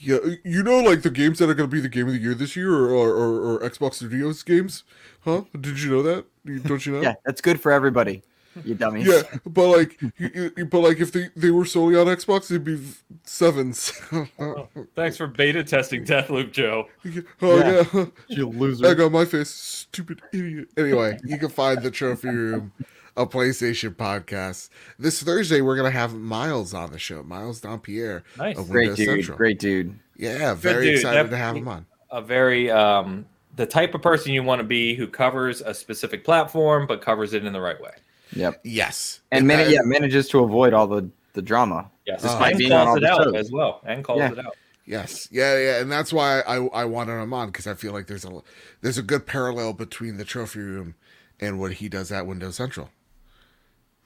[0.00, 0.38] fanboys.
[0.44, 2.20] yeah, you know, like the games that are going to be the game of the
[2.20, 4.84] year this year, or, or, or, or Xbox Studios games,
[5.20, 5.42] huh?
[5.60, 6.24] Did you know that?
[6.64, 7.02] Don't you know?
[7.02, 8.22] Yeah, that's good for everybody.
[8.64, 9.06] You dummies.
[9.06, 12.64] Yeah, but like, you, you, but like, if they, they were solely on Xbox, it'd
[12.64, 12.80] be
[13.22, 13.92] sevens.
[14.38, 16.86] oh Thanks for beta testing Deathloop, Joe.
[17.40, 17.84] Oh, yeah.
[17.92, 18.86] yeah, You loser.
[18.88, 20.68] I got my face, stupid idiot.
[20.76, 22.72] Anyway, you can find the trophy room,
[23.18, 24.70] a PlayStation podcast.
[24.98, 27.22] This Thursday, we're gonna have Miles on the show.
[27.22, 28.56] Miles Dompierre Nice.
[28.56, 29.06] of Great dude.
[29.06, 29.36] Central.
[29.36, 29.98] Great dude.
[30.16, 30.94] Yeah, very dude.
[30.96, 31.86] excited That- to have him on.
[32.10, 33.26] a very um
[33.56, 37.34] the type of person you want to be who covers a specific platform but covers
[37.34, 37.90] it in the right way.
[38.34, 38.60] Yep.
[38.62, 41.90] Yes, And man- that- yeah, manages to avoid all the, the drama.
[42.06, 43.34] Yes, Despite and being on all it the out shows.
[43.34, 44.32] as well, and calls Yeah.
[44.32, 44.56] it out.
[44.86, 48.06] Yes, yeah, yeah, and that's why I I wanted him on because I feel like
[48.06, 48.40] there's a
[48.80, 50.94] there's a good parallel between the trophy room
[51.40, 52.90] and what he does at Windows Central.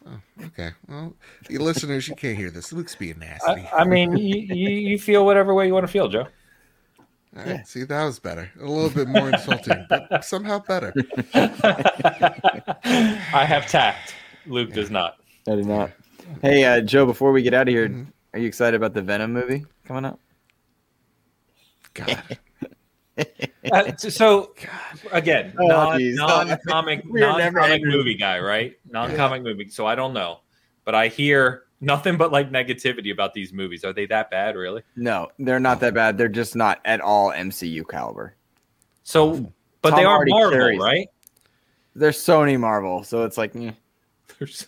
[0.06, 0.70] Oh, okay.
[0.88, 1.14] Well,
[1.48, 2.72] you listeners, you can't hear this.
[2.72, 3.66] Luke's being nasty.
[3.72, 6.26] I, I mean, you, you you feel whatever way you want to feel, Joe.
[7.36, 8.50] All right, see, that was better.
[8.60, 10.92] A little bit more insulting, but somehow better.
[11.34, 11.48] I
[13.46, 14.14] have tact.
[14.46, 15.16] Luke does not.
[15.48, 15.90] I did not.
[16.42, 18.06] Hey, uh, Joe, before we get out of here, Mhm.
[18.34, 20.20] are you excited about the Venom movie coming up?
[21.94, 22.22] God,
[23.70, 24.54] Uh, so- so
[25.12, 26.16] again, Oh, non, geez.
[26.16, 28.76] non-comic, We non-comic movie guy, right?
[28.90, 29.68] Non-comic movie.
[29.68, 30.40] So I don't know,
[30.84, 33.84] but I hear nothing but like negativity about these movies.
[33.84, 34.82] Are they that bad, really?
[34.96, 36.16] No, they're not that bad.
[36.18, 38.34] They're just not at all MCU caliber.
[39.04, 39.52] So,
[39.82, 41.08] but Tom they are Hardy Marvel, carries right?
[41.94, 43.72] They're Sony Marvel, so it's like, eh.
[44.38, 44.66] There's-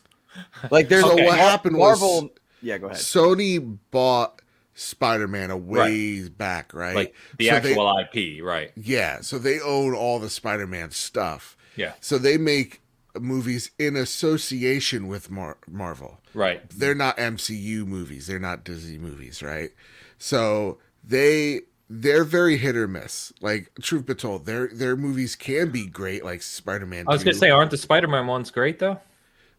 [0.73, 2.31] like there's So a what Mar- happened was- Marvel.
[2.61, 2.99] yeah, go ahead.
[2.99, 4.41] Sony bought
[4.75, 6.95] Spider-Man a ways back, right?
[6.97, 8.73] like the So they- actual IP, right?
[8.77, 11.57] Yeah, so they own all the Spider-Man stuff.
[11.77, 12.81] Yeah, So they make
[13.19, 16.21] movies in association with Mar- Marvel.
[16.35, 16.63] right.
[16.71, 18.27] They're not MCU movies.
[18.27, 19.71] They're not Disney movies, right?
[20.19, 23.33] So they they're very hit or miss.
[23.41, 27.05] Like truth be told, their their movies can be great, like Spider-Man.
[27.09, 27.27] I was 2.
[27.27, 28.99] gonna say, aren't the Spider-Man ones great though?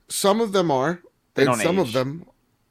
[0.07, 0.99] some of them are,
[1.35, 1.87] They and don't some age.
[1.87, 2.25] of them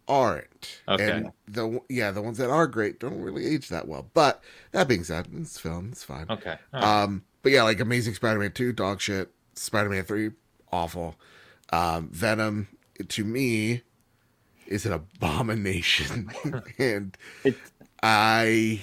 [0.09, 0.81] aren't.
[0.89, 1.10] Okay.
[1.10, 4.09] And the yeah, the ones that are great don't really age that well.
[4.14, 5.90] But that being said, it's film.
[5.93, 6.26] It's fine.
[6.31, 6.56] Okay.
[6.72, 7.02] all right.
[7.02, 9.31] Um, but yeah, like Amazing Spider-Man two, dog shit.
[9.55, 10.31] Spider-Man three,
[10.72, 11.16] awful.
[11.72, 12.68] Um, Venom
[13.09, 13.82] to me
[14.66, 16.31] is an abomination,
[16.78, 17.16] and
[18.02, 18.82] I.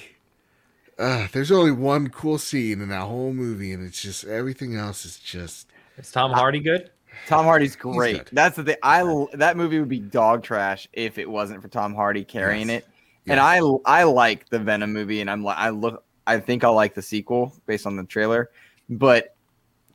[0.99, 5.03] Uh, there's only one cool scene in that whole movie, and it's just everything else
[5.03, 5.67] is just
[5.97, 6.91] Is Tom Hardy good?
[7.27, 8.29] Tom Hardy's great.
[8.31, 8.75] That's the thing.
[8.83, 12.83] I that movie would be dog trash if it wasn't for Tom Hardy carrying Yes.
[12.83, 12.87] it.
[13.27, 16.73] And I I like the Venom movie, and I'm like I look I think I'll
[16.73, 18.49] like the sequel based on the trailer.
[18.89, 19.35] But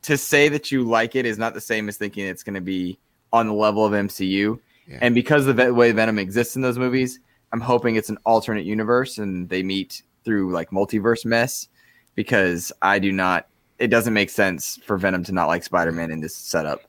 [0.03, 2.61] to say that you like it is not the same as thinking it's going to
[2.61, 2.97] be
[3.33, 4.59] on the level of MCU.
[4.87, 4.99] Yeah.
[5.01, 7.19] And because of the way Venom exists in those movies,
[7.51, 11.67] I'm hoping it's an alternate universe and they meet through like multiverse mess.
[12.15, 13.47] Because I do not,
[13.79, 16.81] it doesn't make sense for Venom to not like Spider-Man in this setup.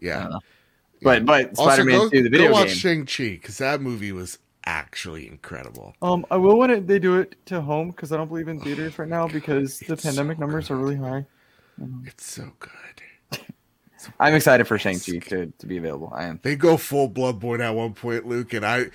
[0.00, 0.28] Yeah.
[0.28, 0.38] Uh,
[1.02, 2.70] But but Also, Spider-Man 2, the go watch.
[2.70, 5.94] Shang Chi because that movie was actually incredible.
[6.02, 8.60] Um, I will when it, they do it to home because I don't believe in
[8.60, 11.24] theaters right now because the pandemic so numbers are really high.
[12.04, 13.40] It's so good.
[14.20, 16.12] I'm excited for Shang-Chi to, to be available.
[16.14, 16.40] I am.
[16.42, 18.86] They go full Bloodborne at one point, Luke, and I,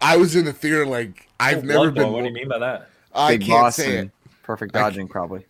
[0.00, 2.12] I was in the theater like I've Oh, never Bloodborne, been.
[2.12, 2.90] What do you mean by that?
[3.14, 4.10] I Big can't boss say it.
[4.42, 5.46] perfect I dodging, probably.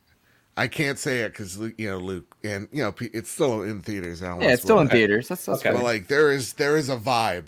[0.56, 4.22] I can't say it because you know Luke, and you know it's still in theaters.
[4.22, 5.00] I Yeah, it's still in spoil it.
[5.00, 5.28] theaters.
[5.28, 5.72] That's, that's Okay.
[5.74, 7.46] But like there is there is a vibe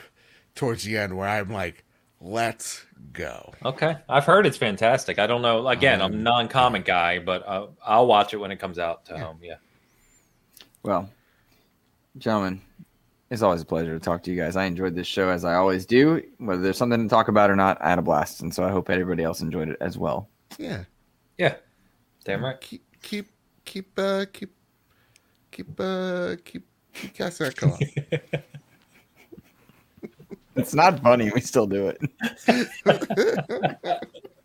[0.55, 1.85] towards the end where I'm like,
[2.21, 3.53] let's go.
[3.65, 5.19] Okay, I've heard it's fantastic.
[5.19, 5.67] I don't know.
[5.69, 9.05] Again, I'm a Um, non-comic guy, but uh, I'll watch it when it comes out
[9.07, 9.39] to home.
[9.43, 9.57] Yeah.
[10.83, 11.11] Well,
[12.19, 12.61] gentlemen,
[13.31, 14.57] it's always a pleasure to talk to you guys.
[14.57, 16.23] I enjoyed this show as I always do.
[16.39, 18.71] Whether there's something to talk about or not, I had a blast, and so I
[18.71, 20.29] hope everybody else enjoyed it as well.
[20.59, 20.85] Yeah,
[21.39, 21.57] Yeah.
[22.25, 22.61] Damn right.
[22.61, 23.29] keep keep
[23.65, 24.55] keep uh keep
[25.51, 26.65] keep uh keep
[26.95, 27.79] keep casting that call.
[30.55, 31.31] It's not funny.
[31.35, 31.99] We still do it.